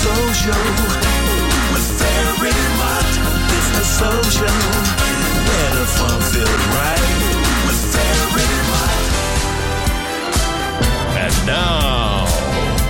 Soul 0.00 0.32
Show 0.32 0.64
with 1.72 1.86
Ferry 2.00 2.56
Mott. 2.80 3.12
It's 3.52 3.70
the 3.76 3.84
Soul 3.84 4.22
Show. 4.32 4.58
Where 5.44 5.72
the 5.76 5.84
fun 5.98 6.20
filled 6.32 6.64
right 6.72 7.08
with 7.66 7.80
Ferry 7.92 8.48
Mott. 8.70 9.04
And 11.24 11.36
now, 11.44 12.24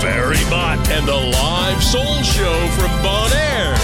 Barry 0.01 0.45
Mott 0.51 0.89
and 0.89 1.09
the 1.09 1.17
live 1.17 1.83
Soul 1.83 2.23
Show 2.23 2.69
from 2.79 3.03
Bon 3.03 3.33
Air. 3.33 3.80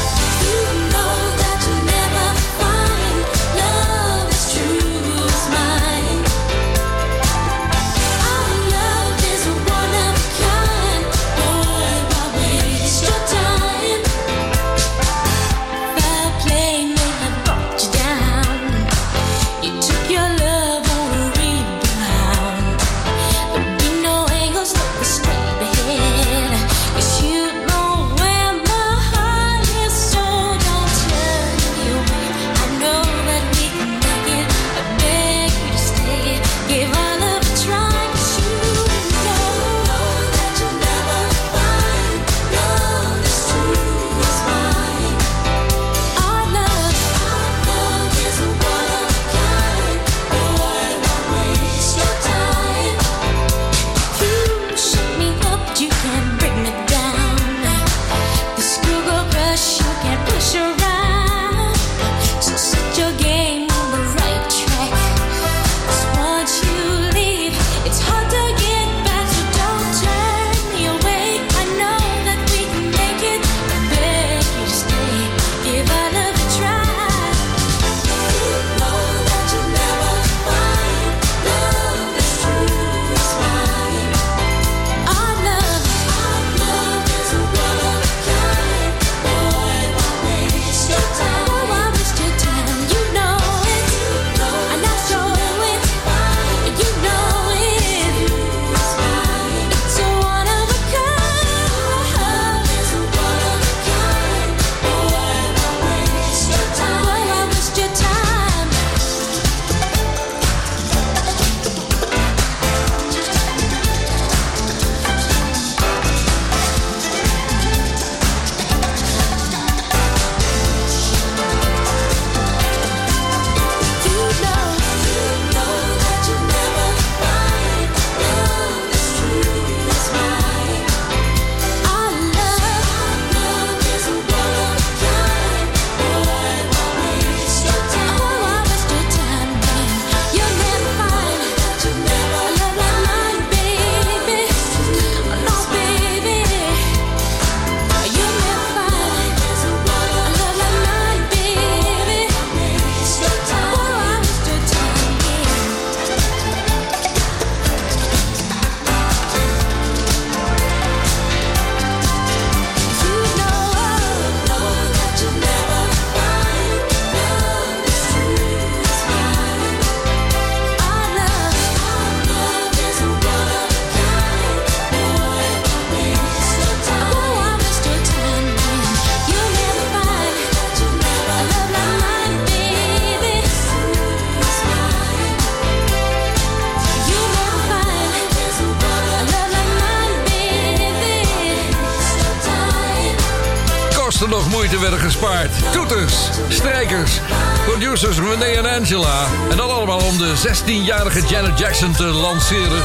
16-jarige 200.47 201.21
Janet 201.29 201.59
Jackson 201.59 201.93
te 201.93 202.03
lanceren. 202.05 202.83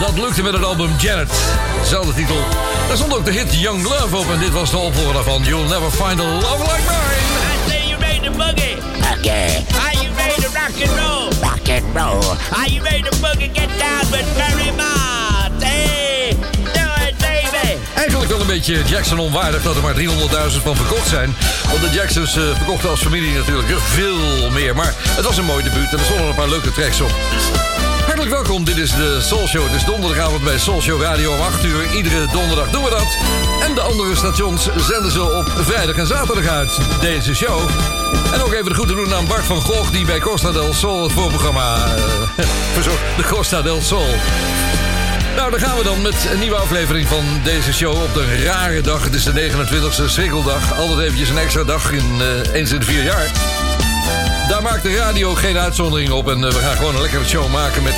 Dat 0.00 0.18
lukte 0.18 0.42
met 0.42 0.52
het 0.52 0.64
album 0.64 0.90
Janet. 0.98 1.30
Zelfde 1.84 2.14
titel. 2.14 2.36
Daar 2.88 2.96
stond 2.96 3.14
ook 3.16 3.24
de 3.24 3.30
hit 3.30 3.60
Young 3.60 3.82
Love 3.82 4.16
op. 4.16 4.30
En 4.30 4.38
dit 4.38 4.52
was 4.52 4.70
de 4.70 4.76
opvolger 4.76 5.12
daarvan. 5.12 5.42
You'll 5.42 5.68
never 5.68 5.90
find 5.90 6.20
a 6.20 6.24
love 6.24 6.58
like 6.58 6.82
mine. 6.86 7.22
I 7.52 7.70
say 7.70 7.88
you 7.88 8.00
ready 8.00 8.20
to 8.20 8.30
boogie. 8.30 8.76
Okay, 9.18 9.64
Are 9.84 9.96
you 10.02 10.14
ready 10.16 10.40
to 10.42 10.48
rock 10.48 10.88
and 10.88 10.98
roll? 10.98 11.28
rock 11.40 11.68
and 11.68 11.96
roll. 11.96 12.36
Are 12.58 12.68
you 12.72 12.82
ready 12.82 13.02
to 13.02 13.16
boogie? 13.16 13.50
Get 13.52 13.68
down 13.78 14.10
with 14.10 14.36
Barry 14.36 14.70
Mott. 14.76 15.62
Hey. 15.62 16.15
Eigenlijk 17.96 18.30
wel 18.30 18.40
een 18.40 18.46
beetje 18.46 18.82
Jackson 18.86 19.18
onwaardig 19.18 19.62
dat 19.62 19.76
er 19.76 19.82
maar 19.82 19.94
300.000 19.94 20.62
van 20.62 20.76
verkocht 20.76 21.08
zijn. 21.08 21.36
Want 21.70 21.80
de 21.80 21.90
Jacksons 21.90 22.36
eh, 22.36 22.42
verkochten 22.56 22.90
als 22.90 23.02
familie 23.02 23.34
natuurlijk 23.34 23.68
veel 23.80 24.50
meer. 24.50 24.74
Maar 24.74 24.94
het 24.98 25.24
was 25.24 25.36
een 25.36 25.44
mooi 25.44 25.64
debuut 25.64 25.92
en 25.92 25.98
er 25.98 26.04
stonden 26.04 26.26
een 26.26 26.34
paar 26.34 26.48
leuke 26.48 26.72
tracks 26.72 27.00
op. 27.00 27.14
Hartelijk 28.04 28.30
welkom, 28.30 28.64
dit 28.64 28.76
is 28.76 28.90
de 28.90 29.20
Soul 29.20 29.46
Show. 29.46 29.64
Het 29.64 29.74
is 29.74 29.84
donderdagavond 29.84 30.44
bij 30.44 30.58
Soul 30.58 30.80
Show 30.80 31.02
Radio 31.02 31.32
om 31.32 31.40
8 31.40 31.64
uur. 31.64 31.94
Iedere 31.94 32.26
donderdag 32.32 32.70
doen 32.70 32.84
we 32.84 32.90
dat. 32.90 33.16
En 33.60 33.74
de 33.74 33.80
andere 33.80 34.16
stations 34.16 34.68
zenden 34.76 35.10
ze 35.10 35.22
op 35.22 35.50
vrijdag 35.56 35.96
en 35.96 36.06
zaterdag 36.06 36.46
uit, 36.46 36.78
deze 37.00 37.34
show. 37.34 37.60
En 38.32 38.42
ook 38.42 38.52
even 38.52 38.64
de 38.64 38.74
groeten 38.74 38.96
doen 38.96 39.14
aan 39.14 39.26
Bart 39.26 39.44
van 39.44 39.60
Gogh... 39.60 39.90
die 39.92 40.04
bij 40.04 40.18
Costa 40.18 40.52
del 40.52 40.72
Sol 40.72 41.02
het 41.02 41.12
voorprogramma 41.12 41.76
eh, 41.76 42.46
verzorgt. 42.74 43.02
De 43.16 43.24
Costa 43.24 43.62
del 43.62 43.82
Sol. 43.82 44.14
Nou, 45.36 45.50
daar 45.50 45.60
gaan 45.60 45.78
we 45.78 45.84
dan 45.84 46.02
met 46.02 46.28
een 46.32 46.38
nieuwe 46.38 46.56
aflevering 46.56 47.06
van 47.06 47.24
deze 47.44 47.72
show 47.72 48.02
op 48.02 48.14
de 48.14 48.42
rare 48.44 48.80
dag. 48.80 49.04
Het 49.04 49.14
is 49.14 49.24
de 49.24 49.32
29e 49.32 50.04
Schrikkeldag. 50.04 50.78
Altijd 50.78 51.00
eventjes 51.00 51.28
een 51.28 51.38
extra 51.38 51.64
dag 51.64 51.92
in, 51.92 52.20
eh, 52.20 52.54
eens 52.54 52.72
in 52.72 52.82
vier 52.82 53.02
jaar. 53.02 53.30
Daar 54.48 54.62
maakt 54.62 54.82
de 54.82 54.96
radio 54.96 55.34
geen 55.34 55.58
uitzondering 55.58 56.10
op. 56.10 56.28
En 56.28 56.44
eh, 56.44 56.52
we 56.52 56.58
gaan 56.58 56.76
gewoon 56.76 56.94
een 56.94 57.00
lekkere 57.00 57.24
show 57.24 57.52
maken 57.52 57.82
met 57.82 57.94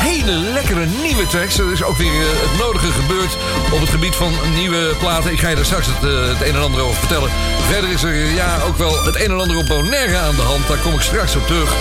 hele 0.00 0.32
lekkere 0.32 0.86
nieuwe 1.02 1.26
tracks. 1.26 1.58
Er 1.58 1.72
is 1.72 1.82
ook 1.82 1.96
weer 1.96 2.20
eh, 2.20 2.26
het 2.28 2.58
nodige 2.58 2.90
gebeurd 2.92 3.36
op 3.72 3.80
het 3.80 3.88
gebied 3.88 4.16
van 4.16 4.32
nieuwe 4.54 4.94
platen. 4.98 5.32
Ik 5.32 5.40
ga 5.40 5.48
je 5.48 5.54
daar 5.54 5.64
straks 5.64 5.86
het, 5.86 6.04
eh, 6.04 6.48
een 6.48 6.54
en 6.54 6.62
ander 6.62 6.80
over 6.82 6.98
vertellen. 6.98 7.30
Verder 7.70 7.90
is 7.90 8.02
er 8.02 8.12
eh, 8.12 8.34
ja, 8.34 8.60
ook 8.60 8.76
wel 8.76 9.04
het 9.04 9.16
een 9.16 9.30
en 9.30 9.40
ander 9.40 9.56
op 9.56 9.66
Bonaire 9.66 10.16
aan 10.16 10.36
de 10.36 10.42
hand. 10.42 10.68
Daar 10.68 10.78
kom 10.78 10.92
ik 10.92 11.00
straks 11.00 11.36
op 11.36 11.46
terug. 11.46 11.74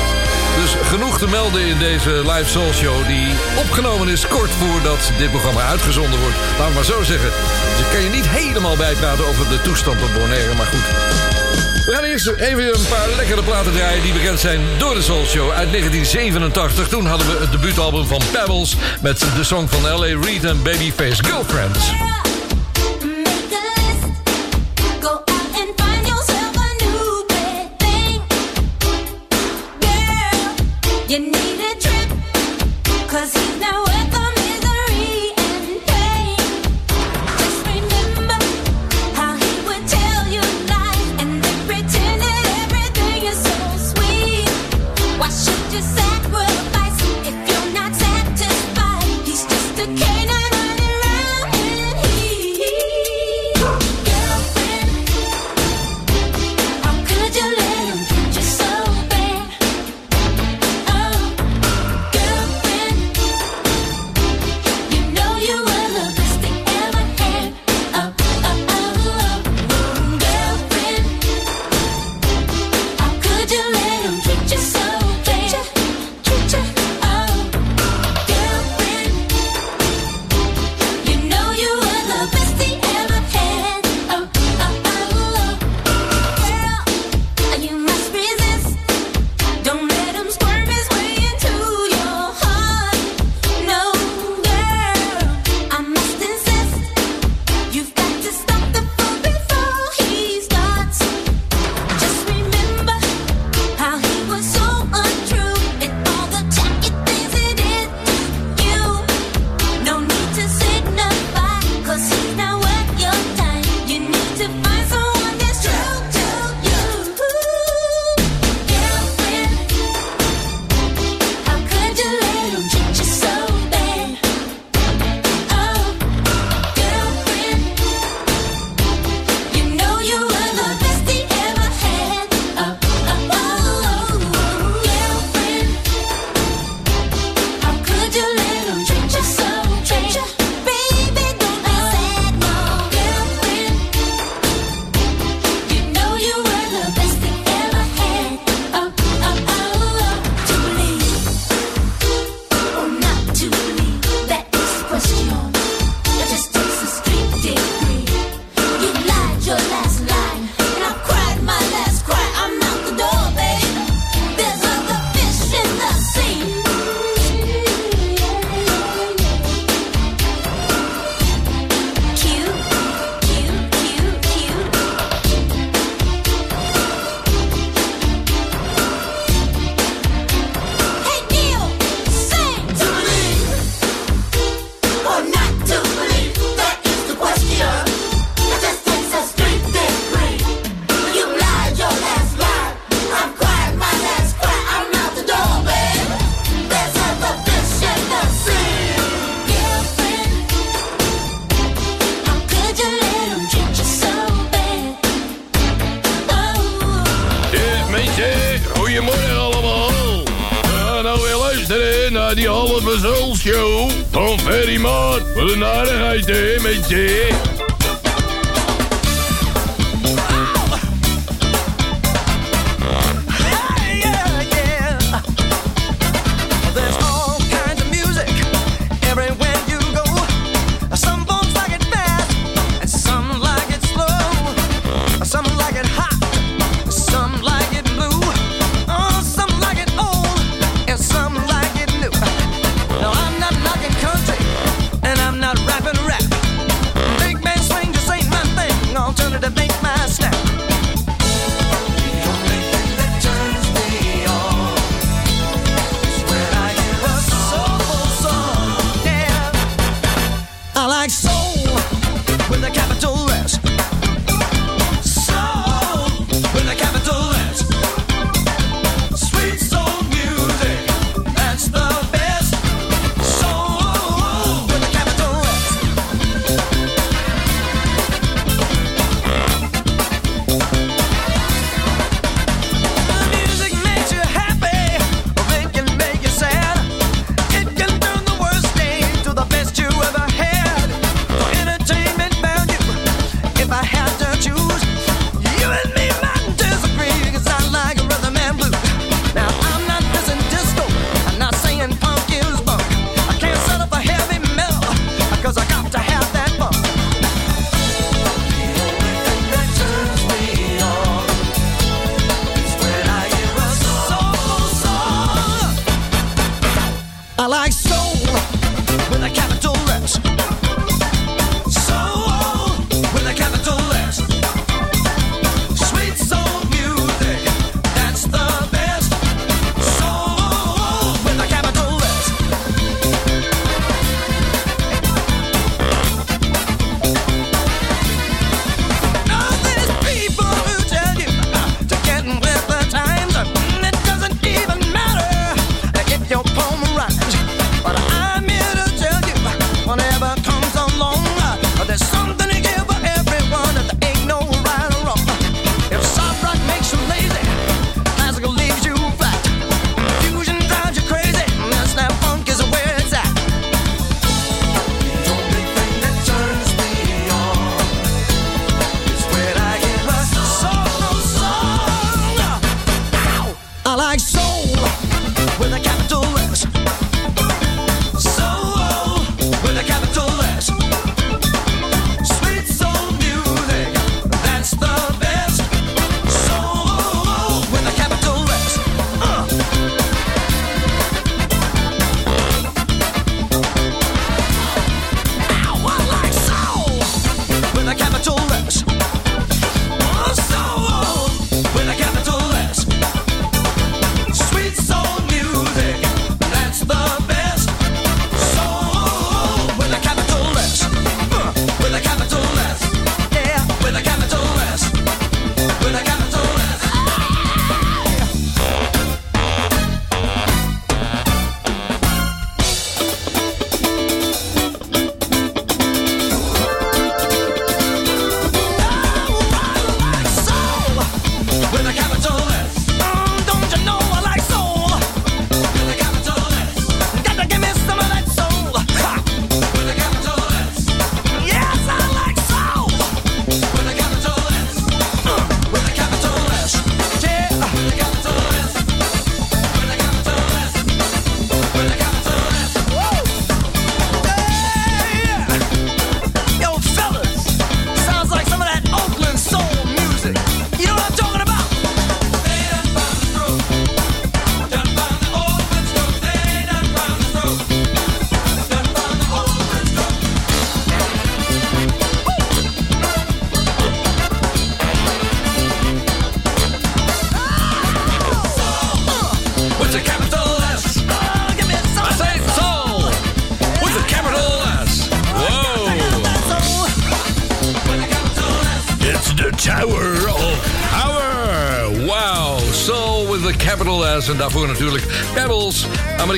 Dus 0.62 0.76
genoeg 0.84 1.18
te 1.18 1.28
melden 1.28 1.62
in 1.62 1.78
deze 1.78 2.10
live 2.10 2.50
Soul 2.50 2.74
Show... 2.74 3.08
die 3.08 3.28
opgenomen 3.58 4.08
is 4.08 4.28
kort 4.28 4.52
voordat 4.52 5.12
dit 5.18 5.32
programma 5.32 5.62
uitgezonden 5.62 6.20
wordt. 6.20 6.36
Laat 6.60 6.74
maar 6.74 6.86
zo 6.86 7.04
zeggen. 7.04 7.30
Dus 7.70 7.86
ik 7.86 7.92
kan 7.92 8.02
je 8.02 8.10
niet 8.10 8.28
helemaal 8.30 8.76
bijpraten 8.76 9.28
over 9.28 9.50
de 9.50 9.62
toestand 9.62 10.02
op 10.02 10.14
Bonaire, 10.14 10.56
maar 10.56 10.66
goed... 10.66 11.47
We 11.88 11.94
gaan 11.94 12.04
eerst 12.04 12.28
even 12.28 12.64
een 12.64 12.88
paar 12.90 13.10
lekkere 13.16 13.44
platen 13.44 13.74
draaien 13.74 14.04
die 14.04 14.14
bekend 14.14 14.40
zijn 14.40 14.60
door 14.78 14.94
de 14.94 15.02
Soul 15.02 15.26
Show 15.26 15.52
uit 15.52 15.72
1987. 15.72 16.88
Toen 16.88 17.06
hadden 17.06 17.28
we 17.28 17.38
het 17.40 17.52
debuutalbum 17.52 18.06
van 18.06 18.22
Pebbles 18.32 18.76
met 19.02 19.20
de 19.36 19.44
song 19.44 19.68
van 19.68 19.82
L.A. 19.82 20.20
Reid 20.22 20.44
en 20.44 20.64
Babyface 20.64 21.24
Girlfriends. 21.24 21.92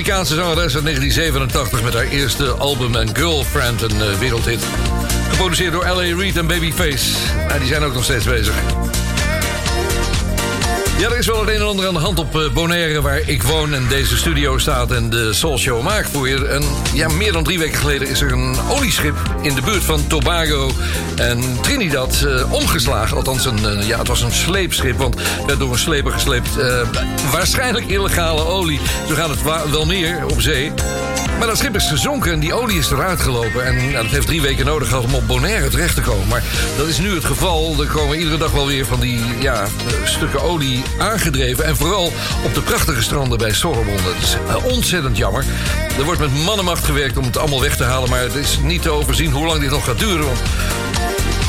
Amerikaanse 0.00 0.34
zangeres 0.34 0.74
uit 0.74 0.84
1987 0.84 1.82
met 1.82 1.94
haar 1.94 2.04
eerste 2.04 2.50
album 2.50 2.94
en 2.94 3.16
Girlfriend, 3.16 3.82
een 3.82 4.02
eh, 4.02 4.18
wereldhit. 4.18 4.64
Geproduceerd 5.30 5.72
door 5.72 5.86
L.A. 5.86 6.16
Reid 6.16 6.36
en 6.36 6.46
Babyface. 6.46 7.06
Nou, 7.48 7.58
die 7.58 7.68
zijn 7.68 7.82
ook 7.82 7.94
nog 7.94 8.04
steeds 8.04 8.24
bezig. 8.24 8.54
Ja, 10.98 11.08
er 11.10 11.18
is 11.18 11.26
wel 11.26 11.40
het 11.40 11.48
een 11.48 11.54
en 11.54 11.66
ander 11.66 11.86
aan 11.86 11.94
de 11.94 12.00
hand 12.00 12.18
op 12.18 12.38
eh, 12.38 12.50
Bonaire, 12.52 13.00
waar 13.00 13.28
ik 13.28 13.42
woon 13.42 13.74
en 13.74 13.88
deze 13.88 14.16
studio 14.16 14.58
staat 14.58 14.90
en 14.90 15.10
de 15.10 15.32
Soul 15.32 15.58
Show 15.58 15.82
maak 15.82 16.06
voor 16.06 16.28
je. 16.28 16.46
En 16.46 16.62
ja, 16.92 17.08
meer 17.08 17.32
dan 17.32 17.44
drie 17.44 17.58
weken 17.58 17.78
geleden 17.78 18.08
is 18.08 18.20
er 18.20 18.32
een 18.32 18.56
olieschip 18.68 19.16
in 19.42 19.54
de 19.54 19.62
buurt 19.62 19.84
van 19.84 20.06
Tobago 20.06 20.70
en 21.16 21.60
Trinidad 21.60 22.22
eh, 22.22 22.52
omgeslagen. 22.52 23.16
Althans, 23.16 23.44
een, 23.44 23.66
eh, 23.66 23.86
ja, 23.86 23.98
het 23.98 24.08
was 24.08 24.22
een 24.22 24.32
sleepschip, 24.32 24.98
want 24.98 25.16
werd 25.46 25.58
door 25.58 25.72
een 25.72 25.78
sleper 25.78 26.12
gesleept. 26.12 26.58
Eh, 26.58 26.80
waarschijnlijk 27.32 27.86
illegale 27.86 28.44
olie. 28.44 28.80
Zo 29.08 29.14
gaat 29.14 29.28
het 29.28 29.70
wel 29.70 29.86
meer 29.86 30.26
op 30.26 30.40
zee. 30.40 30.72
Maar 31.38 31.48
dat 31.48 31.58
schip 31.58 31.76
is 31.76 31.88
gezonken 31.88 32.32
en 32.32 32.40
die 32.40 32.54
olie 32.54 32.78
is 32.78 32.90
eruit 32.90 33.20
gelopen. 33.20 33.66
En 33.66 33.90
ja, 33.90 34.02
dat 34.02 34.10
heeft 34.10 34.26
drie 34.26 34.40
weken 34.40 34.66
nodig 34.66 34.88
gehad 34.88 35.04
om 35.04 35.14
op 35.14 35.26
Bonaire 35.26 35.68
terecht 35.68 35.94
te 35.94 36.00
komen. 36.00 36.28
Maar 36.28 36.42
dat 36.76 36.86
is 36.86 36.98
nu 36.98 37.14
het 37.14 37.24
geval. 37.24 37.80
Er 37.80 37.86
komen 37.86 38.18
iedere 38.18 38.38
dag 38.38 38.50
wel 38.50 38.66
weer 38.66 38.86
van 38.86 39.00
die 39.00 39.20
ja, 39.38 39.64
stukken 40.04 40.42
olie 40.42 40.82
aangedreven. 40.98 41.64
En 41.64 41.76
vooral 41.76 42.12
op 42.44 42.54
de 42.54 42.60
prachtige 42.60 43.02
stranden 43.02 43.38
bij 43.38 43.52
Sorrebon. 43.52 43.96
Dat 43.96 44.14
is 44.22 44.36
ontzettend 44.72 45.16
jammer. 45.16 45.44
Er 46.00 46.06
wordt 46.06 46.20
met 46.20 46.44
mannenmacht 46.44 46.84
gewerkt 46.84 47.16
om 47.16 47.24
het 47.24 47.38
allemaal 47.38 47.60
weg 47.60 47.76
te 47.76 47.84
halen. 47.84 48.10
Maar 48.10 48.20
het 48.20 48.34
is 48.34 48.58
niet 48.62 48.82
te 48.82 48.90
overzien 48.90 49.30
hoe 49.30 49.46
lang 49.46 49.60
dit 49.60 49.70
nog 49.70 49.84
gaat 49.84 49.98
duren. 49.98 50.24
Want 50.26 50.40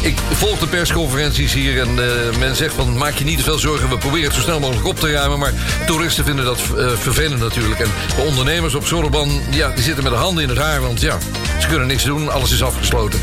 ik 0.01 0.17
volg 0.31 0.59
de 0.59 0.67
persconferenties 0.67 1.53
hier 1.53 1.79
en 1.79 1.99
eh, 1.99 2.37
men 2.37 2.55
zegt 2.55 2.73
van 2.73 2.97
maak 2.97 3.13
je 3.13 3.23
niet 3.23 3.37
te 3.37 3.43
veel 3.43 3.59
zorgen, 3.59 3.89
we 3.89 3.97
proberen 3.97 4.25
het 4.25 4.35
zo 4.35 4.41
snel 4.41 4.59
mogelijk 4.59 4.87
op 4.87 4.99
te 4.99 5.11
ruimen. 5.11 5.39
Maar 5.39 5.53
toeristen 5.85 6.25
vinden 6.25 6.45
dat 6.45 6.59
eh, 6.77 6.89
vervelend 6.89 7.39
natuurlijk. 7.39 7.79
En 7.79 7.89
de 8.15 8.21
ondernemers 8.21 8.75
op 8.75 8.85
Zorban, 8.85 9.41
ja, 9.49 9.69
die 9.69 9.83
zitten 9.83 10.03
met 10.03 10.11
de 10.13 10.19
handen 10.19 10.43
in 10.43 10.49
het 10.49 10.57
haar, 10.57 10.81
want 10.81 11.01
ja, 11.01 11.17
ze 11.61 11.67
kunnen 11.67 11.87
niks 11.87 12.03
doen, 12.03 12.31
alles 12.31 12.51
is 12.51 12.63
afgesloten. 12.63 13.19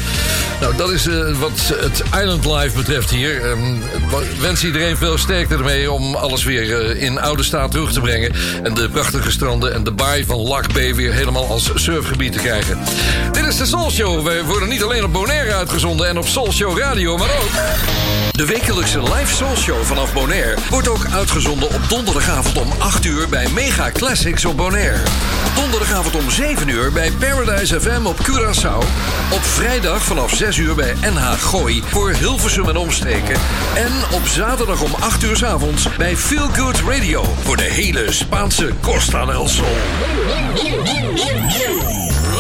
Nou, 0.60 0.76
dat 0.76 0.90
is 0.90 1.06
eh, 1.06 1.14
wat 1.38 1.50
het 1.74 2.02
Island 2.20 2.44
Life 2.44 2.76
betreft 2.76 3.10
hier. 3.10 3.44
Ehm, 3.50 3.58
w- 4.10 4.40
wens 4.40 4.64
iedereen 4.64 4.96
veel 4.96 5.18
sterkte 5.18 5.54
ermee 5.54 5.90
om 5.92 6.14
alles 6.14 6.44
weer 6.44 6.80
eh, 6.90 7.02
in 7.02 7.20
oude 7.20 7.42
staat 7.42 7.70
terug 7.70 7.92
te 7.92 8.00
brengen. 8.00 8.32
En 8.62 8.74
de 8.74 8.88
prachtige 8.88 9.30
stranden 9.30 9.74
en 9.74 9.84
de 9.84 9.90
baai 9.90 10.24
van 10.24 10.36
Lac 10.40 10.72
Bay 10.72 10.94
weer 10.94 11.12
helemaal 11.12 11.46
als 11.48 11.70
surfgebied 11.74 12.32
te 12.32 12.38
krijgen. 12.38 12.78
Dit 13.32 13.46
is 13.46 13.56
de 13.56 13.66
Soul 13.66 13.90
Show. 13.90 14.24
Wij 14.26 14.42
worden 14.44 14.68
niet 14.68 14.82
alleen 14.82 15.04
op 15.04 15.12
Bonaire 15.12 15.54
uitgezonden 15.54 16.08
en 16.08 16.18
op 16.18 16.26
Soul 16.26 16.52
Show 16.52 16.78
Radio, 16.78 17.16
maar 17.16 17.30
ook... 17.30 17.50
De 18.38 18.46
wekelijkse 18.46 19.02
live 19.02 19.34
Soul 19.34 19.56
Show 19.56 19.82
vanaf 19.82 20.12
Bonaire 20.12 20.56
wordt 20.70 20.88
ook 20.88 21.06
uitgezonden 21.12 21.68
op 21.68 21.80
donderdagavond 21.88 22.58
om 22.58 22.72
8 22.78 23.04
uur 23.04 23.28
bij 23.28 23.48
Mega 23.48 23.90
Classics 23.90 24.44
op 24.44 24.56
Bonaire. 24.56 24.98
Donderdagavond 25.54 26.16
om 26.16 26.30
7 26.30 26.68
uur 26.68 26.92
bij 26.92 27.10
Paradise 27.10 27.80
FM 27.80 28.06
op 28.06 28.16
Curaçao. 28.16 28.78
Op 29.32 29.42
vrijdag 29.42 30.02
vanaf 30.02 30.34
6 30.34 30.56
uur 30.56 30.74
bij 30.74 30.94
NH 31.00 31.32
Gooi 31.32 31.82
voor 31.86 32.10
Hilversum 32.10 32.68
en 32.68 32.76
omstreken. 32.76 33.36
En 33.74 33.92
op 34.12 34.26
zaterdag 34.26 34.82
om 34.82 34.94
8 35.00 35.22
uur 35.22 35.36
's 35.36 35.42
avonds 35.42 35.96
bij 35.96 36.16
Feel 36.16 36.48
Good 36.48 36.80
Radio 36.88 37.24
voor 37.42 37.56
de 37.56 37.62
hele 37.70 38.12
Spaanse 38.12 38.72
Costa 38.80 39.24
del 39.24 39.48
Sol. 39.48 39.76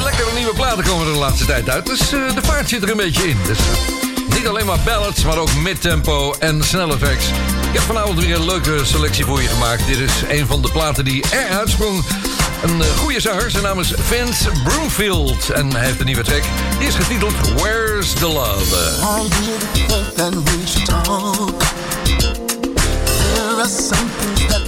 Lekkere 0.04 0.32
nieuwe 0.34 0.54
platen 0.54 0.84
komen 0.84 1.06
er 1.06 1.12
de 1.12 1.18
laatste 1.18 1.46
tijd 1.46 1.68
uit, 1.68 1.86
dus 1.86 2.00
eh, 2.00 2.34
de 2.34 2.42
vaart 2.42 2.68
zit 2.68 2.82
er 2.82 2.90
een 2.90 2.96
beetje 2.96 3.28
in. 3.28 3.38
Dus 3.46 3.58
Alleen 4.48 4.66
maar 4.66 4.80
ballads, 4.84 5.24
maar 5.24 5.38
ook 5.38 5.54
midtempo 5.54 6.34
en 6.38 6.64
snelle 6.64 6.98
tracks. 6.98 7.26
Ik 7.68 7.72
heb 7.72 7.82
vanavond 7.82 8.18
weer 8.18 8.34
een 8.34 8.44
leuke 8.44 8.84
selectie 8.84 9.24
voor 9.24 9.42
je 9.42 9.48
gemaakt. 9.48 9.86
Dit 9.86 9.98
is 9.98 10.12
een 10.28 10.46
van 10.46 10.62
de 10.62 10.70
platen 10.70 11.04
die 11.04 11.24
eruit 11.30 11.68
sprong. 11.68 12.04
Een 12.62 12.82
eh, 12.82 12.88
goede 12.96 13.20
zanger, 13.20 13.50
zijn 13.50 13.62
naam 13.62 13.80
is 13.80 13.92
Vince 13.96 14.50
Broomfield. 14.64 15.50
En 15.50 15.72
hij 15.72 15.84
heeft 15.84 16.00
een 16.00 16.06
nieuwe 16.06 16.22
track. 16.22 16.42
Die 16.78 16.88
is 16.88 16.94
getiteld 16.94 17.34
Where's 17.54 18.12
the 18.12 18.26
Love? 18.26 18.76
All 19.00 19.28
the 19.28 20.82
talk. 20.84 21.62
That 24.48 24.67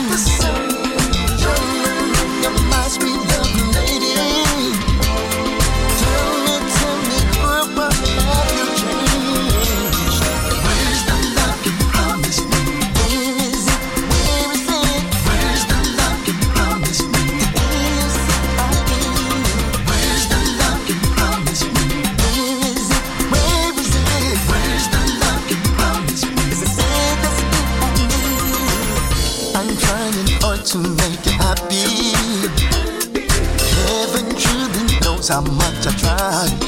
how 35.31 35.39
much 35.39 35.87
I 35.87 35.91
tried. 35.91 36.60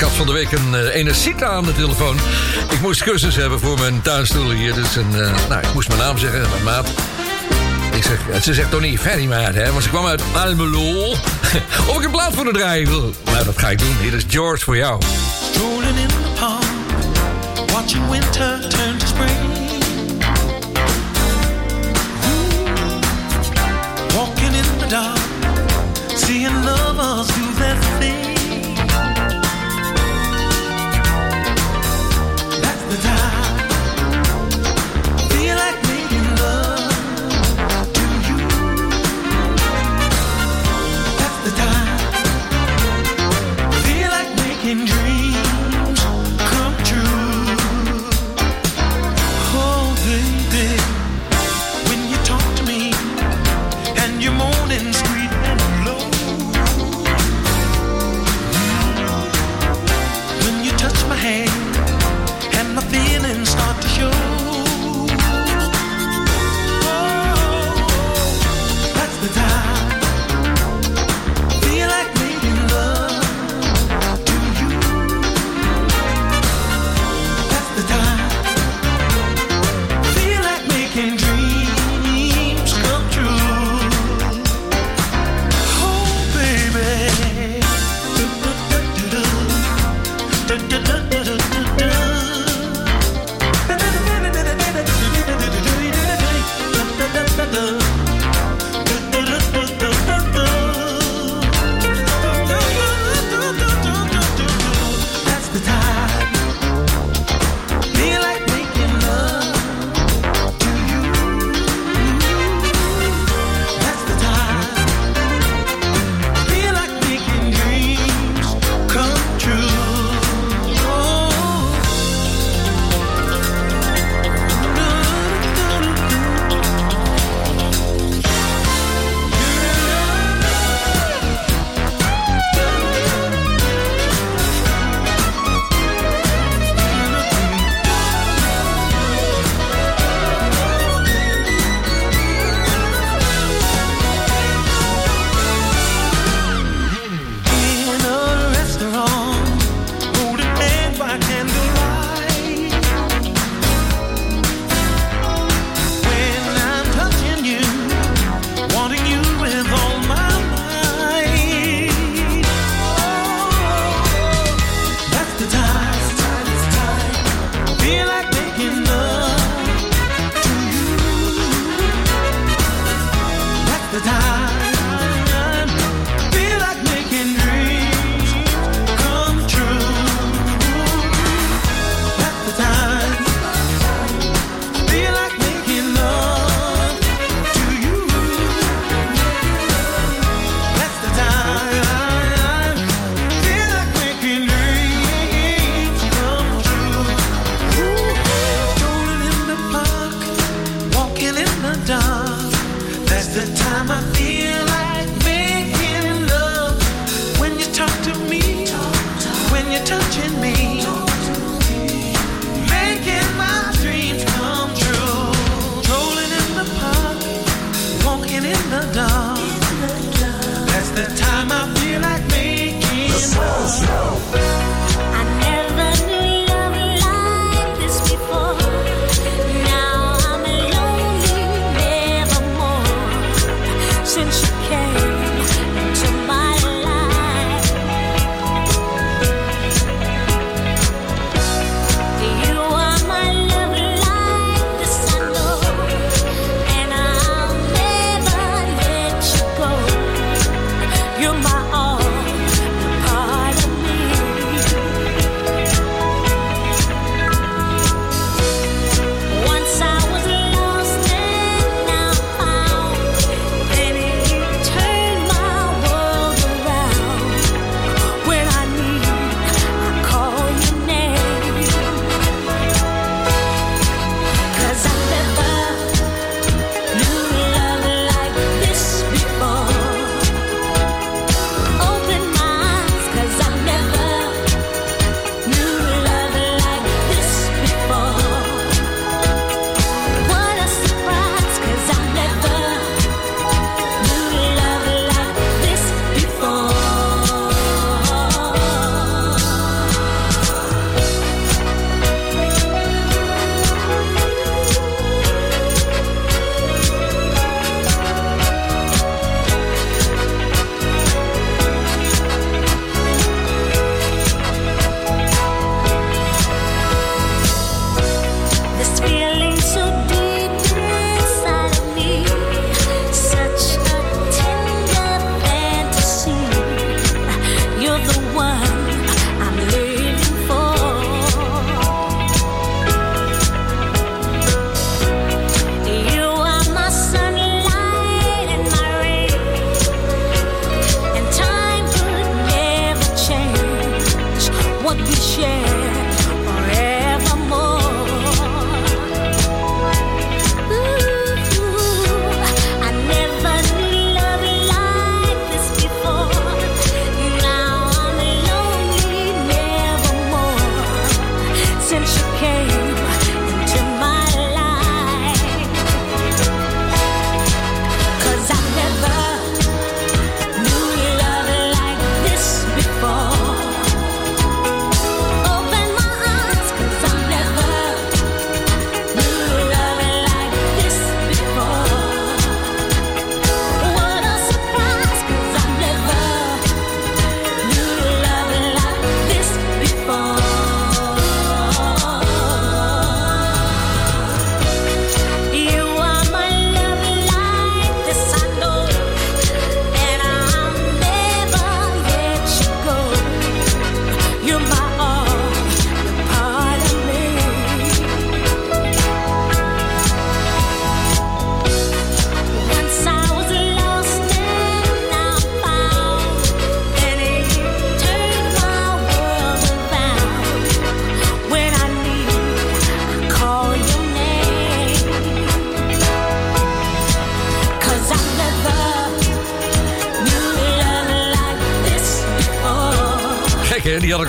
Ik 0.00 0.06
had 0.06 0.14
van 0.14 0.26
de 0.26 0.32
week 0.32 0.52
een 0.52 0.74
uh, 1.38 1.48
aan 1.48 1.64
de 1.64 1.72
telefoon. 1.72 2.16
Ik 2.70 2.80
moest 2.80 3.02
cursus 3.02 3.36
hebben 3.36 3.60
voor 3.60 3.78
mijn 3.78 4.02
tuinstoel 4.02 4.50
hier. 4.50 4.74
Dus 4.74 4.96
een, 4.96 5.10
uh, 5.10 5.48
nou, 5.48 5.60
ik 5.62 5.74
moest 5.74 5.88
mijn 5.88 6.00
naam 6.00 6.18
zeggen, 6.18 6.40
mijn 6.50 6.62
maat. 6.62 6.88
Ik 7.94 8.02
zeg, 8.02 8.28
eh, 8.28 8.40
ze 8.40 8.54
zegt 8.54 8.70
toch 8.70 8.80
niet 8.80 9.00
Ferry 9.00 9.26
maar, 9.26 9.54
hè? 9.54 9.70
Want 9.70 9.82
ze 9.82 9.88
kwam 9.88 10.06
uit 10.06 10.22
Almelo. 10.34 11.10
of 11.88 11.96
ik 11.98 12.04
een 12.04 12.10
plaat 12.10 12.34
voor 12.34 12.44
de 12.44 12.50
draai 12.52 12.86
wil. 12.86 13.14
Nou, 13.24 13.44
dat 13.44 13.58
ga 13.58 13.70
ik 13.70 13.78
doen. 13.78 13.96
Hier 14.00 14.14
is 14.14 14.24
George 14.28 14.64
voor 14.64 14.76
jou. 14.76 15.02
Strolling 15.52 15.98
in 15.98 16.08
the 16.08 16.40
park, 16.40 17.70
watching 17.72 18.10
winter 18.10 18.68
turn 18.68 18.96
to 18.98 19.06
spring. 19.06 19.38
Walking 24.16 24.54
in 24.54 24.78
the 24.78 24.86
dark, 24.88 25.18
seeing 26.14 26.64
lovers 26.64 27.26
do 27.26 27.54
their 27.58 27.78
thing. 27.98 28.19
the 32.90 32.96
time. 32.96 33.29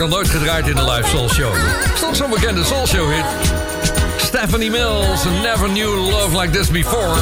Gek 0.01 0.09
hè, 0.09 0.39
die 0.39 0.49
had 0.49 0.65
ik 0.65 0.65
al 0.65 0.65
nooit 0.65 0.65
gedraaid 0.65 0.67
in 0.67 0.75
de 0.75 0.91
live 0.91 1.09
Soul 1.09 1.29
Show. 1.29 1.53
Is 1.93 1.99
toch 1.99 2.15
zo'n 2.15 2.29
bekende 2.29 2.63
Soul 2.63 2.87
Show 2.87 3.09
hit? 3.09 3.25
Stephanie 4.17 4.69
Mills, 4.69 5.23
Never 5.41 5.67
Knew 5.67 6.09
Love 6.09 6.41
Like 6.41 6.57
This 6.57 6.69
Before. 6.69 7.15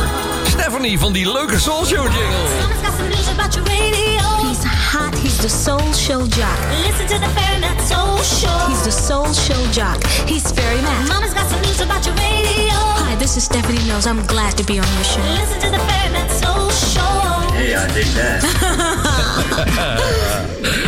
Stephanie 0.47 0.99
van 0.99 1.13
die 1.13 1.31
leuke 1.31 1.59
Soul 1.59 1.85
Show 1.85 2.03
jingle. 2.03 2.49
Mama's 2.61 2.81
got 2.81 2.93
some 2.97 3.07
news 3.07 3.27
about 3.27 3.53
your 3.55 3.65
radio. 3.67 4.47
He's 4.47 4.63
hot, 4.63 5.15
he's 5.15 5.37
the 5.37 5.49
soul 5.49 5.93
show 5.93 6.27
jock. 6.27 6.59
Listen 6.87 7.07
to 7.07 7.19
the 7.19 7.29
Fahrenheit 7.39 7.81
Soul 7.81 8.17
Show. 8.23 8.67
He's 8.69 8.83
the 8.83 8.91
soul 8.91 9.33
show 9.33 9.71
jock. 9.71 10.03
He's 10.27 10.51
very 10.51 10.81
mad. 10.81 11.07
Mama's 11.07 11.33
got 11.33 11.49
some 11.49 11.61
news 11.61 11.81
about 11.81 12.05
your 12.05 12.15
radio. 12.15 12.75
Hi, 13.03 13.15
this 13.15 13.35
is 13.35 13.43
Stephanie 13.43 13.83
Mills. 13.87 14.05
I'm 14.05 14.25
glad 14.25 14.55
to 14.57 14.63
be 14.63 14.79
on 14.79 14.87
your 14.95 15.03
show. 15.03 15.21
Listen 15.21 15.59
to 15.59 15.69
the 15.69 15.79
Fahrenheit 15.89 16.31
Soul 16.31 16.69
Show. 16.71 17.51
Hey, 17.55 17.75
I 17.75 17.87
dig 17.93 18.07
that. 18.15 18.43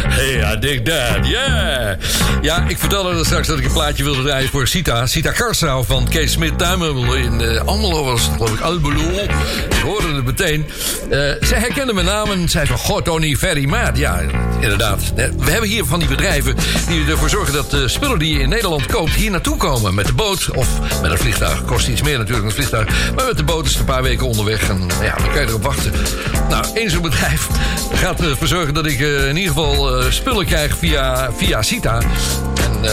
I 0.21 0.59
dig 0.59 0.83
that, 0.83 1.27
yeah. 1.27 1.97
Ja, 2.41 2.65
ik 2.67 2.77
vertelde 2.77 3.19
er 3.19 3.25
straks 3.25 3.47
dat 3.47 3.57
ik 3.57 3.65
een 3.65 3.71
plaatje 3.71 4.03
wilde 4.03 4.23
draaien 4.23 4.49
voor 4.49 4.67
Sita. 4.67 5.05
Sita 5.05 5.31
Karsau 5.31 5.85
van 5.85 6.07
Kees 6.09 6.31
Smit 6.31 6.57
Tuinmeubel 6.57 7.15
in 7.15 7.41
uh, 7.41 7.61
Almelo 7.61 8.03
was 8.03 8.21
het, 8.21 8.31
geloof 8.31 8.53
ik, 8.53 8.59
Albelo. 8.59 9.09
Ik 9.69 9.81
hoorde 9.83 10.13
het 10.13 10.25
meteen. 10.25 10.65
Uh, 11.11 11.31
zij 11.41 11.59
herkende 11.59 11.93
mijn 11.93 12.05
naam 12.05 12.31
en 12.31 12.49
zei 12.49 12.67
van, 12.67 12.77
god, 12.77 13.05
Tony, 13.05 13.35
very 13.35 13.65
mad. 13.65 13.97
Ja, 13.97 14.19
inderdaad. 14.59 15.13
We 15.15 15.51
hebben 15.51 15.69
hier 15.69 15.85
van 15.85 15.99
die 15.99 16.07
bedrijven 16.07 16.55
die 16.87 17.05
ervoor 17.05 17.29
zorgen 17.29 17.53
dat 17.53 17.71
de 17.71 17.87
spullen 17.87 18.19
die 18.19 18.33
je 18.33 18.39
in 18.39 18.49
Nederland 18.49 18.85
koopt 18.85 19.13
hier 19.13 19.31
naartoe 19.31 19.57
komen. 19.57 19.95
Met 19.95 20.05
de 20.05 20.13
boot 20.13 20.49
of 20.53 20.67
met 21.01 21.11
een 21.11 21.17
vliegtuig. 21.17 21.65
Kost 21.65 21.87
iets 21.87 22.01
meer 22.01 22.17
natuurlijk 22.17 22.45
een 22.45 22.53
vliegtuig. 22.53 23.13
Maar 23.15 23.25
met 23.25 23.37
de 23.37 23.43
boot 23.43 23.65
is 23.65 23.71
het 23.71 23.79
een 23.79 23.85
paar 23.85 24.03
weken 24.03 24.27
onderweg 24.27 24.69
en 24.69 24.81
ja, 25.01 25.15
dan 25.15 25.31
kan 25.31 25.41
je 25.41 25.47
erop 25.47 25.63
wachten. 25.63 25.91
Nou, 26.49 26.65
één 26.73 26.89
zo'n 26.89 27.01
bedrijf 27.01 27.47
gaat 28.01 28.21
ervoor 28.21 28.47
zorgen 28.47 28.73
dat 28.73 28.85
ik 28.85 28.99
in 28.99 29.37
ieder 29.37 29.53
geval 29.53 30.10
spullen 30.13 30.45
krijg 30.45 30.77
via, 30.77 31.29
via 31.37 31.61
Sita. 31.61 32.01
En 32.63 32.83
uh, 32.83 32.91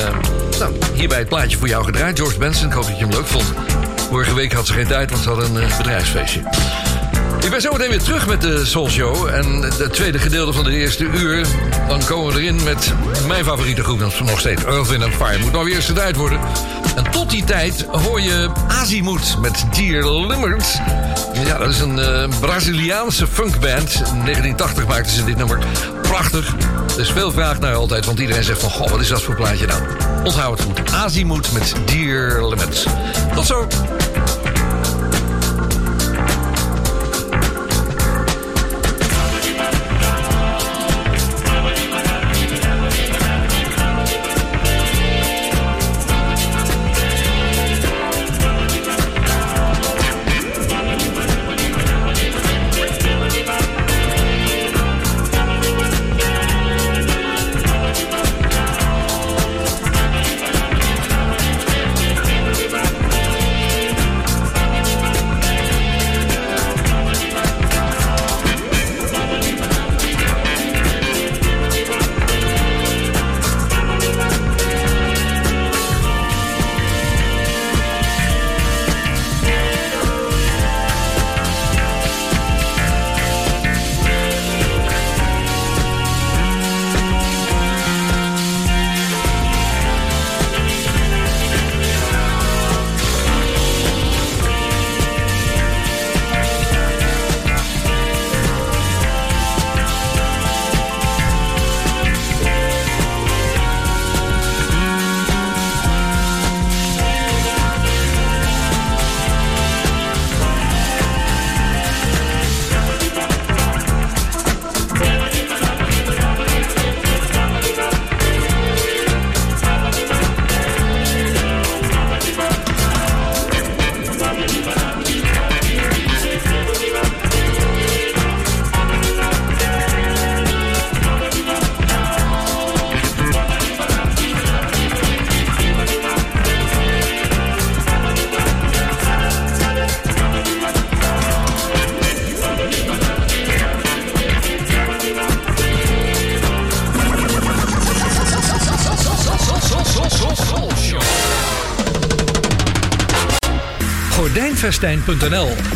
nou, 0.58 0.72
hierbij 0.94 1.18
het 1.18 1.28
plaatje 1.28 1.58
voor 1.58 1.68
jou 1.68 1.84
gedraaid. 1.84 2.18
George 2.18 2.38
Benson, 2.38 2.66
ik 2.66 2.72
hoop 2.72 2.86
dat 2.86 2.98
je 2.98 3.04
hem 3.04 3.14
leuk 3.14 3.26
vond. 3.26 3.52
Vorige 4.08 4.34
week 4.34 4.52
had 4.52 4.66
ze 4.66 4.72
geen 4.72 4.86
tijd, 4.86 5.10
want 5.10 5.22
ze 5.22 5.28
hadden 5.28 5.54
een 5.54 5.70
bedrijfsfeestje. 5.76 6.40
Ik 7.44 7.50
ben 7.50 7.60
zo 7.60 7.72
meteen 7.72 7.90
weer 7.90 8.02
terug 8.02 8.26
met 8.26 8.40
de 8.40 8.66
Soul 8.66 8.88
Show. 8.88 9.26
En 9.26 9.62
het 9.62 9.92
tweede 9.92 10.18
gedeelte 10.18 10.52
van 10.52 10.64
de 10.64 10.70
eerste 10.70 11.04
uur. 11.04 11.46
Dan 11.88 12.04
komen 12.04 12.34
we 12.34 12.40
erin 12.40 12.62
met 12.62 12.94
mijn 13.26 13.44
favoriete 13.44 13.82
groep. 13.82 13.98
Dat 13.98 14.12
is 14.12 14.20
nog 14.20 14.40
steeds 14.40 14.64
Earth, 14.64 14.88
Wind 14.88 15.14
Fire. 15.14 15.38
Moet 15.38 15.52
nou 15.52 15.64
weer 15.64 15.74
eens 15.74 15.86
gedraaid 15.86 16.16
worden. 16.16 16.40
En 16.96 17.10
tot 17.10 17.30
die 17.30 17.44
tijd 17.44 17.84
hoor 17.90 18.20
je 18.20 18.48
Azimuth 18.68 19.36
met 19.40 19.64
Dear 19.74 20.26
Limmert. 20.26 20.80
Ja, 21.44 21.58
dat 21.58 21.68
is 21.68 21.80
een 21.80 21.98
eh, 21.98 22.28
Braziliaanse 22.40 23.26
funkband. 23.26 23.94
In 23.94 24.24
1980 24.24 24.86
maakten 24.86 25.12
ze 25.12 25.24
dit 25.24 25.36
nummer. 25.36 25.58
Prachtig. 26.02 26.54
Er 26.94 27.00
is 27.00 27.10
veel 27.10 27.32
vraag 27.32 27.58
naar 27.60 27.74
altijd, 27.74 28.04
want 28.04 28.18
iedereen 28.18 28.44
zegt 28.44 28.60
van... 28.60 28.70
Goh, 28.70 28.90
wat 28.90 29.00
is 29.00 29.08
dat 29.08 29.22
voor 29.22 29.34
plaatje 29.34 29.66
nou? 29.66 29.82
Onthoud 30.24 30.58
het 30.58 30.66
goed. 30.66 30.92
Azimuth 30.92 31.52
met 31.52 31.74
Dear 31.84 32.48
Limits. 32.48 32.86
Tot 33.34 33.46
zo. 33.46 33.66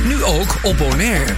Nu 0.05 0.25
ook 0.25 0.57
op 0.63 0.77
Bonaire. 0.77 1.35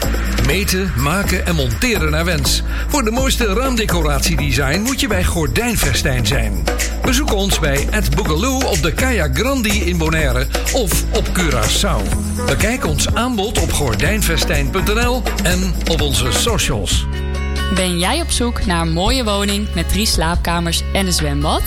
Meten, 0.47 0.93
maken 0.97 1.47
en 1.47 1.55
monteren 1.55 2.11
naar 2.11 2.25
wens. 2.25 2.63
Voor 2.89 3.05
de 3.05 3.11
mooiste 3.11 3.47
raamdecoratiedesign 3.47 4.81
moet 4.81 5.01
je 5.01 5.07
bij 5.07 5.25
Gordijnvestijn 5.25 6.27
zijn. 6.27 6.65
Bezoek 7.03 7.33
ons 7.33 7.59
bij 7.59 7.87
Ed 7.91 8.15
Boogaloo 8.15 8.61
op 8.61 8.83
de 8.83 8.93
Kaya 8.93 9.29
Grandi 9.33 9.85
in 9.85 9.99
Bonaire 9.99 10.47
of 10.73 11.05
op 11.13 11.27
Curaçao. 11.39 12.19
Bekijk 12.47 12.87
ons 12.87 13.15
aanbod 13.15 13.61
op 13.61 13.73
gordijnvestijn.nl 13.73 15.23
en 15.43 15.75
op 15.91 16.01
onze 16.01 16.33
socials. 16.33 17.07
Ben 17.75 17.99
jij 17.99 18.21
op 18.21 18.31
zoek 18.31 18.67
naar 18.67 18.81
een 18.81 18.93
mooie 18.93 19.25
woning 19.25 19.75
met 19.75 19.89
drie 19.89 20.07
slaapkamers 20.07 20.83
en 20.93 21.07
een 21.07 21.13
zwembad? 21.13 21.63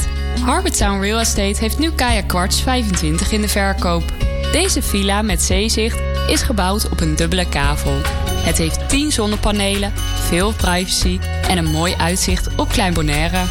Harbortown 0.45 1.01
Real 1.01 1.19
Estate 1.19 1.59
heeft 1.59 1.79
nu 1.79 1.91
Kaya 1.91 2.21
Quartz 2.21 2.61
25 2.61 3.31
in 3.31 3.41
de 3.41 3.47
verkoop. 3.47 4.16
Deze 4.51 4.81
villa 4.81 5.21
met 5.21 5.41
zeezicht 5.41 5.99
is 6.27 6.41
gebouwd 6.41 6.89
op 6.89 7.01
een 7.01 7.15
dubbele 7.15 7.49
kavel. 7.49 8.01
Het 8.29 8.57
heeft 8.57 8.89
10 8.89 9.11
zonnepanelen, 9.11 9.93
veel 10.15 10.53
privacy 10.53 11.19
en 11.47 11.57
een 11.57 11.71
mooi 11.71 11.93
uitzicht 11.95 12.55
op 12.55 12.69
Klein 12.69 12.93
Bonaire. 12.93 13.43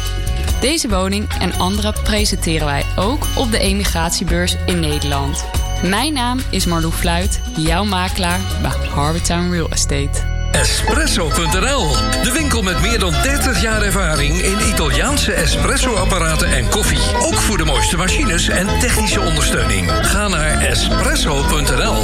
Deze 0.59 0.89
woning 0.89 1.27
en 1.39 1.53
andere 1.53 1.93
presenteren 2.03 2.65
wij 2.65 2.85
ook 2.95 3.27
op 3.35 3.51
de 3.51 3.59
emigratiebeurs 3.59 4.55
in 4.65 4.79
Nederland. 4.79 5.45
Mijn 5.83 6.13
naam 6.13 6.39
is 6.49 6.65
Marlou 6.65 6.93
Fluit, 6.93 7.41
jouw 7.57 7.83
makelaar 7.83 8.39
bij 8.61 8.87
Harbortown 8.89 9.51
Real 9.51 9.69
Estate. 9.69 10.36
Espresso.nl, 10.57 11.95
de 12.23 12.31
winkel 12.33 12.61
met 12.61 12.81
meer 12.81 12.99
dan 12.99 13.13
30 13.21 13.61
jaar 13.61 13.81
ervaring 13.81 14.41
in 14.41 14.67
Italiaanse 14.67 15.33
espresso-apparaten 15.33 16.51
en 16.51 16.69
koffie. 16.69 17.15
Ook 17.19 17.35
voor 17.35 17.57
de 17.57 17.65
mooiste 17.65 17.97
machines 17.97 18.47
en 18.49 18.79
technische 18.79 19.21
ondersteuning. 19.21 19.91
Ga 19.91 20.27
naar 20.27 20.59
espresso.nl. 20.59 22.03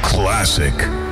Classic. 0.00 1.03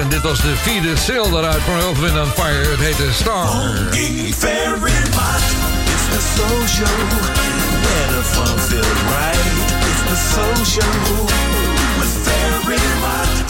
En 0.00 0.08
dit 0.08 0.22
was 0.22 0.40
de 0.40 0.56
vierde 0.56 0.96
single 0.96 1.30
daaruit 1.30 1.62
van 1.62 2.00
Wind 2.00 2.16
and 2.18 2.32
Fire. 2.32 2.70
Het 2.70 2.80
heette 2.80 3.12
Star. 3.12 3.46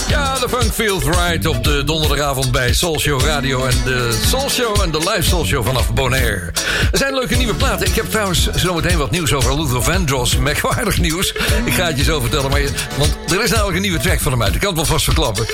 Ja, 0.08 0.38
de 0.38 0.48
Funk 0.48 0.72
Feels 0.72 1.02
Right 1.04 1.46
op 1.46 1.64
de 1.64 1.82
donderdagavond 1.84 2.50
bij 2.52 2.72
Soul 2.74 3.00
Show 3.00 3.20
Radio... 3.24 3.64
en 3.66 3.76
de 3.84 4.18
Soul 4.26 4.50
Show 4.50 4.80
en 4.82 4.90
de 4.90 4.98
live 4.98 5.22
Soul 5.22 5.44
Show 5.44 5.66
vanaf 5.66 5.92
Bonaire. 5.92 6.50
Er 6.92 6.98
zijn 6.98 7.14
leuke 7.14 7.34
nieuwe 7.36 7.54
platen. 7.54 7.86
Ik 7.86 7.94
heb 7.94 8.10
trouwens 8.10 8.48
zometeen 8.54 8.98
wat 8.98 9.10
nieuws 9.10 9.32
over 9.32 9.60
Luther 9.60 9.82
Vandross. 9.82 10.36
Merkwaardig 10.50 10.98
nieuws. 10.98 11.32
Ik 11.64 11.74
ga 11.74 11.84
het 11.86 11.96
je 11.96 12.04
zo 12.04 12.20
vertellen. 12.20 12.50
Maar 12.50 12.60
je- 12.60 12.70
want 12.96 13.16
er 13.32 13.42
is 13.42 13.50
namelijk 13.50 13.76
een 13.76 13.82
nieuwe 13.82 13.98
track 13.98 14.20
van 14.20 14.32
hem 14.32 14.42
uit. 14.42 14.54
Ik 14.54 14.60
kan 14.60 14.68
het 14.68 14.76
wel 14.78 14.86
vast 14.88 15.04
verklappen. 15.04 15.46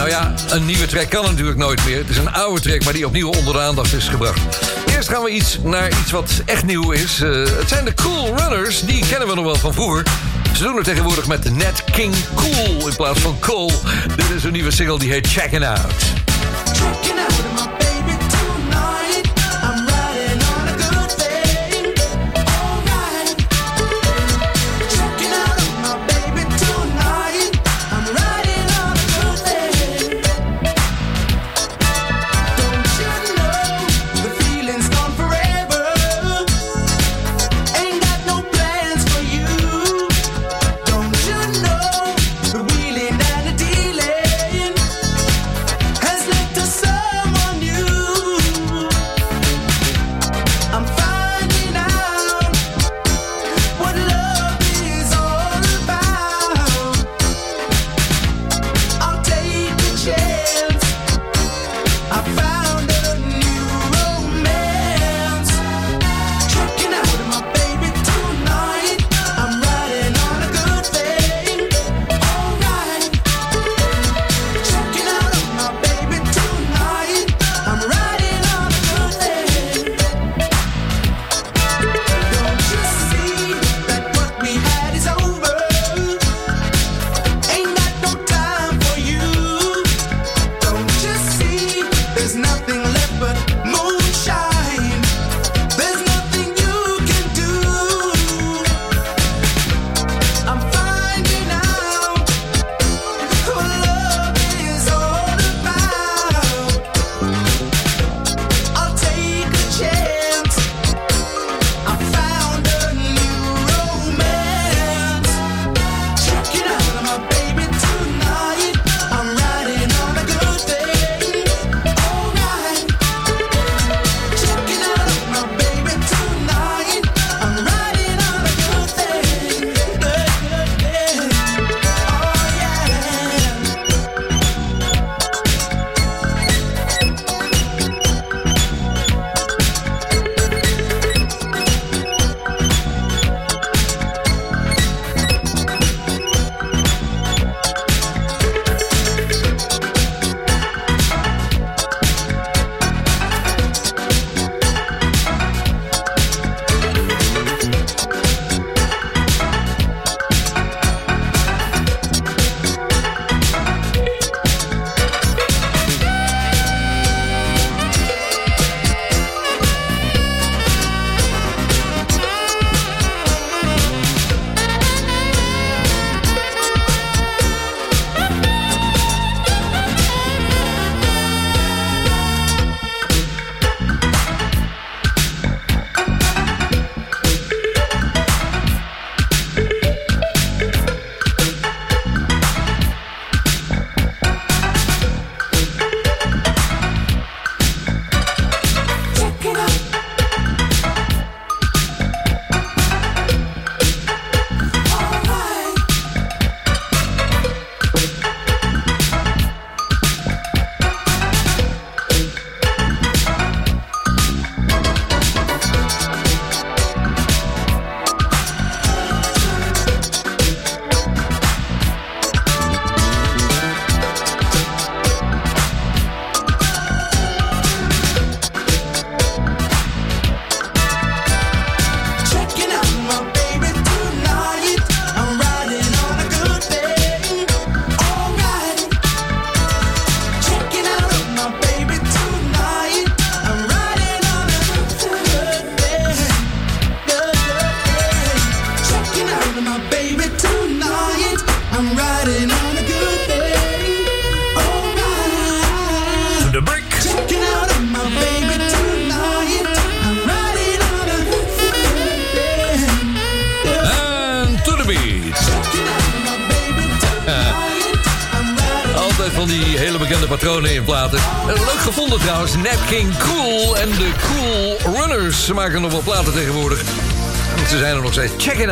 Nou 0.00 0.12
ja, 0.12 0.32
een 0.48 0.66
nieuwe 0.66 0.86
track 0.86 1.10
kan 1.10 1.24
natuurlijk 1.24 1.58
nooit 1.58 1.84
meer. 1.84 1.96
Het 1.96 2.08
is 2.08 2.16
een 2.16 2.32
oude 2.32 2.60
track, 2.60 2.84
maar 2.84 2.92
die 2.92 3.06
opnieuw 3.06 3.28
onder 3.28 3.52
de 3.52 3.60
aandacht 3.60 3.92
is 3.92 4.08
gebracht. 4.08 4.40
Eerst 4.94 5.08
gaan 5.08 5.22
we 5.22 5.30
iets 5.30 5.58
naar 5.62 5.88
iets 5.88 6.10
wat 6.10 6.42
echt 6.44 6.64
nieuw 6.64 6.90
is. 6.90 7.20
Eh, 7.20 7.30
het 7.30 7.68
zijn 7.68 7.84
de 7.84 7.94
Cool 7.94 8.36
Runners. 8.36 8.80
Die 8.80 9.06
kennen 9.06 9.28
we 9.28 9.34
nog 9.34 9.44
wel 9.44 9.54
van 9.54 9.74
vroeger. 9.74 10.06
Ze 10.56 10.62
doen 10.62 10.76
het 10.76 10.84
tegenwoordig 10.84 11.26
met 11.26 11.54
Nat 11.54 11.84
King 11.84 12.14
Cool 12.34 12.88
in 12.88 12.96
plaats 12.96 13.20
van 13.20 13.38
Cole. 13.38 13.72
Dit 14.16 14.30
is 14.36 14.44
een 14.44 14.52
nieuwe 14.52 14.70
single 14.70 14.98
die 14.98 15.10
heet 15.10 15.26
Checkin' 15.26 15.62
Out. 15.62 16.02
Checking 16.72 17.19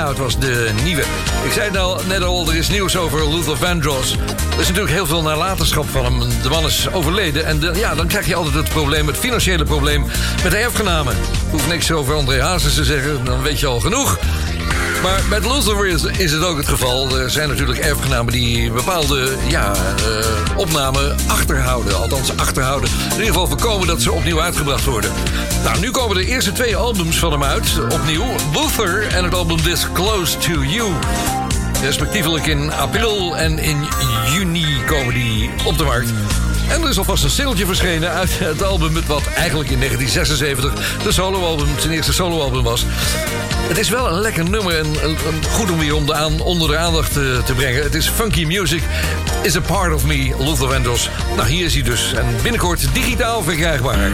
It 0.09 0.15
Out 0.15 0.23
was 0.25 0.39
de 0.39 0.71
nieuwe. 0.85 1.03
Ik 1.45 1.53
zei 1.53 1.69
het 1.69 1.77
al, 1.79 2.01
net 2.07 2.23
al, 2.23 2.49
er 2.49 2.57
is 2.57 2.69
nieuws 2.69 2.97
over 2.97 3.29
Luther 3.35 3.57
Vandross. 3.57 4.13
Er 4.53 4.61
is 4.61 4.67
natuurlijk 4.67 4.95
heel 4.95 5.07
veel 5.07 5.23
nalatenschap 5.23 5.89
van 5.91 6.05
hem. 6.05 6.19
De 6.43 6.49
man 6.49 6.65
is 6.65 6.89
overleden. 6.93 7.45
En 7.45 7.59
de- 7.59 7.73
ja, 7.75 7.95
dan 7.95 8.07
krijg 8.07 8.27
je 8.27 8.35
altijd 8.35 8.55
het 8.55 8.69
probleem, 8.69 9.07
het 9.07 9.17
financiële 9.17 9.65
probleem... 9.65 10.07
met 10.43 10.51
de 10.53 10.57
erfgenamen. 10.57 11.13
Ik 11.13 11.51
hoef 11.51 11.69
niks 11.69 11.93
over 11.93 12.15
André 12.15 12.43
Hazes 12.43 12.75
te 12.75 12.85
zeggen, 12.85 13.25
dan 13.25 13.43
weet 13.43 13.61
je 13.61 13.67
al 13.67 13.81
genoeg. 13.81 14.19
Maar 15.03 15.21
met 15.29 15.45
Luther 15.47 15.87
is, 15.87 16.03
is 16.05 16.33
het 16.33 16.45
ook 16.45 16.57
het 16.57 16.69
geval. 16.69 17.19
Er 17.19 17.31
zijn 17.31 17.49
natuurlijk 17.49 17.79
erfgenamen 17.79 18.33
die 18.33 18.71
bepaalde 18.71 19.33
ja, 19.49 19.73
eh, 19.75 20.57
opnamen 20.57 21.17
achterhouden. 21.27 21.97
Althans, 21.97 22.37
achterhouden. 22.37 22.91
In 23.05 23.11
ieder 23.11 23.27
geval 23.27 23.47
voorkomen 23.47 23.87
dat 23.87 24.03
ze 24.03 24.13
opnieuw 24.13 24.41
uitgebracht 24.41 24.85
worden. 24.85 25.11
Nou, 25.69 25.81
nu 25.81 25.91
komen 25.91 26.17
de 26.17 26.27
eerste 26.27 26.53
twee 26.53 26.77
albums 26.77 27.19
van 27.19 27.33
hem 27.33 27.45
uit. 27.45 27.81
Opnieuw. 27.93 28.25
Luther 28.55 29.07
en 29.07 29.25
het 29.25 29.35
album 29.35 29.63
This 29.63 29.87
Close 29.93 30.39
to 30.39 30.63
You. 30.63 30.93
Respectievelijk 31.83 32.47
in 32.47 32.73
april 32.73 33.37
en 33.37 33.59
in 33.59 33.87
juni 34.33 34.83
komen 34.87 35.15
die 35.15 35.51
op 35.65 35.79
de 35.79 35.85
markt. 35.85 36.11
En 36.69 36.83
er 36.83 36.89
is 36.89 36.99
alvast 36.99 37.25
een 37.25 37.31
singeltje 37.31 37.67
verschenen 37.67 38.11
uit 38.11 38.39
het 38.39 38.63
album... 38.63 38.93
wat 39.07 39.23
eigenlijk 39.37 39.71
in 39.71 39.79
1976 39.79 41.03
de 41.03 41.13
soloalbum, 41.13 41.69
zijn 41.79 41.93
eerste 41.93 42.13
soloalbum 42.13 42.63
was. 42.63 42.85
Het 43.69 43.79
is 43.79 43.89
wel 43.89 44.09
een 44.09 44.21
lekker 44.21 44.51
nummer 44.51 44.79
en 44.79 44.87
een- 45.05 45.17
goed 45.51 45.71
om 45.71 45.79
weer 45.79 45.95
om 45.95 46.07
de 46.07 46.15
aan, 46.15 46.41
onder 46.41 46.69
de 46.69 46.77
aandacht 46.77 47.13
te, 47.13 47.41
te 47.45 47.53
brengen. 47.53 47.83
Het 47.83 47.95
is 47.95 48.09
Funky 48.09 48.45
Music, 48.45 48.83
is 49.43 49.57
a 49.57 49.61
part 49.61 49.95
of 49.95 50.05
me, 50.05 50.35
Luther 50.39 50.69
Vandross. 50.69 51.11
Nou, 51.37 51.49
hier 51.49 51.65
is 51.65 51.75
hij 51.75 51.83
dus. 51.83 52.13
En 52.13 52.27
binnenkort 52.43 52.89
digitaal 52.93 53.43
verkrijgbaar. 53.43 54.11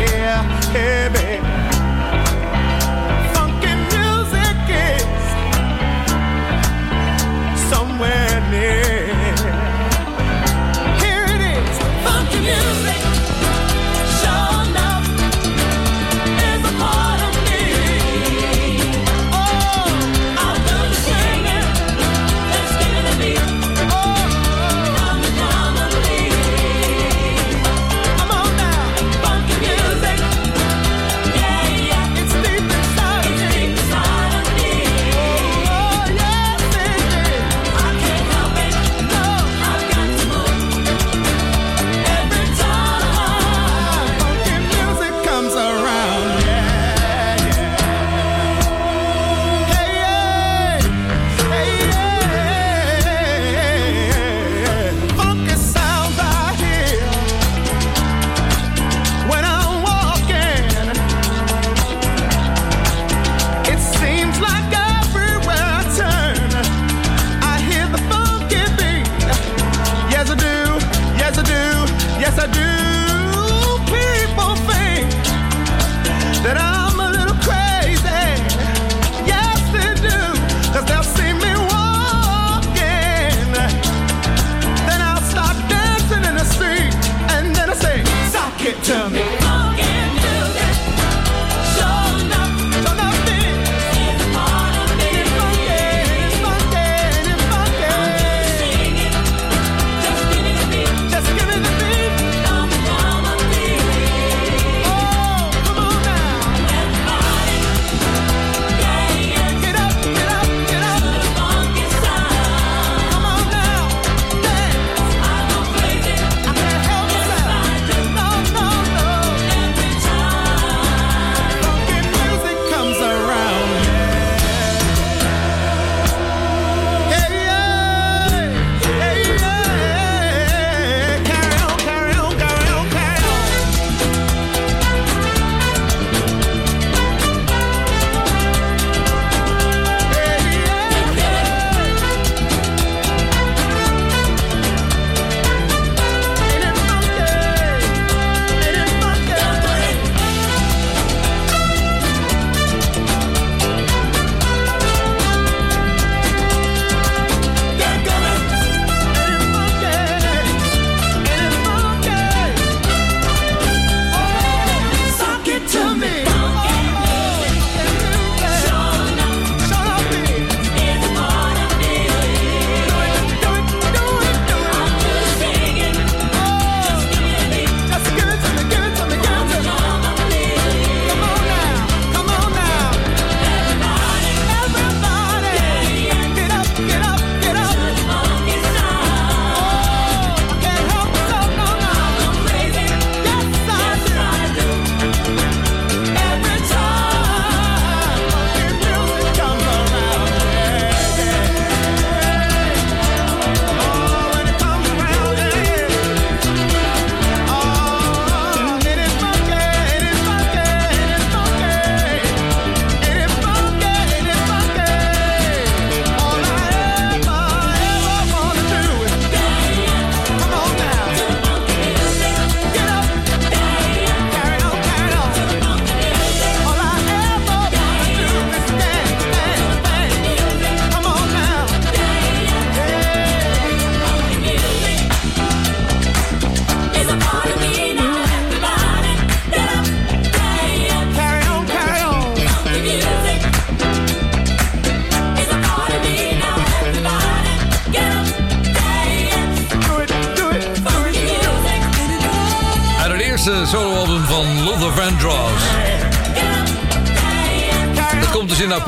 Getting 0.00 0.14
in 0.14 0.20
gear, 0.20 0.42
hey 0.72 1.08
baby. 1.12 1.89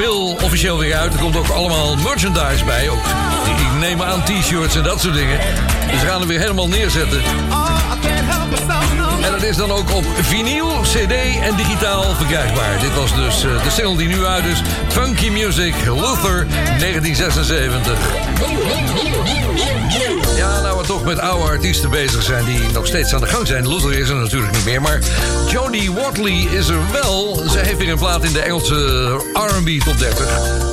April 0.02 0.36
officieel 0.44 0.78
weer 0.78 0.96
uit. 0.96 1.12
Er 1.12 1.20
komt 1.20 1.36
ook 1.36 1.48
allemaal 1.48 1.96
merchandise 1.96 2.64
bij. 2.64 2.90
Ook, 2.90 3.04
ik 3.44 3.78
neem 3.80 4.02
aan 4.02 4.24
t-shirts 4.24 4.76
en 4.76 4.82
dat 4.82 5.00
soort 5.00 5.14
dingen. 5.14 5.38
Dus 5.90 6.00
we 6.00 6.06
gaan 6.06 6.18
hem 6.18 6.28
weer 6.28 6.40
helemaal 6.40 6.68
neerzetten. 6.68 7.22
En 9.22 9.32
dat 9.32 9.42
is 9.42 9.56
dan 9.56 9.70
ook 9.70 9.94
op 9.94 10.04
vinyl, 10.20 10.80
cd 10.82 11.12
en 11.42 11.56
digitaal 11.56 12.14
verkrijgbaar. 12.14 12.78
Dit 12.80 12.94
was 12.94 13.14
dus 13.14 13.44
eh, 13.44 13.64
de 13.64 13.70
single 13.70 13.96
die 13.96 14.08
nu 14.08 14.24
uit 14.24 14.44
is. 14.44 14.62
Funky 14.88 15.28
Music, 15.30 15.74
Luther, 15.84 16.46
1976. 16.78 17.98
Ja, 20.36 20.60
nou 20.60 20.78
we 20.78 20.86
toch 20.86 21.04
met 21.04 21.18
oude 21.18 21.50
artiesten 21.50 21.90
bezig 21.90 22.22
zijn 22.22 22.44
die 22.44 22.60
nog 22.72 22.86
steeds 22.86 23.14
aan 23.14 23.20
de 23.20 23.26
gang 23.26 23.46
zijn. 23.46 23.68
Luther 23.68 23.98
is 23.98 24.08
er 24.08 24.16
natuurlijk 24.16 24.52
niet 24.52 24.64
meer, 24.64 24.82
maar 24.82 24.98
Jodie 25.48 25.92
Watley 25.92 26.46
is 26.50 26.68
er 26.68 26.90
wel. 26.92 27.42
Ze 27.50 27.58
heeft 27.58 27.78
weer 27.78 27.90
een 27.90 27.98
plaat 27.98 28.24
in 28.24 28.32
de 28.32 28.40
Engelse 28.40 29.10
R&B 29.32 29.84
top 29.84 29.98
30. 29.98 30.71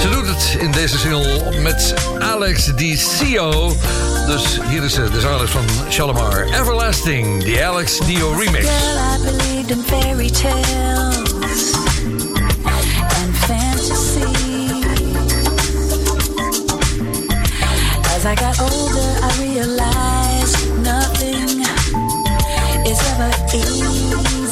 Ze 0.00 0.08
doet 0.08 0.26
het 0.26 0.56
in 0.58 0.72
deze 0.72 0.98
single 0.98 1.60
met 1.60 1.94
Alex 2.18 2.64
Dio. 2.74 3.72
Dus 4.26 4.60
hier 4.68 4.84
is 4.84 4.94
ze, 4.94 5.10
de 5.10 5.20
zangeres 5.20 5.50
van 5.50 5.64
Shalimar. 5.90 6.44
Everlasting, 6.44 7.42
the 7.42 7.66
Alex 7.66 7.98
Dio 7.98 8.32
remix. 8.32 8.64
Girl, 8.64 8.98
I 8.98 9.18
believed 9.24 9.70
in 9.70 9.82
fairy 9.82 10.30
tales 10.30 11.72
and 13.20 13.36
fantasy. 13.36 14.46
As 18.16 18.24
I 18.24 18.34
got 18.34 18.60
older, 18.60 19.10
I 19.22 19.30
realized 19.38 20.56
nothing 20.82 21.66
is 22.84 22.98
ever 23.12 23.30
easy. 23.54 24.47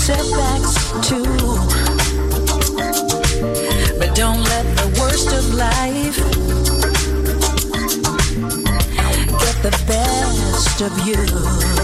Setbacks 0.00 0.74
too. 1.08 1.24
But 3.98 4.14
don't 4.14 4.42
let 4.44 4.64
the 4.80 4.88
worst 4.98 5.30
of 5.32 5.54
life 5.54 6.16
get 9.42 9.56
the 9.62 9.74
best 9.86 10.80
of 10.80 10.92
you. 11.06 11.79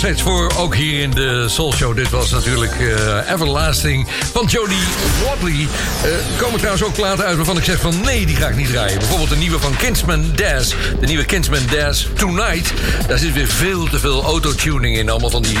Steeds 0.00 0.22
voor, 0.22 0.52
ook 0.56 0.74
hier 0.74 1.02
in 1.02 1.10
de 1.10 1.48
Soul 1.48 1.72
Show. 1.72 1.96
Dit 1.96 2.10
was 2.10 2.30
natuurlijk 2.30 2.72
eh, 2.72 3.32
Everlasting 3.32 4.08
van 4.32 4.46
Jodie 4.46 4.78
Watley. 5.24 5.68
Eh, 6.02 6.12
Er 6.12 6.20
komen 6.38 6.56
trouwens 6.58 6.84
ook 6.84 6.94
platen 6.94 7.24
uit 7.24 7.36
waarvan 7.36 7.56
ik 7.56 7.64
zeg 7.64 7.80
van 7.80 8.00
nee, 8.04 8.26
die 8.26 8.36
ga 8.36 8.48
ik 8.48 8.56
niet 8.56 8.68
draaien. 8.68 8.98
Bijvoorbeeld 8.98 9.28
de 9.30 9.36
nieuwe 9.36 9.58
van 9.58 9.76
Kinsman 9.76 10.32
Daz. 10.34 10.74
De 11.00 11.06
nieuwe 11.06 11.24
Kinsman 11.24 11.66
Daz 11.70 12.06
Tonight. 12.14 12.72
Daar 13.08 13.18
zit 13.18 13.32
weer 13.32 13.48
veel 13.48 13.88
te 13.88 13.98
veel 13.98 14.22
autotuning 14.22 14.96
in. 14.96 15.10
Allemaal 15.10 15.30
van 15.30 15.42
die 15.42 15.58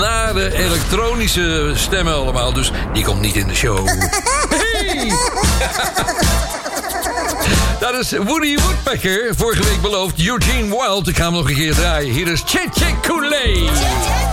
nare 0.00 0.54
elektronische 0.56 1.72
stemmen 1.74 2.14
allemaal. 2.14 2.52
Dus 2.52 2.70
die 2.92 3.04
komt 3.04 3.20
niet 3.20 3.36
in 3.36 3.46
de 3.46 3.54
show. 3.54 3.88
Hey! 4.76 5.12
Dat 7.92 8.00
is 8.00 8.10
Woody 8.10 8.56
Woodpecker. 8.56 9.34
Vorige 9.36 9.64
week 9.64 9.80
beloofd 9.80 10.26
Eugene 10.26 10.68
Wild. 10.68 11.08
Ik 11.08 11.16
ga 11.16 11.30
nog 11.30 11.48
een 11.48 11.54
keer 11.54 11.74
draaien. 11.74 12.12
Hier 12.12 12.28
is 12.28 12.42
Chick 12.46 12.94
Kool-Aid. 13.02 14.25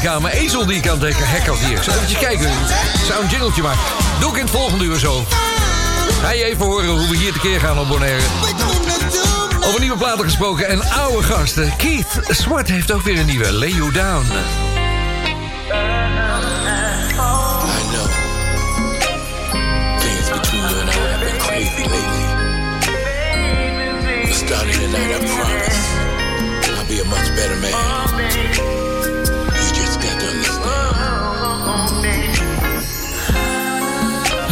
Mijn 0.00 0.26
ezel 0.26 0.66
die 0.66 0.76
ik 0.76 0.88
aan 0.88 1.00
het 1.00 1.46
had 1.46 1.58
hier. 1.58 1.76
Ik 1.76 1.82
zal 1.82 1.94
even 1.94 2.18
kijken. 2.18 2.48
Ik 2.48 3.04
zou 3.06 3.22
een 3.22 3.28
jingeltje 3.28 3.62
maken. 3.62 3.80
Doe 4.20 4.30
ik 4.30 4.36
in 4.36 4.42
het 4.42 4.50
volgende 4.50 4.84
uur 4.84 4.98
zo. 4.98 5.24
Ga 6.22 6.30
je 6.30 6.44
even 6.44 6.64
horen 6.64 6.88
hoe 6.88 7.08
we 7.08 7.16
hier 7.16 7.32
tekeer 7.32 7.60
gaan 7.60 7.78
op 7.78 7.88
Bonaire. 7.88 8.22
Over 9.64 9.80
nieuwe 9.80 9.96
platen 9.96 10.24
gesproken 10.24 10.68
en 10.68 10.90
oude 10.90 11.22
gasten. 11.22 11.76
Keith 11.76 12.20
Swart 12.28 12.68
heeft 12.68 12.92
ook 12.92 13.02
weer 13.02 13.18
een 13.18 13.26
nieuwe. 13.26 13.52
Lay 13.52 13.68
You 13.68 13.92
Down. 13.92 14.24
I'll 26.64 26.88
be 26.88 27.00
a 27.00 27.04
much 27.04 27.34
better 27.36 27.56
man. 27.56 28.91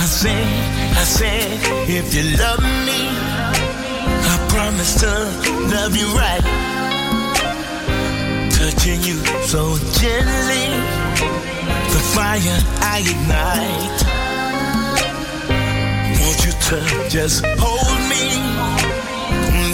I 0.03 0.07
said, 0.07 0.47
I 0.97 1.05
said, 1.05 1.59
if 1.89 2.15
you 2.15 2.37
love 2.37 2.61
me, 2.87 3.01
I 4.33 4.37
promise 4.49 5.01
to 5.01 5.13
love 5.75 5.97
you 5.97 6.09
right. 6.15 6.45
Touching 8.53 9.01
you 9.03 9.17
so 9.47 9.79
gently, 9.99 10.67
the 11.93 12.01
fire 12.15 12.61
I 12.83 13.01
ignite. 13.13 14.01
You 16.21 17.09
just 17.09 17.45
hold 17.59 18.01
me, 18.13 18.25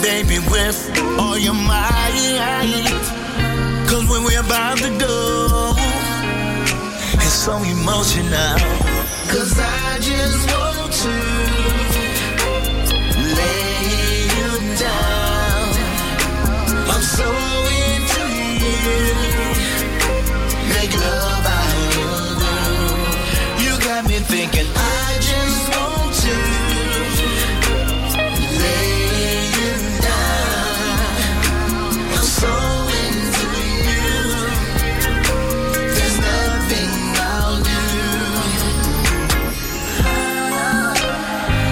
baby, 0.01 0.39
with 0.49 0.79
all 1.19 1.37
your 1.37 1.53
might. 1.53 1.97
Cause 3.89 4.05
when 4.09 4.23
we're 4.23 4.39
about 4.39 4.77
to 4.79 4.89
go, 4.97 5.73
it's 7.27 7.35
so 7.35 7.57
emotional. 7.57 8.57
Cause 9.27 9.59
I 9.59 9.99
just 9.99 10.41
want 10.51 10.93
to 11.03 11.15
lay 13.37 14.23
you 14.37 14.51
down. 14.85 15.67
I'm 16.93 17.03
so 17.17 17.27
into 17.91 18.23
you. 18.63 18.79
Make 20.73 20.93
love 21.05 21.45
out 21.59 21.73
of 21.75 21.91
you. 21.97 22.11
You 23.63 23.73
got 23.87 24.07
me 24.07 24.17
thinking 24.33 24.67
I 24.73 25.17
just 25.19 25.63
want 25.75 26.13
to 26.23 26.66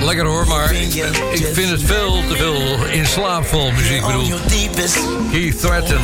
Lekker 0.06 0.26
hoor, 0.26 0.48
maar 0.48 0.74
ik 0.74 1.48
vind 1.54 1.70
het 1.70 1.82
veel 1.84 2.24
te 2.28 2.36
veel 2.36 2.86
in 2.86 3.06
slaapvol 3.06 3.72
muziek. 3.72 3.98
Ik 3.98 4.06
bedoel, 4.06 4.40
Keith 5.32 5.60
Threaten, 5.60 6.00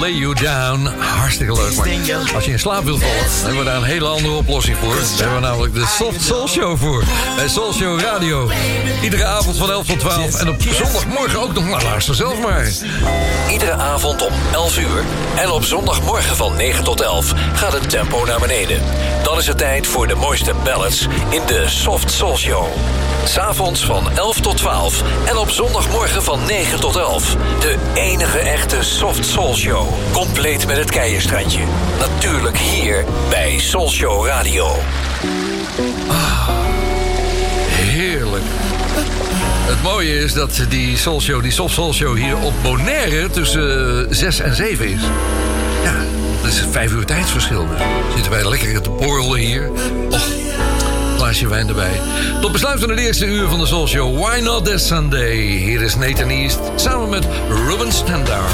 Lay 0.00 0.12
You 0.12 0.34
Down. 0.34 0.86
Hartstikke 0.98 1.52
leuk, 1.52 1.76
maar 1.76 2.34
als 2.34 2.44
je 2.44 2.50
in 2.50 2.58
slaap 2.58 2.84
wilt 2.84 3.00
vallen... 3.00 3.16
dan 3.16 3.44
hebben 3.44 3.58
we 3.58 3.64
daar 3.64 3.76
een 3.76 3.82
hele 3.82 4.08
andere 4.08 4.34
oplossing 4.34 4.76
voor. 4.76 4.94
Daar 4.94 5.16
hebben 5.16 5.34
we 5.34 5.40
namelijk 5.40 5.74
de 5.74 5.86
Soft 5.86 6.22
Soul 6.22 6.48
Show 6.48 6.78
voor. 6.78 7.04
Bij 7.36 7.48
Soul 7.48 7.72
Show 7.72 8.00
Radio. 8.00 8.50
Iedere 9.02 9.24
avond 9.24 9.56
van 9.56 9.70
11 9.70 9.86
tot 9.86 9.98
12. 9.98 10.40
En 10.40 10.48
op 10.48 10.62
zondagmorgen 10.70 11.40
ook 11.40 11.52
nog. 11.52 11.64
Nou, 11.64 11.82
luister 11.82 12.14
zelf 12.14 12.40
maar. 12.40 12.68
Iedere 13.50 13.72
avond 13.72 14.26
om 14.26 14.32
11 14.52 14.78
uur 14.78 15.04
en 15.36 15.50
op 15.50 15.64
zondagmorgen 15.64 16.36
van 16.36 16.56
9 16.56 16.84
tot 16.84 17.00
11 17.00 17.32
gaat 17.54 17.72
het 17.72 17.90
tempo 17.90 18.24
naar 18.24 18.40
beneden. 18.40 18.82
Dan 19.22 19.38
is 19.38 19.46
het 19.46 19.58
tijd 19.58 19.86
voor 19.86 20.06
de 20.06 20.14
mooiste 20.14 20.52
ballads 20.64 21.06
in 21.30 21.42
de 21.46 21.64
Soft 21.66 22.10
Soul 22.10 22.36
Show. 22.36 22.66
S'avonds 23.28 23.84
van 23.84 24.10
11 24.10 24.40
tot 24.40 24.56
12 24.56 25.02
en 25.24 25.36
op 25.36 25.50
zondagmorgen 25.50 26.22
van 26.22 26.40
9 26.46 26.80
tot 26.80 26.96
11. 26.96 27.36
De 27.60 27.76
enige 27.94 28.38
echte 28.38 28.82
Soft 28.82 29.26
Soul 29.26 29.56
Show. 29.56 29.88
Compleet 30.12 30.66
met 30.66 30.76
het 30.76 30.90
keienstrandje. 30.90 31.60
Natuurlijk 31.98 32.58
hier 32.58 33.04
bij 33.28 33.58
Soul 33.58 33.90
Show 33.90 34.26
Radio. 34.26 34.66
Heerlijk. 37.68 38.44
Het 39.66 39.82
mooie 39.82 40.18
is 40.18 40.32
dat 40.32 40.64
die 40.68 40.96
Soul 40.96 41.20
die 41.42 41.50
Soft 41.50 41.74
Soul 41.74 41.92
Show 41.92 42.16
hier 42.16 42.36
op 42.36 42.52
Bonaire 42.62 43.30
tussen 43.30 44.06
6 44.14 44.40
en 44.40 44.54
7 44.54 44.88
is. 44.88 45.00
Ja, 45.82 45.94
dat 46.42 46.52
is 46.52 46.62
vijf 46.70 46.92
uur 46.92 47.04
tijdsverschil. 47.04 47.66
Dus 47.68 48.14
zitten 48.14 48.32
wij 48.32 48.48
lekker 48.48 48.82
te 48.82 48.90
borrelen 48.90 49.38
hier. 49.38 49.70
Glaasje 51.26 51.48
wijn 51.48 51.68
erbij. 51.68 52.00
Tot 52.40 52.52
besluit 52.52 52.80
van 52.80 52.88
het 52.90 52.98
eerste 52.98 53.26
uur 53.26 53.48
van 53.48 53.58
de 53.58 53.66
Soul 53.66 53.86
Show. 53.86 54.18
Why 54.18 54.40
Not 54.40 54.64
This 54.64 54.86
Sunday? 54.86 55.36
Hier 55.36 55.82
is 55.82 55.96
Nathan 55.96 56.28
East 56.28 56.58
samen 56.76 57.08
met 57.08 57.26
Ruben 57.48 57.92
Standard. 57.92 58.50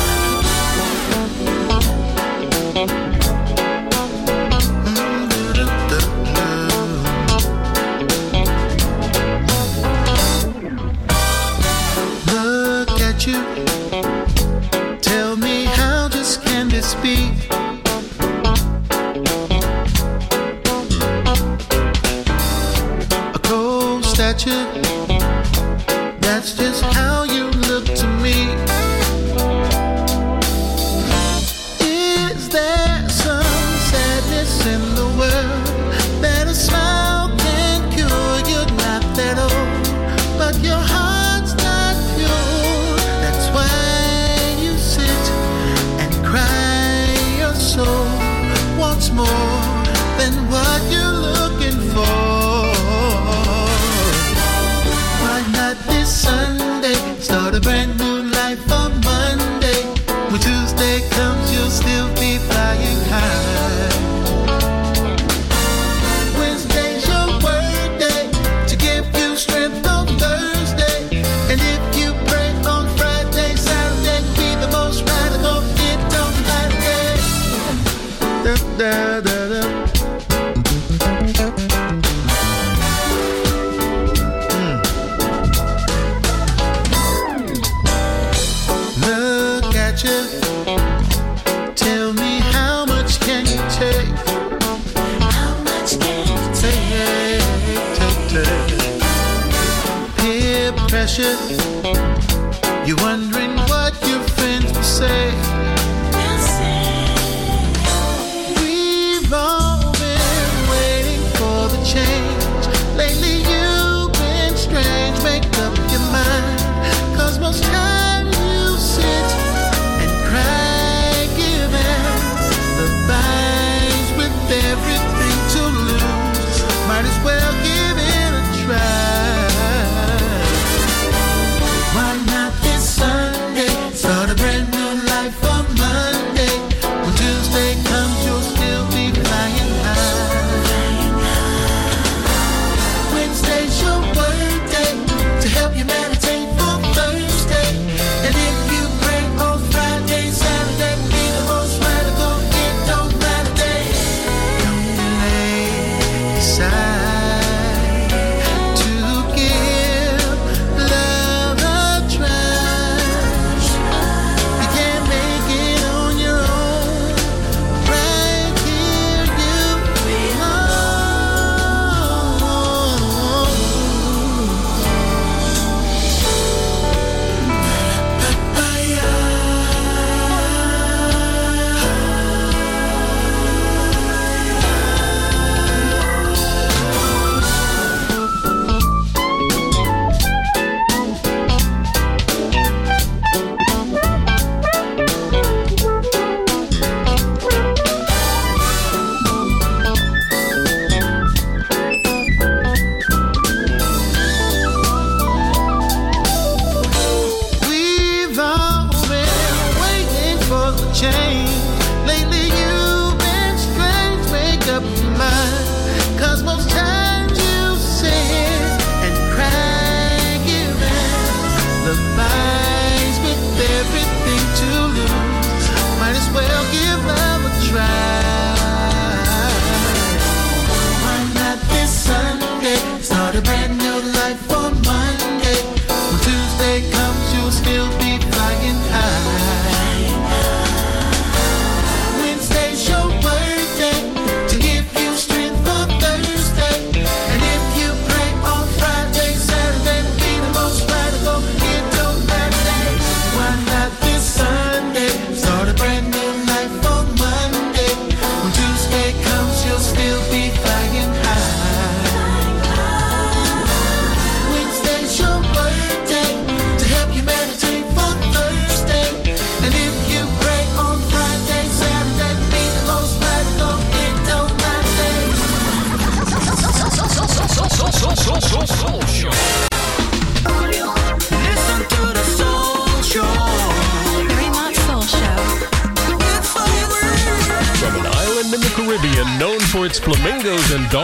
Look 12.27 13.01
at 13.01 13.23
you. 13.23 13.62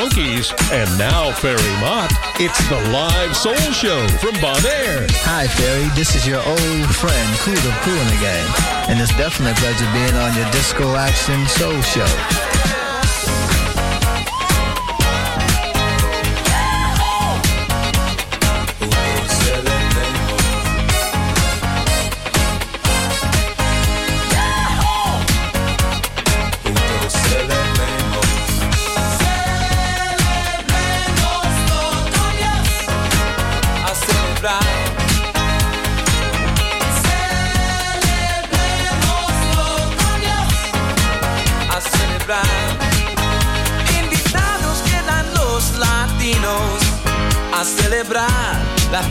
Monkeys, 0.08 0.54
and 0.72 0.88
now 0.96 1.32
Fairy 1.32 1.60
Mott. 1.80 2.10
It's 2.40 2.58
the 2.70 2.80
live 2.90 3.36
soul 3.36 3.54
show 3.72 4.08
from 4.18 4.32
Bonaire. 4.36 5.06
Hi, 5.24 5.46
Fairy. 5.46 5.84
This 5.94 6.14
is 6.14 6.26
your 6.26 6.40
old 6.40 6.94
friend, 6.96 7.38
Cool 7.40 7.52
the 7.52 7.76
Cool 7.82 7.92
in 7.92 8.06
the 8.06 8.20
Gang. 8.22 8.48
And 8.88 9.00
it's 9.00 9.14
definitely 9.18 9.52
a 9.52 9.54
pleasure 9.56 9.92
being 9.92 10.14
on 10.14 10.34
your 10.34 10.50
Disco 10.50 10.96
Action 10.96 11.46
Soul 11.48 11.82
Show. 11.82 12.77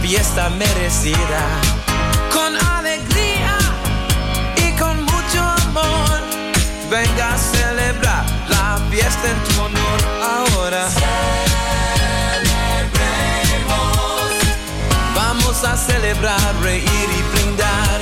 fiesta 0.08 0.50
merecida. 0.52 1.42
Con 2.32 2.56
alegría 2.78 3.58
y 4.66 4.72
con 4.80 5.04
mucho 5.04 5.42
amor, 5.68 6.22
venga 6.90 7.34
a 7.34 7.38
celebrar 7.38 8.26
la 8.48 8.80
fiesta 8.90 9.30
en 9.30 9.44
tu 9.44 9.62
honor 9.64 10.00
ahora. 10.24 10.90
Celebremos. 10.90 11.12
Vamos 15.14 15.64
a 15.66 15.76
celebrar, 15.76 16.56
reír 16.64 17.10
y 17.20 17.22
brindar. 17.34 18.00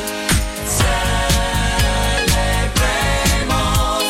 Celebremos. 2.68 4.04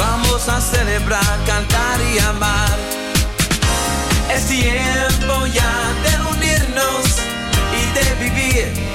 Vamos 0.00 0.48
a 0.48 0.60
celebrar, 0.60 1.38
cantar 1.46 2.00
y 2.12 2.18
amar. 2.18 2.76
Es 4.34 4.46
tiempo 4.48 5.46
ya 5.46 5.94
de 6.02 6.15
BBS. 8.26 8.85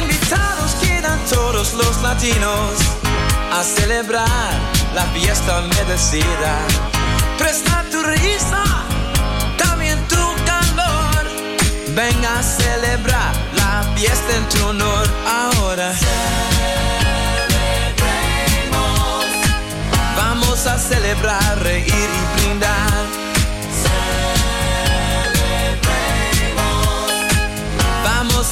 Invitados 0.00 0.74
quedan 0.82 1.16
todos 1.30 1.74
los 1.74 2.02
latinos 2.02 2.72
a 3.52 3.62
celebrar 3.62 4.50
la 4.96 5.04
fiesta 5.14 5.60
merecida. 5.60 6.58
Presta 7.38 7.84
tu 7.88 8.02
risa, 8.02 8.64
también 9.56 9.96
tu 10.08 10.16
calor. 10.44 11.24
Ven 11.94 12.24
a 12.24 12.42
celebrar 12.42 13.32
la 13.54 13.84
fiesta 13.94 14.36
en 14.36 14.48
tu 14.48 14.66
honor 14.66 15.08
ahora. 15.24 15.94
Celebremos. 17.96 19.24
Vamos 20.16 20.66
a 20.66 20.76
celebrar, 20.78 21.62
reír 21.62 21.86
y 21.86 22.40
brindar 22.40 23.15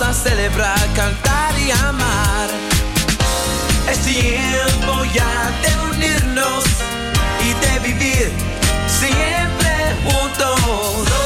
A 0.01 0.13
celebrar, 0.13 0.93
cantar 0.93 1.57
y 1.57 1.71
amar. 1.71 2.49
Es 3.89 4.01
tiempo 4.01 5.05
ya 5.15 5.53
de 5.63 5.97
unirnos 5.97 6.65
y 7.41 7.55
de 7.65 7.79
vivir 7.79 8.33
siempre 8.89 9.95
juntos. 10.05 11.24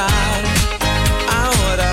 Ahora. 0.00 1.92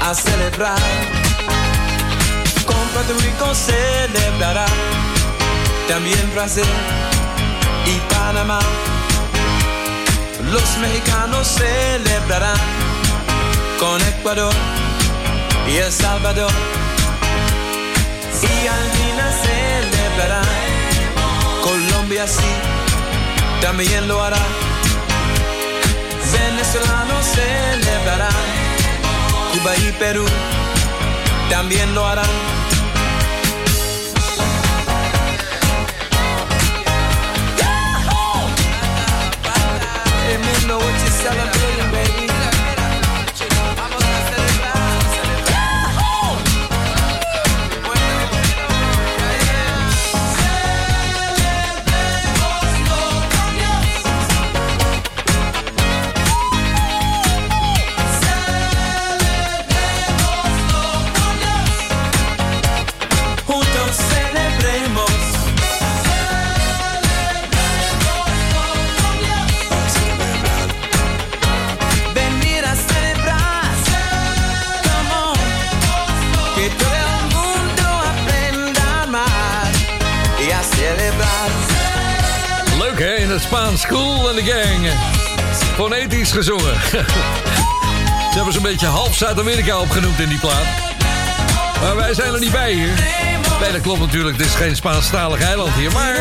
A 0.00 0.14
celebrar. 0.14 0.78
Con 2.66 2.88
Puerto 2.94 3.14
Rico 3.22 3.54
celebrará. 3.54 4.66
También 5.88 6.30
Brasil 6.34 6.64
y 7.86 8.14
Panamá. 8.14 8.60
Los 10.50 10.78
mexicanos 10.78 11.46
celebrarán 11.46 12.56
con 13.78 14.00
Ecuador 14.02 14.54
y 15.68 15.76
El 15.76 15.92
Salvador. 15.92 16.50
Y 18.42 18.66
Argentina 18.66 19.30
celebrará, 19.44 20.42
Colombia 21.62 22.26
sí, 22.26 22.52
también 23.60 24.08
lo 24.08 24.22
hará. 24.22 24.38
Venezolanos 26.32 27.26
celebrarán, 27.26 28.30
Cuba 29.52 29.76
y 29.76 29.92
Perú 29.92 30.24
también 31.50 31.94
lo 31.94 32.06
harán. 32.06 32.49
Ze 88.30 88.36
hebben 88.36 88.52
zo'n 88.52 88.62
beetje 88.62 88.86
half 88.86 89.14
Zuid-Amerika 89.14 89.78
opgenoemd 89.78 90.18
in 90.18 90.28
die 90.28 90.38
plaat. 90.38 90.64
Maar 91.80 91.96
wij 91.96 92.14
zijn 92.14 92.34
er 92.34 92.40
niet 92.40 92.52
bij 92.52 92.72
hier. 92.72 92.94
Nee, 93.60 93.72
dat 93.72 93.80
klopt 93.80 94.00
natuurlijk. 94.00 94.36
Het 94.36 94.46
is 94.46 94.54
geen 94.54 94.76
Spaanstalig 94.76 95.40
eiland 95.40 95.74
hier. 95.74 95.92
Maar 95.92 96.14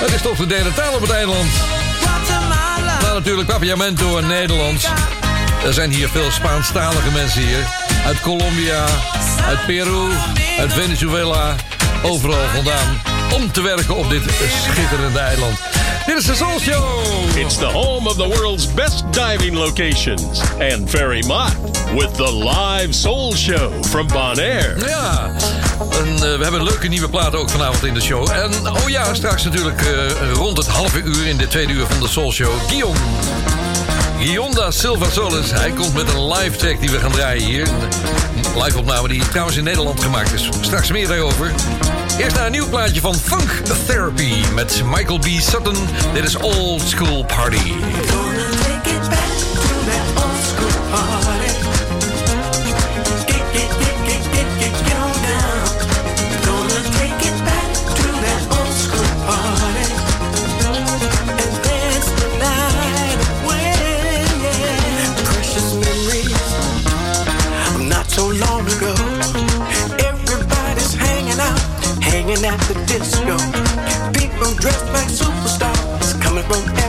het 0.00 0.12
is 0.12 0.22
toch 0.22 0.36
de 0.36 0.46
derde 0.46 0.74
taal 0.74 0.94
op 0.94 1.00
het 1.00 1.10
eiland. 1.10 1.48
Nou, 3.00 3.14
natuurlijk 3.14 3.48
Papiamento 3.48 4.18
en 4.18 4.26
Nederlands. 4.26 4.86
Er 5.64 5.72
zijn 5.72 5.90
hier 5.90 6.08
veel 6.08 6.30
Spaanstalige 6.30 7.10
mensen 7.10 7.42
hier. 7.42 7.66
Uit 8.06 8.20
Colombia, 8.20 8.84
uit 9.46 9.66
Peru, 9.66 10.08
uit 10.58 10.72
Venezuela. 10.72 11.54
Overal 12.02 12.46
vandaan. 12.54 13.00
Om 13.32 13.52
te 13.52 13.62
werken 13.62 13.96
op 13.96 14.10
dit 14.10 14.22
schitterende 14.62 15.18
eiland. 15.18 15.73
Dit 16.14 16.22
is 16.22 16.28
de 16.28 16.44
Soul 16.44 16.58
Show. 16.58 16.84
It's 17.36 17.56
the 17.56 17.66
home 17.66 18.08
of 18.08 18.14
the 18.14 18.28
world's 18.28 18.74
best 18.74 19.04
diving 19.12 19.56
locations. 19.56 20.40
And 20.60 20.90
Ferry 20.90 21.22
Mott 21.26 21.56
with 21.94 22.14
the 22.14 22.32
live 22.32 22.94
Soul 22.94 23.32
Show 23.32 23.70
from 23.82 24.06
Bonaire. 24.06 24.74
Ja, 24.86 25.32
en, 25.90 26.14
eh, 26.14 26.20
we 26.20 26.42
hebben 26.42 26.60
een 26.60 26.64
leuke 26.64 26.88
nieuwe 26.88 27.08
plaat 27.08 27.34
ook 27.34 27.50
vanavond 27.50 27.84
in 27.84 27.94
de 27.94 28.00
show. 28.00 28.30
En 28.30 28.52
oh 28.68 28.88
ja, 28.88 29.14
straks 29.14 29.44
natuurlijk 29.44 29.80
eh, 29.80 30.32
rond 30.32 30.56
het 30.56 30.66
halve 30.66 31.02
uur 31.02 31.26
in 31.26 31.36
de 31.36 31.48
tweede 31.48 31.72
uur 31.72 31.86
van 31.86 32.00
de 32.00 32.08
Soul 32.08 32.32
Show. 32.32 32.52
Guillaume. 32.66 32.98
Guillaume 34.18 34.54
da 34.54 34.70
Silva 34.70 35.10
Solis. 35.10 35.50
Hij 35.50 35.70
komt 35.70 35.94
met 35.94 36.08
een 36.14 36.32
live 36.32 36.56
track 36.56 36.80
die 36.80 36.90
we 36.90 36.98
gaan 36.98 37.12
draaien 37.12 37.44
hier. 37.44 37.68
Een 38.54 38.62
live 38.62 38.78
opname 38.78 39.08
die 39.08 39.28
trouwens 39.28 39.56
in 39.56 39.64
Nederland 39.64 40.02
gemaakt 40.02 40.32
is. 40.32 40.48
Straks 40.60 40.90
meer 40.90 41.08
daarover. 41.08 41.52
Eerst 42.18 42.36
naar 42.36 42.46
een 42.46 42.52
nieuw 42.52 42.68
plaatje 42.68 43.00
van 43.00 43.14
Funk 43.14 43.50
Therapy 43.86 44.44
met 44.54 44.82
Michael 44.84 45.18
B. 45.18 45.26
Sutton. 45.26 45.76
Dit 46.12 46.24
is 46.24 46.36
Old 46.36 46.82
School 46.82 47.24
Party. 47.24 47.72
At 72.54 72.60
the 72.68 72.74
disco. 72.86 73.36
People 74.12 74.54
dressed 74.60 74.86
like 74.92 75.08
superstars 75.08 76.20
coming 76.20 76.44
from 76.44 76.83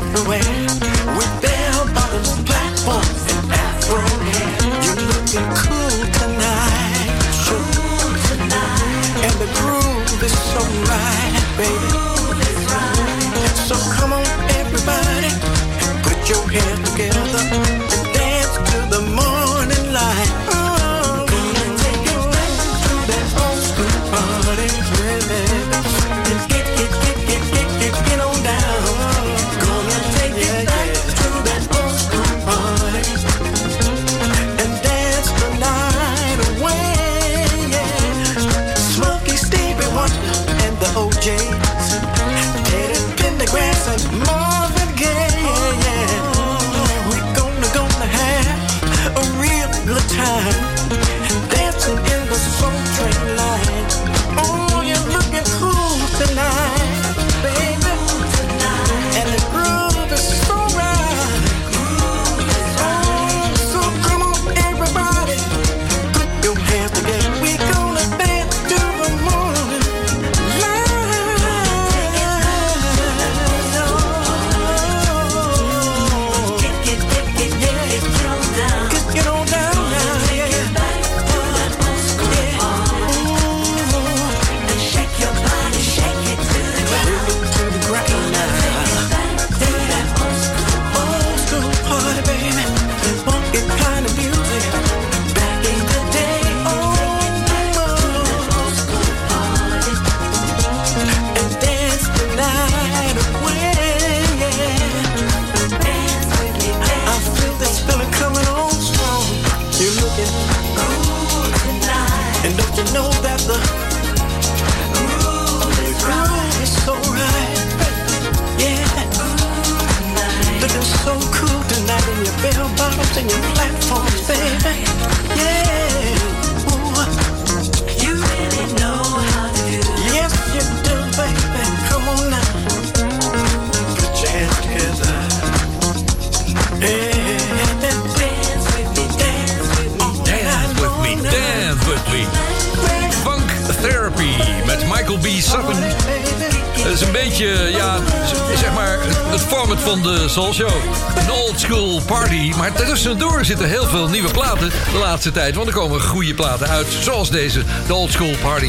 laatste 155.15 155.39
tijd. 155.39 155.55
Want 155.55 155.67
er 155.67 155.73
komen 155.73 156.01
goede 156.01 156.33
platen 156.33 156.67
uit, 156.67 156.87
zoals 156.99 157.29
deze, 157.29 157.63
de 157.87 157.93
old 157.93 158.11
school 158.11 158.35
party. 158.41 158.65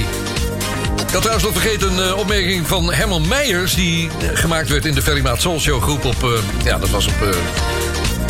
Ik 1.06 1.12
had 1.12 1.20
trouwens 1.20 1.44
nog 1.44 1.52
vergeten 1.52 1.98
een 1.98 2.09
eh, 2.09 2.18
opmerking 2.18 2.66
van 2.66 2.93
Herman 2.93 3.28
Meijers... 3.28 3.74
die 3.74 4.09
eh, 4.20 4.28
gemaakt 4.32 4.68
werd 4.68 4.85
in 4.85 4.94
de 4.94 5.02
Ferry 5.02 5.23
Maat 5.23 5.40
Soul 5.40 5.60
Show 5.60 5.82
groep 5.82 6.05
op... 6.05 6.23
eh, 6.23 6.64
ja, 6.64 6.78
dat 6.78 6.90
was 6.90 7.06
op... 7.06 7.14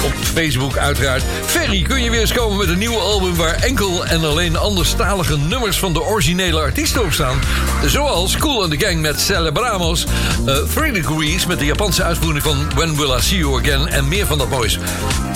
op 0.04 0.12
Facebook 0.34 0.76
uiteraard. 0.76 1.22
Ferry, 1.44 1.82
kun 1.82 2.02
je 2.02 2.10
weer 2.10 2.20
eens 2.20 2.32
komen 2.32 2.58
met 2.58 2.68
een 2.68 2.78
nieuw 2.78 2.98
album... 2.98 3.34
waar 3.34 3.54
enkel 3.54 4.06
en 4.06 4.24
alleen 4.24 4.56
anderstalige 4.56 5.38
nummers 5.38 5.78
van 5.78 5.92
de 5.92 6.02
originele 6.02 6.60
artiesten 6.60 7.04
op 7.04 7.12
staan? 7.12 7.40
Zoals 7.86 8.36
Cool 8.36 8.62
and 8.62 8.78
the 8.78 8.86
Gang 8.86 9.00
met 9.00 9.20
Celebramos... 9.20 10.06
Three 10.74 10.92
Degrees 10.92 11.46
met 11.46 11.58
de 11.58 11.64
Japanse 11.64 12.02
uitvoering 12.02 12.42
van 12.42 12.70
When 12.74 12.96
Will 12.96 13.16
I 13.16 13.20
See 13.20 13.38
You 13.38 13.60
Again... 13.60 13.88
en 13.88 14.08
meer 14.08 14.26
van 14.26 14.38
dat 14.38 14.48
moois. 14.48 14.78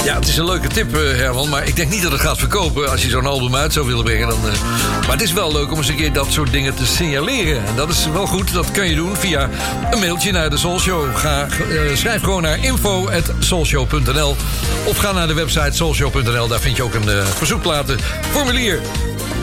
Ja, 0.05 0.15
het 0.15 0.29
is 0.29 0.37
een 0.37 0.45
leuke 0.45 0.69
tip, 0.69 0.97
eh, 0.97 1.01
Herman, 1.01 1.49
maar 1.49 1.67
ik 1.67 1.77
denk 1.77 1.91
niet 1.91 2.03
dat 2.03 2.13
het 2.13 2.21
gaat 2.21 2.39
verkopen... 2.39 2.91
als 2.91 3.03
je 3.03 3.09
zo'n 3.09 3.27
album 3.27 3.57
uit 3.57 3.73
zou 3.73 3.87
willen 3.87 4.05
brengen. 4.05 4.29
Dan, 4.29 4.39
eh, 4.49 4.61
Maar 5.01 5.11
het 5.11 5.23
is 5.23 5.33
wel 5.33 5.53
leuk 5.53 5.71
om 5.73 5.79
eens 5.79 5.89
een 5.89 5.97
keer 5.97 6.13
dat 6.13 6.27
soort 6.31 6.53
dingen 6.53 6.75
te 6.75 6.87
signaleren. 6.87 7.67
En 7.67 7.77
dat 7.77 7.89
is 7.89 8.07
wel 8.13 8.27
goed, 8.27 8.53
dat 8.53 8.71
kan 8.71 8.89
je 8.89 8.95
doen 8.95 9.17
via 9.17 9.51
een 9.91 9.99
mailtje 9.99 10.33
naar 10.33 10.51
de 10.51 10.57
Soulshow. 10.57 11.17
Ga, 11.17 11.47
eh, 11.47 11.97
schrijf 11.97 12.23
gewoon 12.23 12.43
naar 12.43 12.65
info.soulshow.nl 12.65 14.37
of 14.85 14.97
ga 14.97 15.13
naar 15.13 15.27
de 15.27 15.35
website 15.35 15.77
soulshow.nl. 15.77 16.49
Daar 16.49 16.61
vind 16.61 16.77
je 16.77 16.83
ook 16.83 16.95
een 16.95 17.09
eh 17.09 17.27
verzoekplatenformulier. 17.27 18.81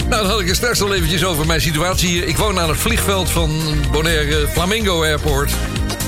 Nou, 0.09 0.21
dan 0.21 0.31
had 0.31 0.39
ik 0.39 0.47
het 0.47 0.55
straks 0.55 0.81
al 0.81 0.93
eventjes 0.93 1.25
over 1.25 1.45
mijn 1.45 1.61
situatie 1.61 2.09
hier. 2.09 2.23
Ik 2.27 2.38
woon 2.38 2.59
aan 2.59 2.69
het 2.69 2.77
vliegveld 2.77 3.29
van 3.29 3.61
Bonaire 3.91 4.47
Flamingo 4.53 5.03
Airport. 5.03 5.51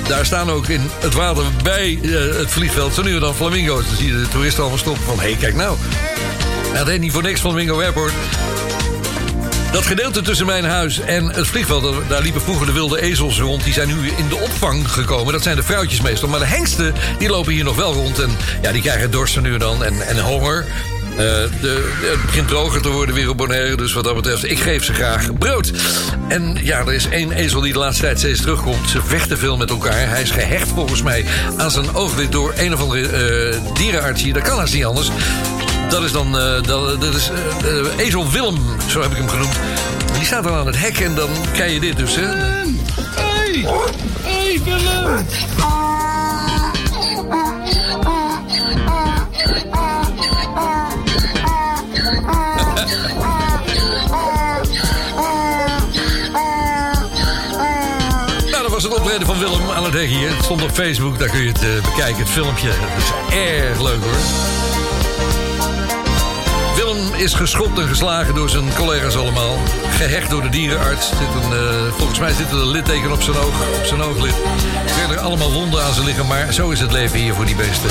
Daar 0.09 0.25
staan 0.25 0.49
ook 0.51 0.67
in 0.67 0.89
het 0.99 1.13
water 1.13 1.43
bij 1.63 1.99
eh, 2.03 2.11
het 2.37 2.49
vliegveld 2.51 2.93
zo 2.93 3.01
nu 3.01 3.19
dan 3.19 3.35
flamingo's. 3.35 3.85
Dan 3.87 3.95
zie 3.95 4.07
je 4.07 4.13
de 4.21 4.27
toeristen 4.27 4.61
allemaal 4.61 4.79
stoppen 4.79 5.03
van... 5.03 5.19
hé, 5.19 5.25
hey, 5.25 5.35
kijk 5.35 5.55
nou. 5.55 5.77
Dat 6.73 6.87
heet 6.87 6.99
niet 6.99 7.11
voor 7.11 7.21
niks 7.21 7.39
Flamingo 7.39 7.81
Airport. 7.81 8.11
Dat 9.71 9.85
gedeelte 9.85 10.21
tussen 10.21 10.45
mijn 10.45 10.65
huis 10.65 10.99
en 10.99 11.25
het 11.25 11.47
vliegveld... 11.47 11.95
daar- 12.07 12.21
liepen 12.21 12.41
vroeger 12.41 12.65
de 12.65 12.71
wilde 12.71 13.01
ezels 13.01 13.39
rond. 13.39 13.63
Die 13.63 13.73
zijn 13.73 13.87
nu 13.87 14.11
in 14.17 14.27
de 14.29 14.35
opvang 14.35 14.91
gekomen. 14.91 15.33
Dat 15.33 15.43
zijn 15.43 15.55
de 15.55 15.63
vrouwtjes 15.63 16.01
meestal. 16.01 16.29
Maar 16.29 16.39
de 16.39 16.45
hengsten, 16.45 16.93
die 17.17 17.29
lopen 17.29 17.53
hier 17.53 17.63
nog 17.63 17.75
wel 17.75 17.93
rond. 17.93 18.19
En 18.19 18.29
ja, 18.61 18.71
die 18.71 18.81
krijgen 18.81 19.11
dorst 19.11 19.41
nu 19.41 19.53
en 19.53 19.59
dan 19.59 19.83
en, 19.83 20.07
en 20.07 20.19
honger. 20.19 20.65
Eh, 21.11 21.25
de, 21.61 21.91
het 22.01 22.25
begint 22.25 22.47
droger 22.47 22.81
te 22.81 22.89
worden 22.89 23.15
weer 23.15 23.29
op 23.29 23.37
Bonaire. 23.37 23.75
Dus 23.75 23.93
wat 23.93 24.03
dat 24.03 24.15
betreft, 24.15 24.51
ik 24.51 24.59
geef 24.59 24.83
ze 24.83 24.93
graag 24.93 25.37
brood. 25.37 25.71
En 26.29 26.57
ja, 26.61 26.79
er 26.79 26.93
is 26.93 27.07
één 27.07 27.31
ezel 27.31 27.61
die 27.61 27.73
de 27.73 27.79
laatste 27.79 28.01
tijd 28.01 28.19
steeds 28.19 28.41
terugkomt. 28.41 28.89
Ze 28.89 29.01
vechten 29.05 29.37
veel 29.37 29.57
met 29.57 29.69
elkaar. 29.69 30.09
Hij 30.09 30.21
is 30.21 30.31
gehecht 30.31 30.69
volgens 30.69 31.01
mij 31.01 31.25
aan 31.57 31.71
zijn 31.71 31.95
ooglid... 31.95 32.31
door 32.31 32.53
een 32.57 32.73
of 32.73 32.81
andere 32.81 33.07
eh, 33.07 33.73
dierenarts 33.73 34.21
hier. 34.21 34.33
Dat 34.33 34.43
kan 34.43 34.57
haast 34.57 34.73
niet 34.73 34.85
anders. 34.85 35.11
Dat 35.89 36.03
is 36.03 36.11
dan, 36.11 36.39
eh, 36.39 36.61
dat, 36.61 37.01
dat 37.01 37.15
is 37.15 37.29
eh, 37.63 38.05
ezel 38.05 38.31
Willem, 38.31 38.57
zo 38.87 39.01
heb 39.01 39.11
ik 39.11 39.17
hem 39.17 39.29
genoemd. 39.29 39.59
Die 40.13 40.25
staat 40.25 40.43
dan 40.43 40.53
aan 40.53 40.65
het 40.65 40.79
hek 40.79 40.99
en 40.99 41.15
dan 41.15 41.29
krijg 41.53 41.73
je 41.73 41.79
dit 41.79 41.97
dus, 41.97 42.15
hè. 42.15 42.25
Hey! 42.25 43.65
Hey, 44.21 44.59
Willem! 44.63 45.88
Optreden 58.99 59.25
van 59.25 59.39
Willem 59.39 59.69
aan 59.69 59.83
het 59.83 59.95
hier. 59.95 60.29
Het 60.29 60.43
stond 60.43 60.63
op 60.63 60.71
Facebook, 60.71 61.19
daar 61.19 61.29
kun 61.29 61.41
je 61.41 61.47
het 61.47 61.63
eh, 61.63 61.69
bekijken, 61.83 62.19
het 62.19 62.29
filmpje. 62.29 62.67
Is 62.69 63.35
erg 63.35 63.81
leuk, 63.81 64.01
hoor. 64.01 64.17
Willem 66.75 67.13
is 67.13 67.33
geschopt 67.33 67.79
en 67.79 67.87
geslagen 67.87 68.35
door 68.35 68.49
zijn 68.49 68.73
collega's 68.75 69.15
allemaal. 69.15 69.57
Gehecht 69.89 70.29
door 70.29 70.41
de 70.41 70.49
dierenarts. 70.49 71.07
Zit 71.07 71.43
een, 71.43 71.53
eh, 71.53 71.93
volgens 71.97 72.19
mij 72.19 72.33
zit 72.33 72.51
er 72.51 72.57
een 72.57 72.71
litteken 72.71 73.11
op 73.11 73.21
zijn, 73.21 73.37
oog, 73.37 73.77
op 73.77 73.85
zijn 73.85 74.01
ooglid. 74.01 74.35
Verder 74.85 75.19
allemaal 75.19 75.51
wonden 75.51 75.83
aan 75.83 75.93
zijn 75.93 76.05
lichaam, 76.05 76.27
maar 76.27 76.53
zo 76.53 76.69
is 76.69 76.79
het 76.79 76.91
leven 76.91 77.19
hier 77.19 77.33
voor 77.33 77.45
die 77.45 77.55
beesten. 77.55 77.89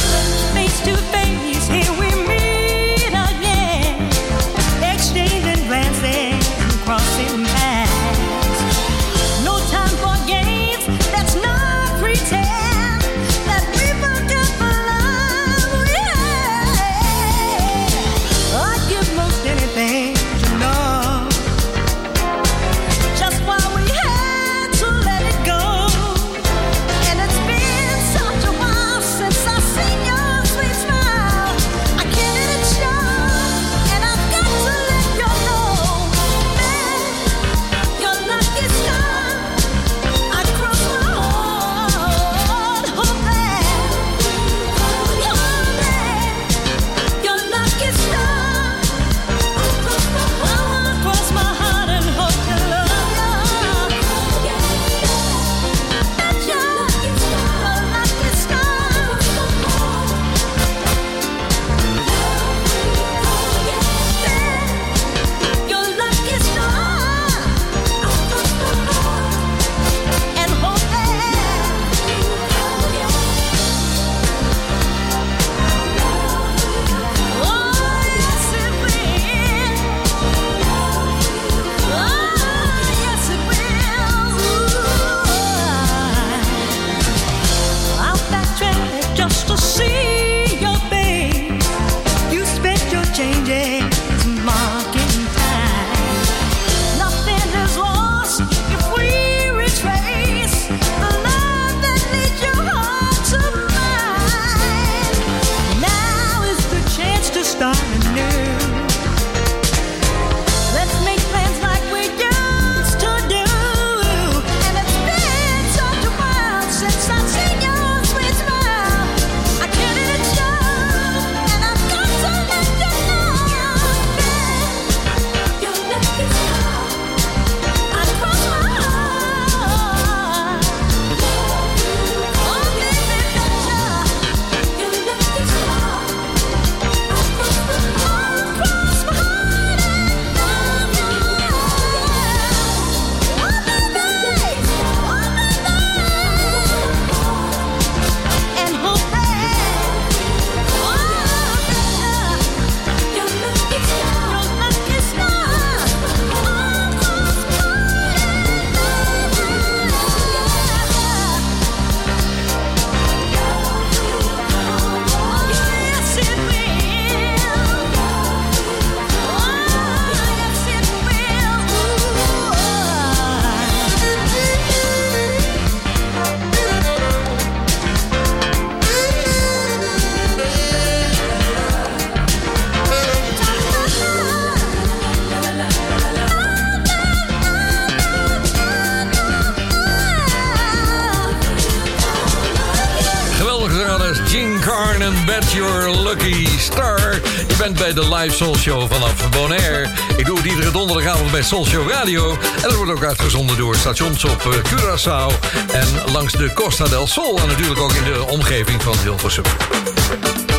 Soulshow 198.59 198.93
vanaf 198.93 199.30
Bonaire. 199.30 199.89
Ik 200.16 200.26
doe 200.26 200.36
het 200.36 200.47
iedere 200.47 200.70
donderdagavond 200.70 201.30
bij 201.30 201.43
Soulshow 201.43 201.90
Radio. 201.90 202.30
En 202.30 202.62
dat 202.62 202.74
wordt 202.74 202.90
ook 202.90 203.05
uitgezonden 203.05 203.56
door 203.56 203.76
stations 203.76 204.24
op 204.24 204.47
eh, 204.47 204.52
Curaçao... 204.52 205.32
en 205.72 206.12
langs 206.12 206.32
de 206.32 206.52
Costa 206.52 206.85
del 206.89 207.06
Sol 207.06 207.39
en 207.39 207.47
natuurlijk 207.47 207.80
ook 207.80 207.93
in 207.93 208.05
de 208.05 208.24
omgeving 208.28 208.82
van 208.82 208.98
Hilversum. 209.02 209.44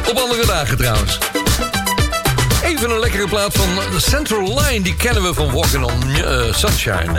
Op 0.09 0.17
andere 0.17 0.45
dagen 0.45 0.77
trouwens. 0.77 1.17
Even 2.63 2.89
een 2.89 2.99
lekkere 2.99 3.27
plaat 3.27 3.53
van 3.53 4.01
Central 4.01 4.61
Line. 4.61 4.81
Die 4.81 4.95
kennen 4.95 5.23
we 5.23 5.33
van 5.33 5.51
Walking 5.51 5.83
on 5.83 6.09
uh, 6.09 6.53
Sunshine. 6.53 7.11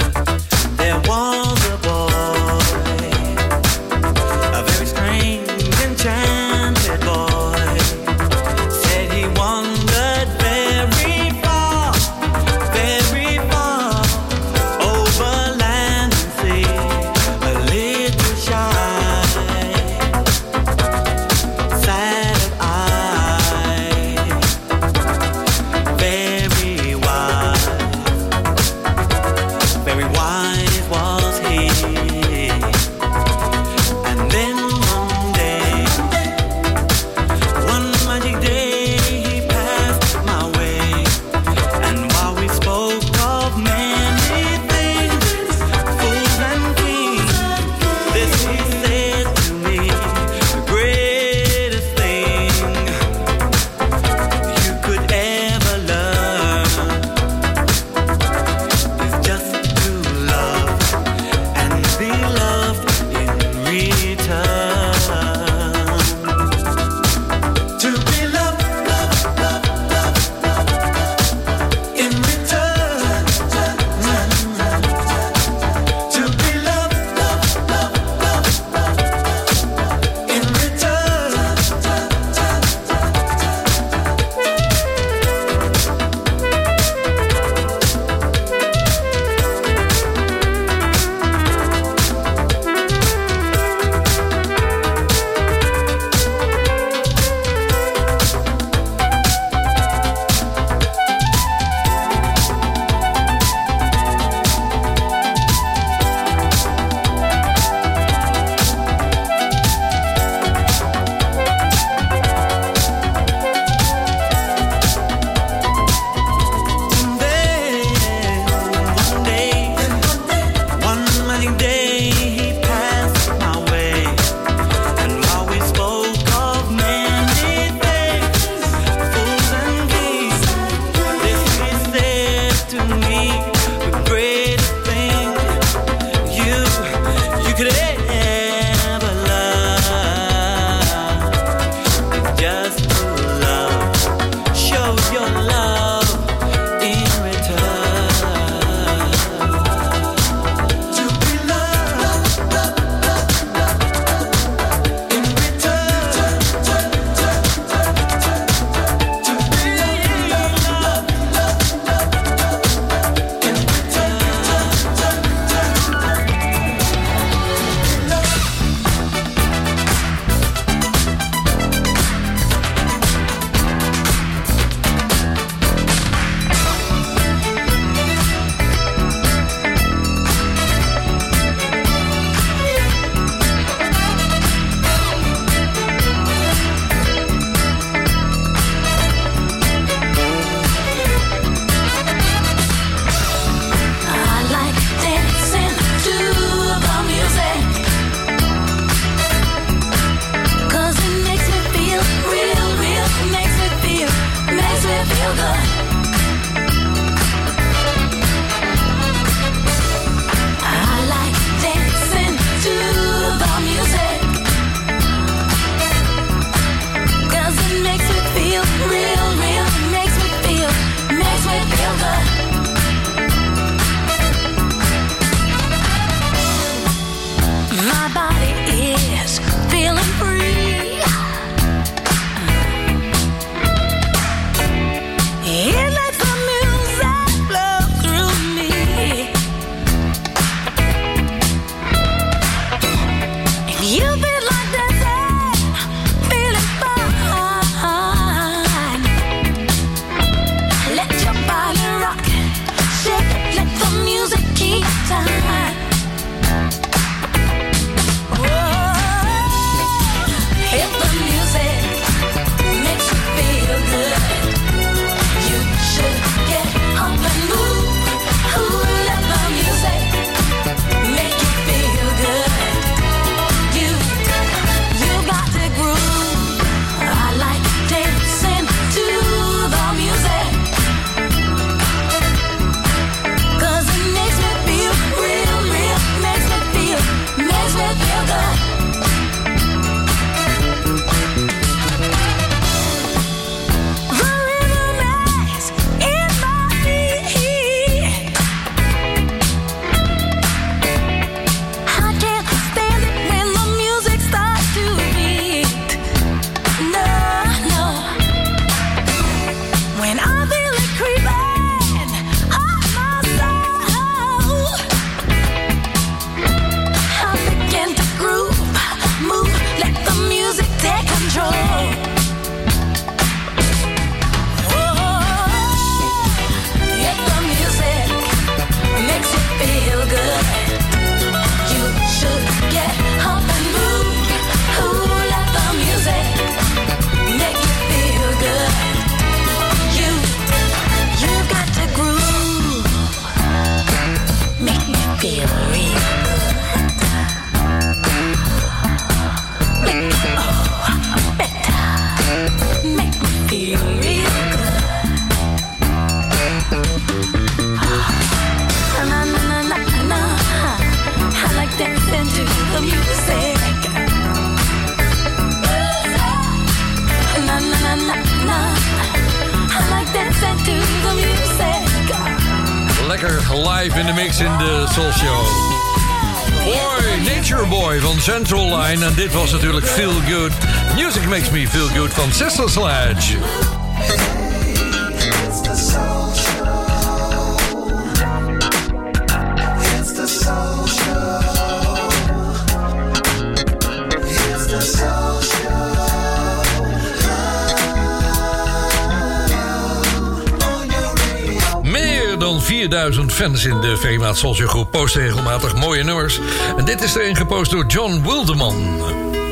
Fans 403.41 403.65
in 403.65 403.81
de 403.81 403.97
Veemaat 403.97 404.39
Soldier 404.39 404.69
groep 404.69 404.91
posten 404.91 405.21
regelmatig 405.21 405.75
mooie 405.75 406.05
nummers. 406.05 406.41
En 406.77 406.85
dit 406.85 407.03
is 407.03 407.15
erin 407.15 407.37
gepost 407.37 407.71
door 407.71 407.87
John 407.87 408.23
Wilderman. 408.23 409.03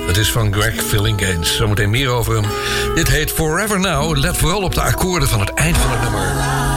Het 0.07 0.17
is 0.17 0.33
van 0.33 0.53
Greg 0.53 0.83
Fillinganes. 0.83 1.57
Zometeen 1.57 1.91
meer 1.91 2.09
over 2.09 2.35
hem. 2.35 2.45
Dit 2.95 3.09
heet 3.09 3.33
Forever 3.33 3.81
Now. 3.81 4.17
Let 4.17 4.37
vooral 4.37 4.63
op 4.63 4.75
de 4.75 4.81
akkoorden 4.81 5.29
van 5.29 5.41
het 5.41 5.55
eind 5.55 5.77
van 5.77 5.91
het 5.91 6.01
nummer. 6.01 6.68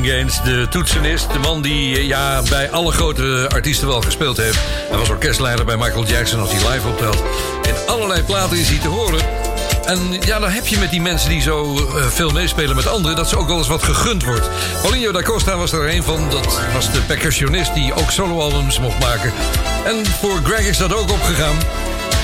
De 0.00 0.66
toetsenist. 0.70 1.32
De 1.32 1.38
man 1.38 1.62
die 1.62 1.96
eh, 1.96 2.06
ja, 2.06 2.42
bij 2.48 2.70
alle 2.70 2.92
grote 2.92 3.48
artiesten 3.52 3.88
wel 3.88 4.00
gespeeld 4.00 4.36
heeft. 4.36 4.58
Hij 4.88 4.98
was 4.98 5.08
orkestleider 5.08 5.64
bij 5.64 5.76
Michael 5.76 6.04
Jackson 6.04 6.40
als 6.40 6.52
hij 6.52 6.72
live 6.72 6.88
optrad. 6.88 7.22
In 7.62 7.74
allerlei 7.86 8.22
platen 8.22 8.58
is 8.58 8.68
hij 8.68 8.78
te 8.78 8.88
horen. 8.88 9.20
En 9.84 10.12
ja, 10.20 10.38
dan 10.38 10.50
heb 10.50 10.66
je 10.66 10.78
met 10.78 10.90
die 10.90 11.00
mensen 11.00 11.28
die 11.28 11.40
zo 11.40 11.76
eh, 11.76 12.06
veel 12.06 12.30
meespelen 12.30 12.76
met 12.76 12.86
anderen... 12.86 13.16
dat 13.16 13.28
ze 13.28 13.36
ook 13.36 13.48
wel 13.48 13.58
eens 13.58 13.68
wat 13.68 13.82
gegund 13.82 14.24
wordt. 14.24 14.48
Paulinho 14.82 15.12
da 15.12 15.22
Costa 15.22 15.56
was 15.56 15.72
er 15.72 15.94
een 15.94 16.02
van. 16.02 16.30
Dat 16.30 16.60
was 16.72 16.92
de 16.92 17.00
percussionist 17.00 17.74
die 17.74 17.94
ook 17.94 18.10
soloalbums 18.10 18.78
mocht 18.78 18.98
maken. 18.98 19.32
En 19.84 20.06
voor 20.06 20.40
Greg 20.44 20.66
is 20.68 20.78
dat 20.78 20.94
ook 20.94 21.10
opgegaan. 21.10 21.56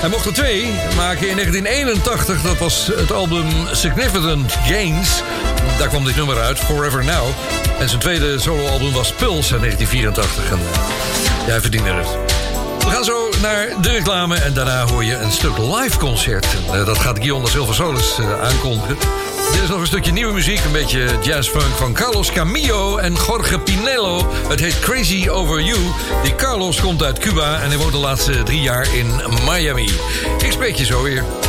Hij 0.01 0.09
mocht 0.09 0.27
er 0.27 0.33
twee 0.33 0.63
maken 0.97 1.29
in 1.29 1.35
1981. 1.35 2.43
Dat 2.43 2.59
was 2.59 2.87
het 2.87 3.13
album 3.13 3.47
Significant 3.73 4.53
Gains. 4.53 5.23
Daar 5.79 5.89
kwam 5.89 6.05
dit 6.05 6.17
nummer 6.17 6.39
uit, 6.39 6.59
Forever 6.59 7.05
Now. 7.05 7.29
En 7.79 7.89
zijn 7.89 8.01
tweede 8.01 8.39
soloalbum 8.39 8.93
was 8.93 9.13
Pulse 9.13 9.55
in 9.55 9.61
1984. 9.61 10.51
En 10.51 10.59
uh, 10.59 11.47
jij 11.47 11.61
verdiende 11.61 11.91
het. 11.91 12.09
We 12.85 12.91
gaan 12.91 13.05
zo 13.05 13.31
naar 13.43 13.69
de 13.81 13.91
reclame 13.91 14.37
en 14.37 14.55
daarna 14.55 14.87
hoor 14.87 15.05
je 15.05 15.15
een 15.15 15.33
stuk 15.33 15.59
live 15.59 15.99
concert. 15.99 16.47
En, 16.71 16.79
uh, 16.79 16.87
dat 16.87 16.99
gaat 16.99 17.17
Guillaume 17.17 17.49
Silva 17.49 17.73
Solis 17.73 18.19
uh, 18.19 18.41
aankondigen. 18.41 18.97
Is 19.67 19.73
nog 19.73 19.81
een 19.81 19.87
stukje 19.87 20.13
nieuwe 20.13 20.33
muziek, 20.33 20.65
een 20.65 20.73
beetje 20.73 21.19
jazzfunk 21.23 21.75
van 21.77 21.93
Carlos 21.93 22.33
Camillo 22.33 22.97
en 22.97 23.15
Jorge 23.27 23.59
Pinello. 23.59 24.27
Het 24.49 24.61
heet 24.61 24.79
Crazy 24.79 25.29
Over 25.29 25.63
You. 25.63 25.79
Die 26.23 26.35
Carlos 26.35 26.81
komt 26.81 27.03
uit 27.03 27.19
Cuba 27.19 27.61
en 27.61 27.69
hij 27.69 27.79
woont 27.79 27.93
de 27.93 27.99
laatste 27.99 28.43
drie 28.43 28.61
jaar 28.61 28.95
in 28.95 29.21
Miami. 29.49 29.91
Ik 30.45 30.53
spreek 30.53 30.75
je 30.75 30.85
zo 30.85 31.03
weer. 31.03 31.46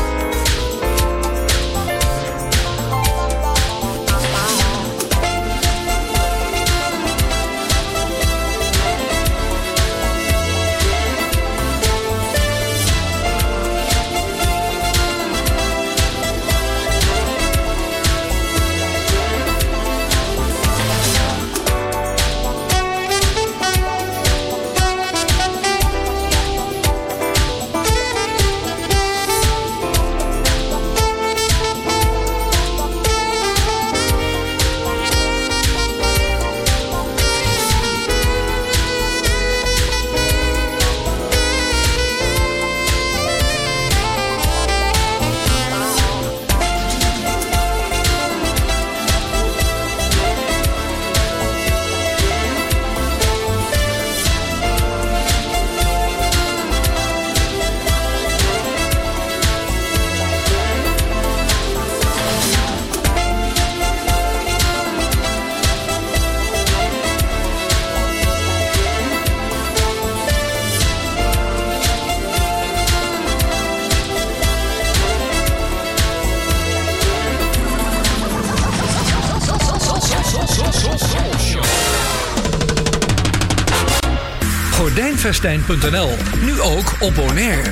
Nu 86.42 86.62
ook 86.62 86.94
op 87.00 87.16
Bonaire. 87.16 87.72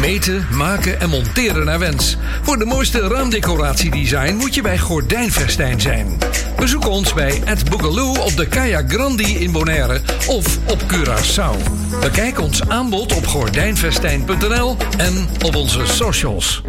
Meten, 0.00 0.46
maken 0.50 1.00
en 1.00 1.08
monteren 1.08 1.64
naar 1.64 1.78
wens. 1.78 2.16
Voor 2.42 2.58
de 2.58 2.64
mooiste 2.64 3.00
raamdecoratiedesign 3.00 4.34
moet 4.34 4.54
je 4.54 4.62
bij 4.62 4.78
Gordijnvestijn 4.78 5.80
zijn. 5.80 6.18
Bezoek 6.56 6.86
ons 6.86 7.12
bij 7.14 7.42
Ed 7.44 7.70
Boogaloo 7.70 8.16
op 8.16 8.36
de 8.36 8.46
Kaya 8.46 8.82
Grandi 8.88 9.38
in 9.38 9.52
Bonaire 9.52 10.00
of 10.26 10.58
op 10.66 10.82
Curaçao. 10.92 11.72
Bekijk 12.00 12.40
ons 12.40 12.68
aanbod 12.68 13.14
op 13.14 13.26
gordijnvestijn.nl 13.26 14.76
en 14.96 15.28
op 15.44 15.54
onze 15.54 15.86
socials. 15.86 16.62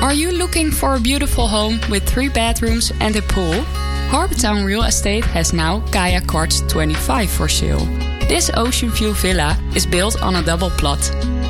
Are 0.00 0.16
you 0.16 0.36
looking 0.36 0.72
for 0.72 0.88
a 0.88 1.00
beautiful 1.00 1.50
home 1.50 1.78
with 1.88 2.06
three 2.06 2.30
bedrooms 2.30 2.90
and 2.98 3.16
a 3.16 3.22
pool? 3.34 3.54
Harbortown 4.10 4.64
Real 4.64 4.84
Estate 4.84 5.24
has 5.32 5.52
now 5.52 5.90
Kaya 5.90 6.20
Quartz 6.20 6.62
25 6.66 7.30
for 7.30 7.48
sale. 7.48 8.01
This 8.32 8.50
ocean 8.56 8.88
view 8.88 9.12
villa 9.12 9.58
is 9.74 9.84
built 9.84 10.22
on 10.22 10.36
a 10.36 10.42
double 10.42 10.70
plot, 10.70 11.02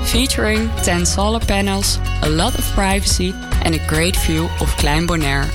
featuring 0.05 0.69
10 0.83 1.07
solar 1.07 1.39
panels, 1.39 2.01
a 2.23 2.29
lot 2.29 2.59
of 2.59 2.65
privacy, 2.75 3.33
and 3.65 3.77
a 3.77 3.87
great 3.87 4.17
view 4.27 4.49
of 4.61 4.69
Klein 4.79 5.07
Bonaire. 5.07 5.49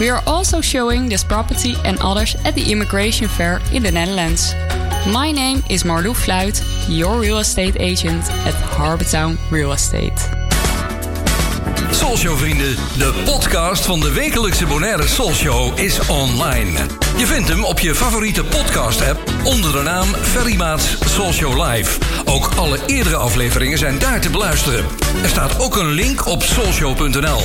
We 0.00 0.10
are 0.10 0.20
also 0.26 0.60
showing 0.60 1.08
this 1.08 1.22
property 1.22 1.76
and 1.84 2.00
others 2.00 2.34
at 2.44 2.56
the 2.56 2.72
Immigration 2.72 3.28
Fair 3.28 3.60
in 3.72 3.84
the 3.84 3.92
Netherlands. 3.92 4.54
My 5.06 5.30
name 5.30 5.62
is 5.70 5.84
Marlou 5.84 6.14
Fluit, 6.14 6.60
your 6.88 7.20
real 7.20 7.38
estate 7.38 7.76
agent 7.78 8.28
at 8.44 8.54
Harbortown 8.74 9.38
Real 9.52 9.70
Estate. 9.70 10.18
Soulshow 11.92 12.36
vrienden, 12.36 12.76
de 12.98 13.22
podcast 13.24 13.84
van 13.84 14.00
de 14.00 14.12
wekelijkse 14.12 14.66
Bonaire 14.66 15.08
Soulshow 15.08 15.78
is 15.78 16.08
online. 16.08 17.01
Je 17.16 17.26
vindt 17.26 17.48
hem 17.48 17.64
op 17.64 17.78
je 17.78 17.94
favoriete 17.94 18.44
podcast 18.44 19.08
app 19.08 19.20
onder 19.44 19.72
de 19.72 19.82
naam 19.82 20.06
Ferrymaats 20.14 20.96
Soulshow 21.04 21.66
Live. 21.66 21.98
Ook 22.24 22.50
alle 22.56 22.78
eerdere 22.86 23.16
afleveringen 23.16 23.78
zijn 23.78 23.98
daar 23.98 24.20
te 24.20 24.30
beluisteren. 24.30 24.84
Er 25.22 25.28
staat 25.28 25.60
ook 25.60 25.76
een 25.76 25.90
link 25.90 26.26
op 26.26 26.42
soulshow.nl. 26.42 27.42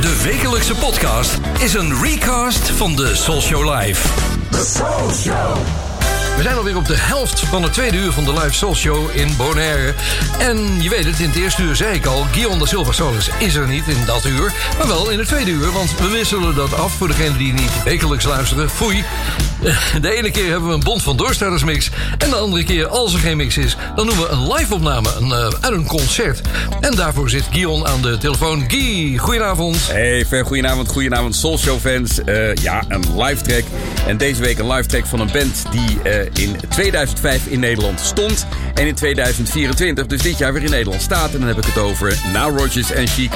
De 0.00 0.20
wekelijkse 0.24 0.74
podcast 0.74 1.38
is 1.60 1.74
een 1.74 2.02
recast 2.02 2.70
van 2.70 2.96
de 2.96 3.14
Soulshow 3.14 3.74
Live. 3.74 4.08
Soul 4.52 5.12
Show. 5.12 5.85
We 6.36 6.42
zijn 6.42 6.56
alweer 6.56 6.76
op 6.76 6.86
de 6.86 6.96
helft 6.96 7.40
van 7.40 7.62
het 7.62 7.72
tweede 7.72 7.96
uur 7.96 8.12
van 8.12 8.24
de 8.24 8.32
Live 8.32 8.52
Soul 8.52 8.74
Show 8.74 9.16
in 9.16 9.36
Bonaire. 9.36 9.94
En 10.38 10.82
je 10.82 10.88
weet 10.88 11.04
het, 11.04 11.20
in 11.20 11.28
het 11.28 11.36
eerste 11.36 11.62
uur 11.62 11.76
zei 11.76 11.94
ik 11.94 12.06
al... 12.06 12.26
Guillaume 12.32 12.58
da 12.58 12.66
Silva 12.66 12.92
Solis 12.92 13.30
is 13.38 13.54
er 13.54 13.66
niet 13.66 13.88
in 13.88 14.04
dat 14.04 14.24
uur, 14.24 14.52
maar 14.78 14.86
wel 14.86 15.10
in 15.10 15.18
het 15.18 15.28
tweede 15.28 15.50
uur. 15.50 15.72
Want 15.72 15.98
we 15.98 16.08
wisselen 16.08 16.54
dat 16.54 16.74
af 16.74 16.92
voor 16.92 17.08
degenen 17.08 17.38
die 17.38 17.52
niet 17.52 17.82
wekelijks 17.84 18.24
luisteren. 18.24 18.70
Foei. 18.70 19.04
De 20.00 20.16
ene 20.16 20.30
keer 20.30 20.50
hebben 20.50 20.68
we 20.68 20.74
een 20.74 20.80
bond 20.80 21.02
van 21.02 21.16
doorstarters 21.16 21.64
mix. 21.64 21.90
En 22.18 22.30
de 22.30 22.36
andere 22.36 22.64
keer, 22.64 22.86
als 22.86 23.12
er 23.12 23.18
geen 23.18 23.36
mix 23.36 23.56
is... 23.56 23.76
dan 23.94 24.06
doen 24.06 24.16
we 24.16 24.28
een 24.28 24.52
live 24.52 24.74
opname 24.74 25.08
een, 25.18 25.28
uh, 25.28 25.48
uit 25.60 25.72
een 25.72 25.86
concert. 25.86 26.40
En 26.80 26.94
daarvoor 26.94 27.30
zit 27.30 27.44
Guillaume 27.50 27.86
aan 27.86 28.02
de 28.02 28.18
telefoon. 28.18 28.64
Guy, 28.68 29.16
goedenavond. 29.16 29.88
Hey, 29.88 30.24
Fer, 30.26 30.44
goedenavond, 30.44 30.88
goedenavond 30.88 31.36
Soul 31.36 31.58
Show 31.58 31.78
fans. 31.78 32.18
Uh, 32.26 32.54
ja, 32.54 32.84
een 32.88 33.22
live 33.22 33.42
track. 33.42 33.64
En 34.06 34.16
deze 34.16 34.40
week 34.40 34.58
een 34.58 34.72
live 34.72 34.88
track 34.88 35.06
van 35.06 35.20
een 35.20 35.30
band 35.32 35.64
die... 35.70 35.98
Uh, 36.04 36.24
in 36.32 36.56
2005 36.68 37.46
in 37.46 37.60
Nederland 37.60 38.00
stond. 38.00 38.46
En 38.74 38.86
in 38.86 38.94
2024, 38.94 40.06
dus 40.06 40.22
dit 40.22 40.38
jaar 40.38 40.52
weer 40.52 40.62
in 40.62 40.70
Nederland 40.70 41.02
staat. 41.02 41.32
En 41.32 41.38
dan 41.38 41.48
heb 41.48 41.58
ik 41.58 41.64
het 41.64 41.78
over 41.78 42.18
Now 42.32 42.58
Rogers 42.58 42.92
en 42.92 43.06
Chic. 43.06 43.30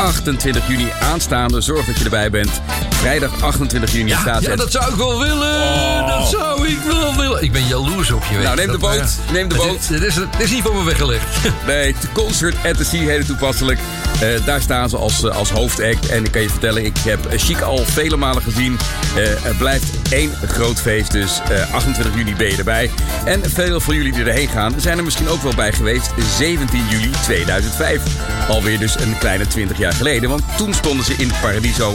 28 0.00 0.68
juni 0.68 0.92
aanstaande. 1.00 1.60
Zorg 1.60 1.86
dat 1.86 1.98
je 1.98 2.04
erbij 2.04 2.30
bent. 2.30 2.60
Vrijdag 2.90 3.42
28 3.42 3.92
juni 3.92 4.08
ja, 4.08 4.18
staat 4.18 4.42
ja, 4.42 4.50
het. 4.50 4.58
dat 4.58 4.70
zou 4.70 4.90
ik 4.90 4.96
wel 4.96 5.18
willen. 5.18 5.62
Oh. 5.62 6.08
Dat 6.08 6.28
zou 6.28 6.59
ik 6.70 6.78
wel 6.86 7.16
willen. 7.16 7.42
Ik 7.42 7.52
ben 7.52 7.66
jaloers 7.66 8.10
op 8.10 8.24
je. 8.30 8.38
Nou, 8.38 8.56
neem 8.56 8.70
de 8.70 8.78
boot. 8.78 8.96
Maar, 8.96 9.32
neem 9.32 9.48
de 9.48 9.54
boot. 9.54 9.88
Het 9.88 10.02
is, 10.02 10.14
het 10.14 10.28
is 10.38 10.50
niet 10.50 10.62
van 10.62 10.76
me 10.76 10.84
weggelegd. 10.84 11.24
nee, 11.66 11.94
Concert 12.12 12.56
at 12.64 12.76
the 12.76 12.84
Sea, 12.84 13.00
hele 13.00 13.24
toepasselijk. 13.24 13.78
Uh, 14.22 14.44
daar 14.44 14.60
staan 14.60 14.88
ze 14.88 14.96
als, 14.96 15.22
uh, 15.22 15.36
als 15.36 15.50
hoofdact. 15.50 16.08
En 16.08 16.24
ik 16.24 16.32
kan 16.32 16.42
je 16.42 16.50
vertellen, 16.50 16.84
ik 16.84 16.96
heb 16.98 17.26
Chic 17.36 17.60
al 17.60 17.84
vele 17.84 18.16
malen 18.16 18.42
gezien. 18.42 18.78
Uh, 19.16 19.26
het 19.42 19.58
blijft 19.58 19.84
één 20.10 20.32
groot 20.46 20.80
feest. 20.80 21.10
Dus 21.10 21.40
eh, 21.50 21.74
28 21.74 22.14
juni 22.14 22.34
ben 22.34 22.46
je 22.50 22.56
erbij. 22.56 22.90
En 23.24 23.50
veel 23.50 23.80
van 23.80 23.94
jullie 23.94 24.12
die 24.12 24.24
erheen 24.24 24.48
gaan 24.48 24.74
zijn 24.76 24.98
er 24.98 25.04
misschien 25.04 25.28
ook 25.28 25.42
wel 25.42 25.54
bij 25.54 25.72
geweest. 25.72 26.10
17 26.36 26.86
juli 26.88 27.10
2005. 27.22 28.02
Alweer 28.48 28.78
dus 28.78 29.00
een 29.00 29.18
kleine 29.18 29.46
20 29.46 29.78
jaar 29.78 29.92
geleden. 29.92 30.28
Want 30.28 30.42
toen 30.56 30.74
stonden 30.74 31.04
ze 31.04 31.14
in 31.16 31.30
Paradiso 31.40 31.94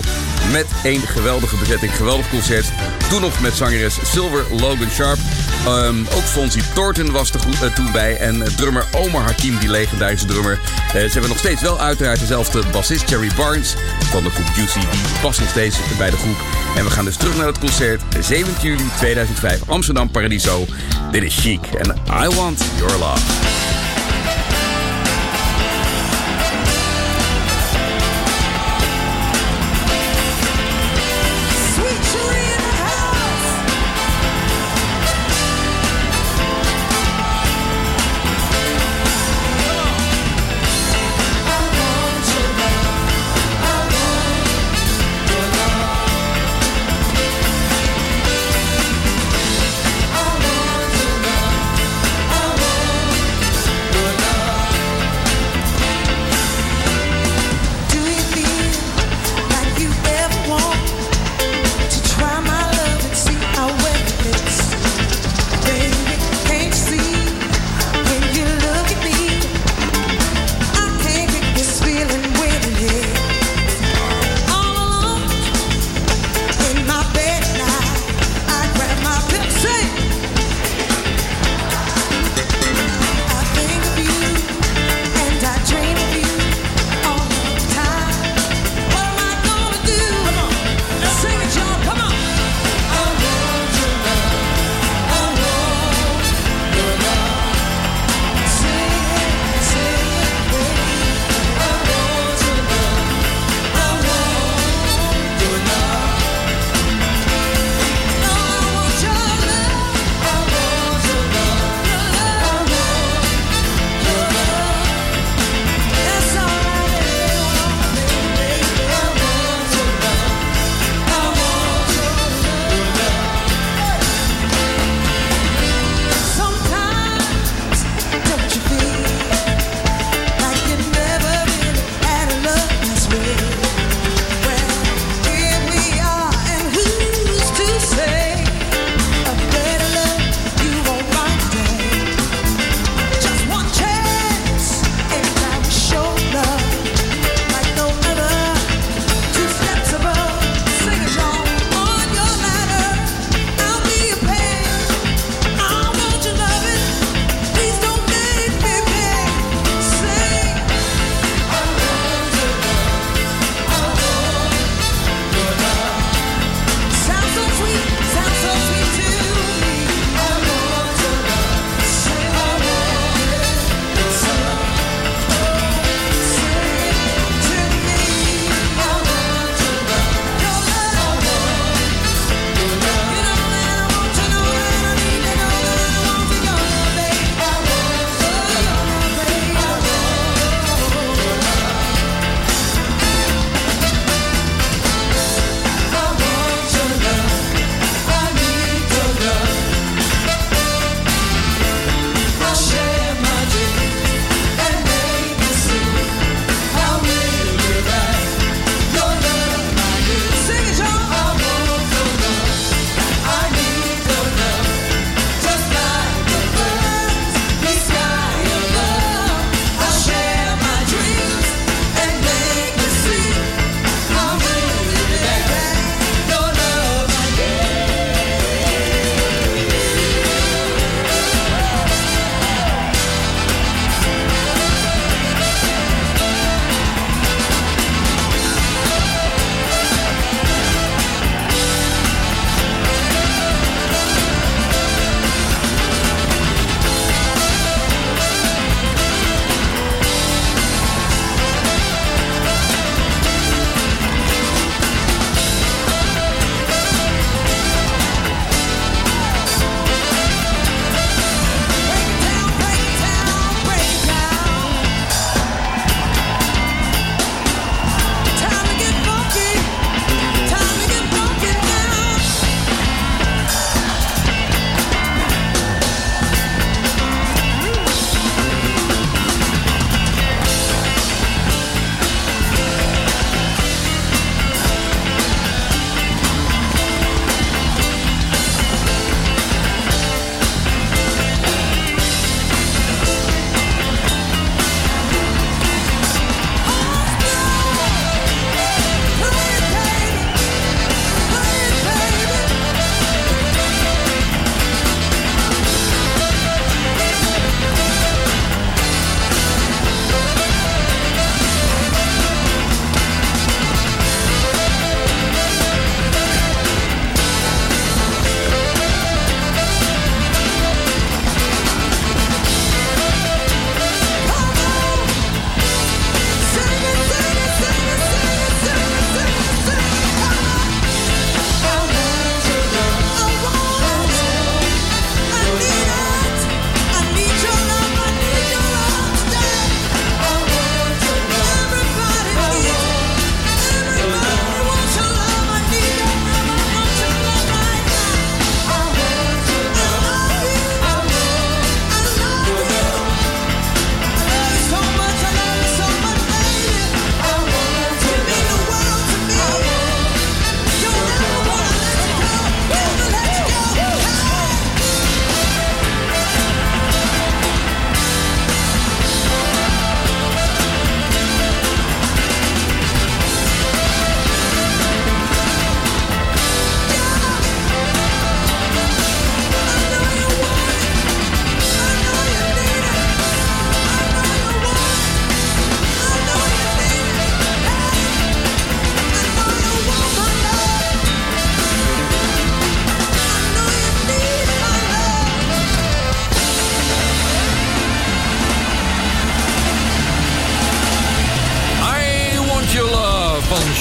met 0.52 0.66
één 0.84 1.02
geweldige 1.02 1.58
bezetting. 1.58 1.96
Geweldig 1.96 2.30
concert. 2.30 2.66
Toen 3.10 3.22
nog 3.22 3.40
met 3.40 3.54
zangeres 3.54 3.98
Silver 4.04 4.46
Logan 4.66 4.90
Sharp. 4.90 5.20
Ehm, 5.66 6.00
ook 6.00 6.24
Fonzie 6.24 6.64
Thornton 6.74 7.12
was 7.12 7.32
er 7.32 7.40
eh, 7.62 7.74
toen 7.74 7.92
bij. 7.92 8.18
En 8.18 8.42
eh, 8.42 8.48
drummer 8.48 8.86
Omar 8.92 9.24
Hakim, 9.24 9.58
die 9.58 9.70
legendarische 9.70 10.26
drummer. 10.26 10.60
Eh, 10.88 10.92
ze 10.92 11.00
hebben 11.00 11.30
nog 11.30 11.38
steeds 11.38 11.62
wel 11.62 11.80
uiteraard 11.80 12.20
dezelfde 12.20 12.64
bassist 12.72 13.10
Jerry 13.10 13.32
Barnes 13.36 13.76
van 14.00 14.24
de 14.24 14.30
groep 14.30 14.56
Juicy. 14.56 14.80
Die 14.80 15.20
past 15.22 15.40
nog 15.40 15.50
steeds 15.50 15.78
bij 15.98 16.10
de 16.10 16.18
groep. 16.18 16.38
En 16.76 16.84
we 16.84 16.90
gaan 16.90 17.06
dus 17.06 17.18
terug 17.18 17.38
naar 17.38 17.48
het 17.48 17.60
concert. 17.60 18.02
17 18.20 18.70
juli 18.70 18.90
2005, 18.98 19.70
Amsterdam 19.70 20.10
Paradiso. 20.10 20.66
Dit 21.12 21.24
is 21.24 21.36
Chic 21.40 21.66
en 21.66 21.96
I 22.24 22.36
Want 22.36 22.66
Your 22.78 22.98
Love. 22.98 23.65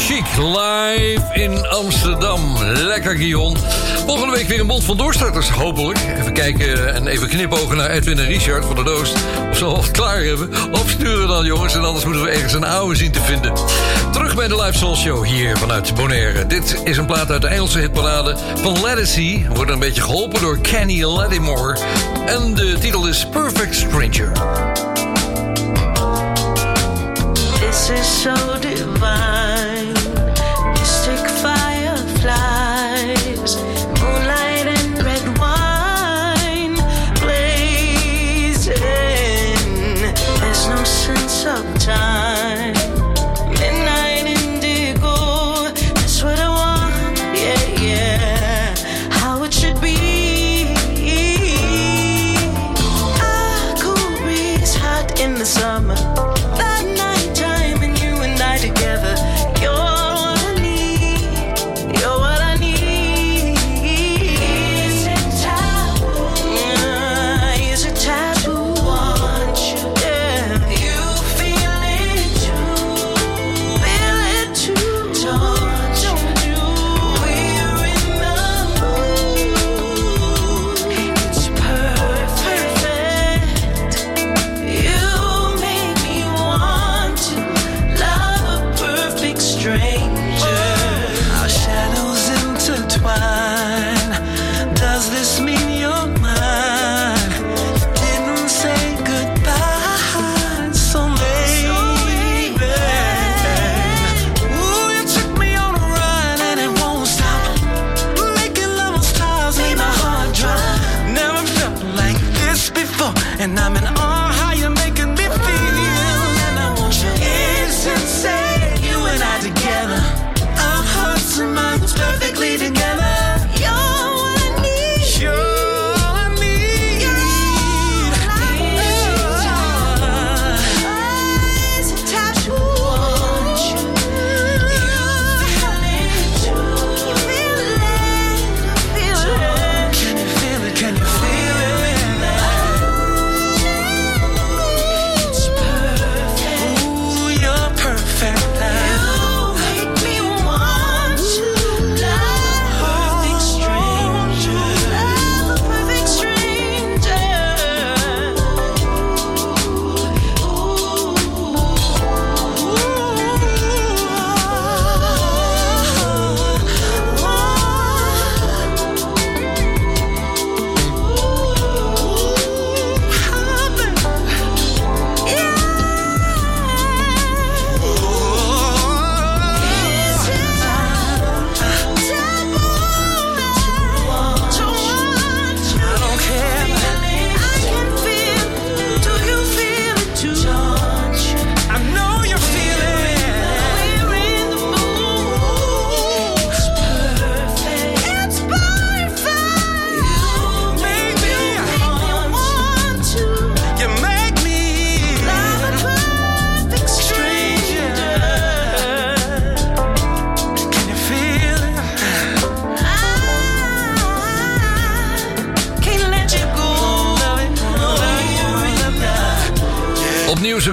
Chic 0.05 0.37
live 0.37 1.23
in 1.33 1.67
Amsterdam. 1.67 2.59
Lekker, 2.63 3.17
Guillaume. 3.17 3.57
Volgende 4.07 4.35
week 4.35 4.49
weer 4.49 4.61
een 4.61 4.67
bond 4.67 4.85
van 4.85 4.97
doorstarters, 4.97 5.49
hopelijk. 5.49 5.99
Even 6.19 6.33
kijken 6.33 6.95
en 6.95 7.07
even 7.07 7.29
knipogen 7.29 7.77
naar 7.77 7.91
Edwin 7.91 8.19
en 8.19 8.27
Richard 8.27 8.65
van 8.65 8.77
de 8.77 8.83
Doos. 8.83 9.13
Of 9.51 9.57
ze 9.57 9.65
al 9.65 9.77
wat 9.77 9.91
klaar 9.91 10.23
hebben. 10.23 10.51
Opsturen 10.73 11.29
dan, 11.29 11.45
jongens. 11.45 11.75
En 11.75 11.85
anders 11.85 12.05
moeten 12.05 12.23
we 12.23 12.31
ergens 12.31 12.53
een 12.53 12.65
oude 12.65 12.95
zien 12.95 13.11
te 13.11 13.21
vinden. 13.21 13.53
Terug 14.13 14.35
bij 14.35 14.49
de 14.49 14.57
Live 14.63 14.79
Soul 14.79 14.97
Show 14.97 15.25
hier 15.25 15.59
vanuit 15.59 15.95
Bonaire. 15.95 16.47
Dit 16.47 16.81
is 16.85 16.97
een 16.97 17.07
plaat 17.07 17.31
uit 17.31 17.43
de 17.43 17.49
Engelse 17.49 17.79
hitparade 17.79 18.37
van 18.55 18.83
Ledisi. 18.83 19.47
Wordt 19.55 19.71
een 19.71 19.79
beetje 19.79 20.03
geholpen 20.03 20.41
door 20.41 20.59
Kenny 20.59 21.03
Lattimore. 21.03 21.79
En 22.27 22.55
de 22.55 22.77
titel 22.81 23.07
is 23.07 23.27
Perfect 23.27 23.75
Stranger. 23.75 24.33
This 27.61 27.91
is 27.91 28.23
so 28.23 28.35
divine. 28.61 29.44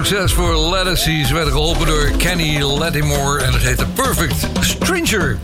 Succes 0.06 0.32
voor 0.32 0.56
Ledisi. 0.56 1.24
Ze 1.24 1.34
werden 1.34 1.52
geholpen 1.52 1.86
door 1.86 2.10
Kenny 2.16 2.62
Lattimore 2.62 3.42
en 3.42 3.52
het 3.52 3.62
heette 3.62 3.86
Perfect 3.86 4.46
Stranger. 4.60 5.38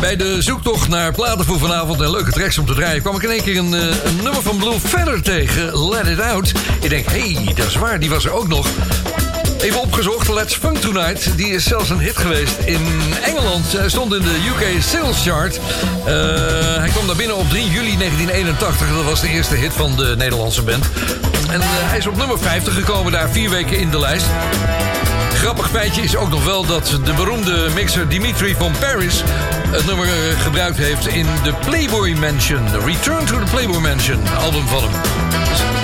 Bij 0.00 0.16
de 0.16 0.42
zoektocht 0.42 0.88
naar 0.88 1.12
platen 1.12 1.44
voor 1.44 1.58
vanavond 1.58 2.00
en 2.00 2.10
leuke 2.10 2.30
tracks 2.30 2.58
om 2.58 2.66
te 2.66 2.74
draaien... 2.74 3.02
kwam 3.02 3.16
ik 3.16 3.22
in 3.22 3.30
één 3.30 3.42
keer 3.42 3.56
een, 3.58 3.74
eh, 3.74 4.12
nummer 4.22 4.42
van 4.42 4.56
Blue 4.56 4.80
Feather 4.80 5.22
tegen, 5.22 5.88
Let 5.88 6.06
It 6.06 6.20
Out. 6.20 6.52
Ik 6.80 6.90
denk, 6.90 7.06
hé, 7.06 7.32
hey, 7.32 7.54
dat 7.54 7.66
is 7.66 7.74
waar, 7.74 8.00
die 8.00 8.10
was 8.10 8.24
er 8.24 8.32
ook 8.32 8.48
nog. 8.48 8.66
Even 9.60 9.80
opgezocht, 9.80 10.28
Let's 10.28 10.54
Funk 10.54 10.76
Tonight. 10.76 11.36
Die 11.36 11.48
is 11.48 11.64
zelfs 11.64 11.90
een 11.90 12.00
hit 12.00 12.16
geweest 12.16 12.58
in 12.64 12.86
Engeland. 13.22 13.72
Hij 13.72 13.88
stond 13.88 14.14
in 14.14 14.22
de 14.22 14.54
UK 14.56 14.82
Sales 14.82 15.22
Chart. 15.22 15.60
Eh, 16.04 16.14
hij 16.76 16.88
kwam 16.88 17.06
daar 17.06 17.16
binnen 17.16 17.36
op 17.36 17.48
3 17.48 17.70
juli 17.70 17.96
1981. 17.96 18.94
Dat 18.94 19.04
was 19.04 19.20
de 19.20 19.28
eerste 19.28 19.54
hit 19.54 19.72
van 19.72 19.96
de 19.96 20.14
Nederlandse 20.16 20.62
band. 20.62 20.84
En 21.48 21.60
eh, 21.60 21.66
hij 21.68 21.98
is 21.98 22.06
op 22.06 22.16
nummer 22.16 22.38
50 22.38 22.74
gekomen 22.74 23.12
daar, 23.12 23.30
vier 23.30 23.50
weken 23.50 23.78
in 23.78 23.90
de 23.90 23.98
lijst. 23.98 24.26
Grappig 25.46 25.70
feitje 25.70 26.02
is 26.02 26.16
ook 26.16 26.28
nog 26.28 26.44
wel 26.44 26.66
dat 26.66 26.98
de 27.04 27.12
beroemde 27.12 27.68
mixer 27.74 28.08
Dimitri 28.08 28.54
van 28.54 28.72
Paris 28.80 29.22
het 29.68 29.86
nummer 29.86 30.06
eh, 30.06 30.40
gebruikt 30.40 30.76
heeft 30.76 31.06
in 31.06 31.26
de 31.42 31.52
Playboy 31.64 32.12
Mansion. 32.12 32.84
Return 32.84 33.24
to 33.24 33.38
the 33.38 33.50
Playboy 33.50 33.78
Mansion, 33.78 34.18
album 34.38 34.66
van 34.66 34.82
hem. 34.82 34.90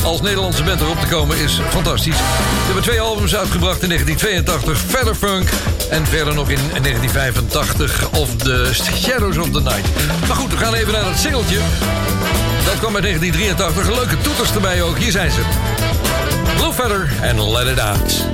Als 0.05 0.21
Nederlandse 0.21 0.63
band 0.63 0.81
erop 0.81 1.01
te 1.01 1.07
komen 1.07 1.39
is 1.39 1.61
fantastisch. 1.69 2.17
Ze 2.17 2.65
hebben 2.65 2.83
twee 2.83 3.01
albums 3.01 3.37
uitgebracht 3.37 3.83
in 3.83 3.89
1982, 3.89 4.79
Feather 4.91 5.15
Funk 5.15 5.51
en 5.91 6.07
verder 6.07 6.35
nog 6.35 6.51
in 6.51 6.61
1985 6.83 8.11
of 8.11 8.37
The 8.37 8.71
Shadows 9.03 9.37
of 9.37 9.51
the 9.51 9.61
Night. 9.61 9.89
Maar 10.27 10.37
goed, 10.37 10.51
we 10.51 10.57
gaan 10.57 10.75
even 10.75 10.93
naar 10.93 11.05
dat 11.05 11.19
singeltje. 11.19 11.59
Dat 12.65 12.79
kwam 12.79 12.95
uit 12.95 13.05
1983, 13.05 13.97
leuke 13.97 14.17
toeters 14.23 14.55
erbij 14.55 14.83
ook. 14.83 14.99
Hier 14.99 15.13
zijn 15.13 15.31
ze. 15.31 15.41
Blue 16.57 16.73
Feather 16.73 17.13
en 17.21 17.51
Let 17.51 17.67
it 17.67 17.81
out, 17.81 18.25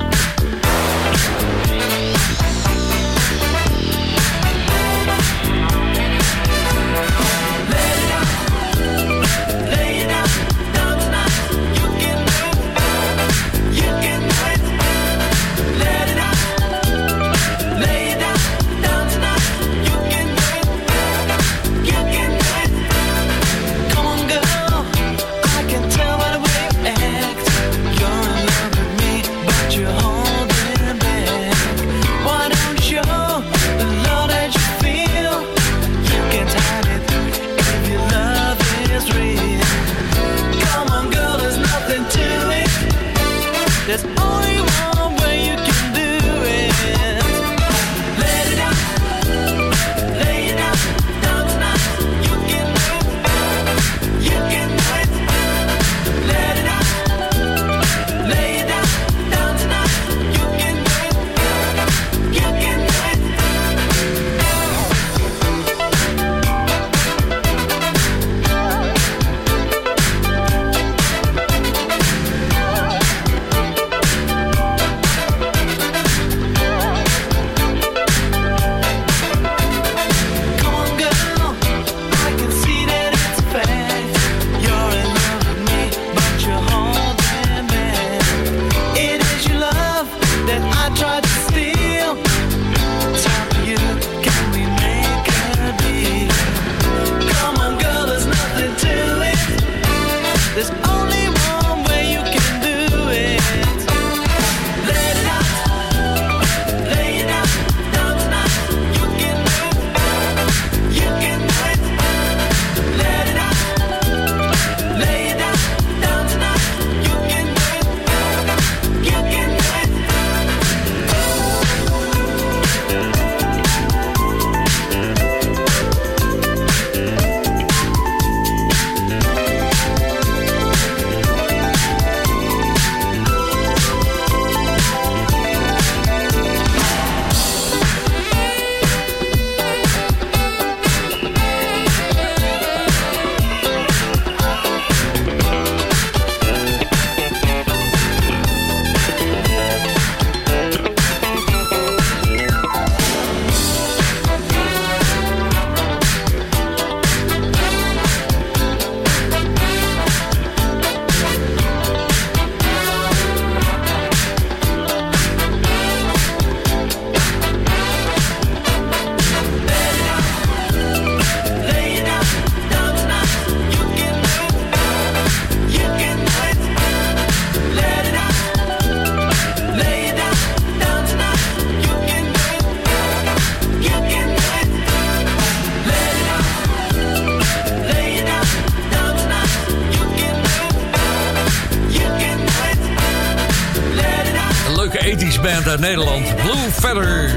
Nederland, 195.79 196.35
Blue 196.35 196.71
Feather. 196.71 197.31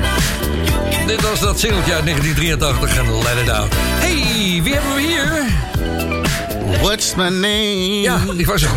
Dit 1.06 1.20
was 1.20 1.40
dat 1.40 1.60
singeltje 1.60 1.94
uit 1.94 2.04
1983 2.04 2.98
en 2.98 3.22
Let 3.22 3.42
It 3.42 3.50
Out. 3.50 3.72
Hey, 3.74 4.60
wie 4.62 4.74
hebben 4.74 4.94
we 4.94 5.00
hier? 5.00 5.44
What's 6.80 7.14
my 7.14 7.28
name? 7.28 8.00
Ja, 8.00 8.18
die 8.36 8.46
was 8.46 8.62
er. 8.62 8.70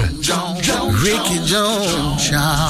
Ricky 1.04 1.40
Jones. 1.46 2.30
Ja? 2.30 2.70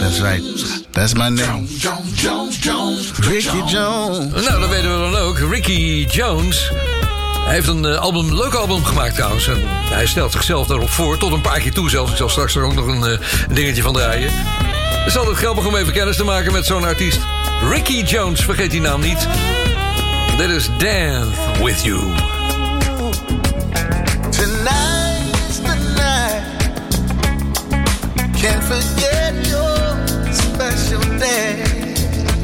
That's 0.00 0.20
right. 0.20 0.42
That's 0.90 1.12
my 1.12 1.28
name. 1.28 1.66
Ricky 3.20 3.62
Jones. 3.66 4.44
Nou, 4.44 4.60
dat 4.60 4.68
weten 4.68 5.04
we 5.04 5.10
dan 5.10 5.16
ook. 5.16 5.38
Ricky 5.38 6.06
Jones. 6.10 6.70
Hij 7.44 7.54
heeft 7.54 7.68
een, 7.68 7.84
eh, 7.84 7.98
album, 7.98 8.34
leuk 8.34 8.54
album 8.54 8.84
gemaakt 8.84 9.14
trouwens. 9.14 9.48
Hij 9.90 10.06
stelt 10.06 10.32
zichzelf 10.32 10.66
daarop 10.66 10.90
voor, 10.90 11.18
tot 11.18 11.32
een 11.32 11.40
paar 11.40 11.60
keer 11.60 11.72
toe 11.72 11.90
zelfs. 11.90 12.10
Ik 12.10 12.16
zal 12.16 12.28
straks 12.28 12.54
er 12.54 12.62
ook 12.62 12.74
nog 12.74 12.86
een 12.86 13.04
eh, 13.04 13.18
dingetje 13.52 13.82
van 13.82 13.92
draaien 13.92 14.30
is 15.06 15.16
altijd 15.16 15.36
grappig 15.36 15.66
om 15.66 15.76
even 15.76 15.92
kennis 15.92 16.16
te 16.16 16.24
maken 16.24 16.52
met 16.52 16.66
zo'n 16.66 16.84
artiest. 16.84 17.18
Ricky 17.70 18.02
Jones, 18.02 18.44
vergeet 18.44 18.70
die 18.70 18.80
naam 18.80 19.00
niet. 19.00 19.28
Dit 20.36 20.48
is 20.50 20.68
Dance 20.78 21.62
With 21.62 21.82
You. 21.82 22.00
Tonight 24.30 25.48
is 25.48 25.56
the 25.56 25.76
night. 25.96 26.42
Can't 28.40 28.64
forget 28.64 29.46
your 29.46 29.96
special 30.32 31.18
day. 31.18 31.62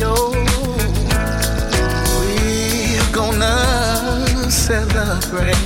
Oh, 0.03 0.35
we're 2.19 3.13
gonna 3.13 4.51
celebrate. 4.51 5.57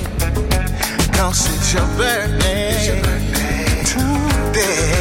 Cause 1.11 1.49
it's 1.55 1.71
your 1.71 1.87
birthday, 1.97 2.69
it's 2.69 2.87
your 2.87 3.01
birthday 3.01 3.83
today. 3.83 4.96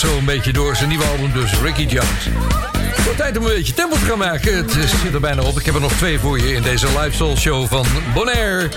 zo 0.00 0.16
een 0.18 0.24
beetje 0.24 0.52
door. 0.52 0.76
Zijn 0.76 0.88
nieuwe 0.88 1.04
album 1.04 1.32
dus, 1.32 1.52
Ricky 1.62 1.82
Jones. 1.82 2.28
Goed 3.06 3.16
tijd 3.16 3.38
om 3.38 3.44
een 3.44 3.54
beetje 3.54 3.72
tempo 3.72 3.96
te 3.96 4.04
gaan 4.04 4.18
maken. 4.18 4.56
Het 4.56 4.72
zit 5.02 5.14
er 5.14 5.20
bijna 5.20 5.42
op. 5.42 5.58
Ik 5.58 5.66
heb 5.66 5.74
er 5.74 5.80
nog 5.80 5.92
twee 5.92 6.18
voor 6.18 6.38
je 6.38 6.54
in 6.54 6.62
deze 6.62 6.86
live 6.86 7.16
soul 7.16 7.36
show 7.36 7.66
van 7.68 7.86
Bonaire. 8.14 8.68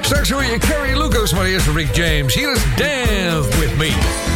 Straks 0.00 0.30
hoor 0.30 0.44
je 0.44 0.58
Carrie 0.58 0.98
Lucas, 0.98 1.32
maar 1.32 1.44
eerst 1.44 1.66
Rick 1.74 1.94
James. 1.94 2.34
Hier 2.34 2.52
is 2.52 2.60
Dance 2.76 3.58
With 3.58 3.76
Me. 3.76 4.31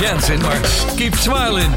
Dancing, 0.00 0.42
maar 0.42 0.60
Keep 0.96 1.14
Smiling. 1.14 1.74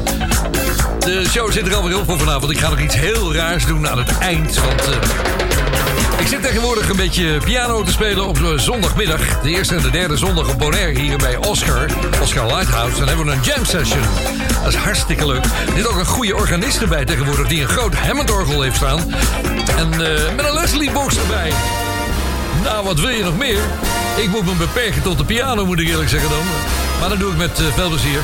De 0.98 1.24
show 1.28 1.52
zit 1.52 1.66
er 1.66 1.74
alweer 1.74 1.98
op 1.98 2.04
voor 2.04 2.18
vanavond. 2.18 2.50
Ik 2.50 2.58
ga 2.58 2.68
nog 2.68 2.80
iets 2.80 2.94
heel 2.94 3.34
raars 3.34 3.66
doen 3.66 3.88
aan 3.88 3.98
het 3.98 4.18
eind, 4.18 4.60
want... 4.60 4.80
eh, 4.80 6.20
ik 6.20 6.26
zit 6.26 6.42
tegenwoordig 6.42 6.88
een 6.88 6.96
beetje 6.96 7.38
piano 7.44 7.82
te 7.82 7.92
spelen 7.92 8.26
op 8.26 8.38
zondagmiddag. 8.56 9.40
De 9.40 9.48
eerste 9.48 9.74
en 9.74 9.82
de 9.82 9.90
derde 9.90 10.16
zondag 10.16 10.48
op 10.48 10.58
Bonaire 10.58 11.00
hier 11.00 11.16
bij 11.16 11.36
Oscar. 11.36 11.86
Oscar 12.22 12.46
Lighthouse. 12.46 12.98
Dan 12.98 13.08
hebben 13.08 13.26
we 13.26 13.32
een 13.32 13.42
jam 13.42 13.64
session. 13.64 14.02
Dat 14.62 14.72
is 14.72 14.78
hartstikke 14.78 15.26
leuk. 15.26 15.44
Er 15.44 15.72
zit 15.76 15.86
ook 15.86 15.98
een 15.98 16.06
goede 16.06 16.36
organist 16.36 16.80
erbij 16.80 17.04
tegenwoordig... 17.04 17.48
die 17.48 17.62
een 17.62 17.68
groot 17.68 17.94
Hammond-orgel 17.94 18.62
heeft 18.62 18.76
staan. 18.76 19.00
En 19.76 19.92
eh, 19.92 20.34
met 20.36 20.44
een 20.44 20.54
Leslie-box 20.54 21.16
erbij. 21.16 21.52
Nou, 22.62 22.84
wat 22.84 23.00
wil 23.00 23.10
je 23.10 23.24
nog 23.24 23.36
meer? 23.38 23.58
Ik 24.16 24.28
moet 24.28 24.44
me 24.44 24.52
beperken 24.52 25.02
tot 25.02 25.18
de 25.18 25.24
piano, 25.24 25.66
moet 25.66 25.78
ik 25.80 25.88
eerlijk 25.88 26.10
zeggen 26.10 26.30
dan. 26.30 26.73
Maar 27.00 27.08
dat 27.08 27.18
doe 27.18 27.30
ik 27.30 27.36
met 27.36 27.58
eh, 27.58 27.66
veel 27.74 27.88
plezier. 27.88 28.20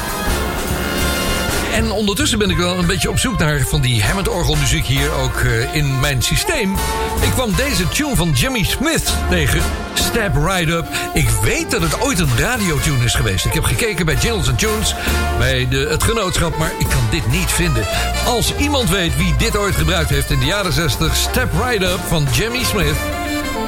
En 1.72 1.90
ondertussen 1.90 2.38
ben 2.38 2.50
ik 2.50 2.56
wel 2.56 2.78
een 2.78 2.86
beetje 2.86 3.10
op 3.10 3.18
zoek 3.18 3.38
naar 3.38 3.60
van 3.60 3.80
die 3.80 4.02
Hammond-orgelmuziek 4.02 4.84
hier 4.86 5.12
ook 5.12 5.40
eh, 5.40 5.74
in 5.74 6.00
mijn 6.00 6.22
systeem. 6.22 6.74
Ik 7.22 7.30
kwam 7.30 7.54
deze 7.54 7.88
tune 7.88 8.16
van 8.16 8.30
Jimmy 8.30 8.62
Smith 8.62 9.14
tegen, 9.28 9.62
Step 9.94 10.34
Right 10.34 10.68
Up. 10.68 10.86
Ik 11.14 11.28
weet 11.28 11.70
dat 11.70 11.82
het 11.82 12.00
ooit 12.00 12.18
een 12.18 12.38
radiotune 12.38 13.04
is 13.04 13.14
geweest. 13.14 13.44
Ik 13.44 13.52
heb 13.52 13.64
gekeken 13.64 14.06
bij 14.06 14.14
Jingles 14.14 14.48
and 14.48 14.58
Tunes, 14.58 14.94
bij 15.38 15.68
de, 15.68 15.86
het 15.90 16.02
genootschap, 16.02 16.58
maar 16.58 16.72
ik 16.78 16.86
kan 16.88 17.08
dit 17.10 17.30
niet 17.30 17.50
vinden. 17.50 17.84
Als 18.26 18.54
iemand 18.56 18.90
weet 18.90 19.16
wie 19.16 19.36
dit 19.36 19.56
ooit 19.56 19.74
gebruikt 19.74 20.10
heeft 20.10 20.30
in 20.30 20.38
de 20.38 20.46
jaren 20.46 20.72
60, 20.72 21.16
Step 21.16 21.52
Right 21.52 21.82
Up 21.82 22.00
van 22.08 22.26
Jimmy 22.32 22.64
Smith... 22.64 23.19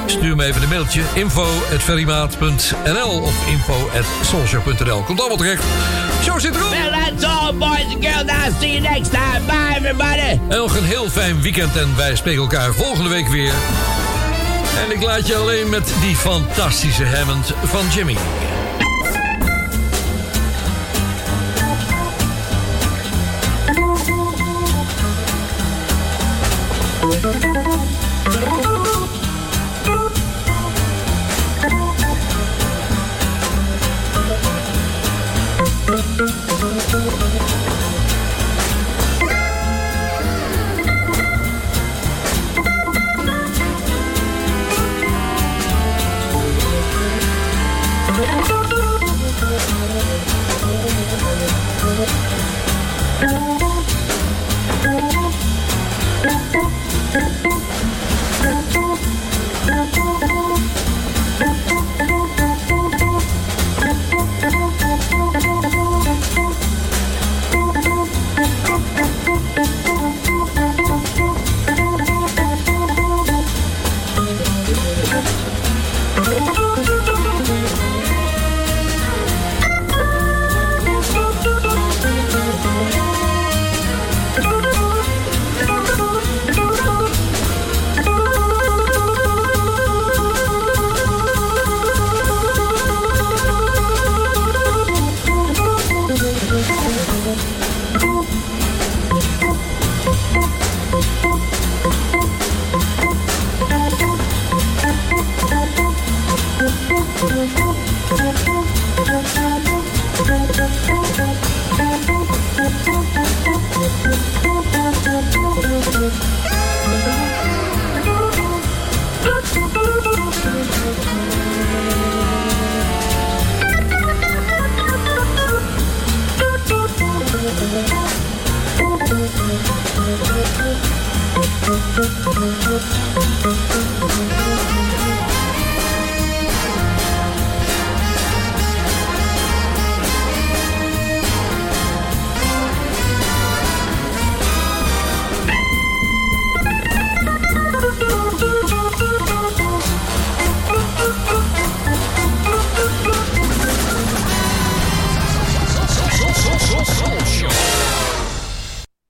Stuur 0.06 0.36
me 0.36 0.44
even 0.44 0.62
een 0.62 0.68
mailtje. 0.68 1.02
info.ferrymaat.nl 1.14 3.22
of 3.22 3.48
info.soulshow.nl. 3.48 5.02
Komt 5.02 5.20
allemaal 5.20 5.36
terecht. 5.36 5.62
Show 6.22 6.40
zit 6.40 6.54
erop. 6.54 6.70
Well, 6.70 6.90
that's 6.90 7.24
all, 7.24 7.52
boys 7.52 7.94
and 7.94 8.04
girls. 8.04 8.22
I'll 8.22 8.52
see 8.60 8.72
you 8.72 8.80
next 8.80 9.10
time. 9.10 9.40
Bye, 9.46 9.76
everybody. 9.76 10.38
En 10.48 10.56
nog 10.56 10.76
een 10.76 10.84
heel 10.84 11.10
fijn 11.10 11.42
weekend 11.42 11.76
en 11.76 11.96
wij 11.96 12.16
spreken 12.16 12.40
elkaar 12.40 12.74
volgende 12.74 13.10
week 13.10 13.28
weer. 13.28 13.52
En 14.84 14.92
ik 14.92 15.02
laat 15.02 15.26
je 15.26 15.36
alleen 15.36 15.68
met 15.68 15.92
die 16.00 16.16
fantastische 16.16 17.06
Hammond 17.06 17.52
van 17.64 17.84
Jimmy. 17.94 18.16
thank 36.28 36.50
you. 36.50 36.51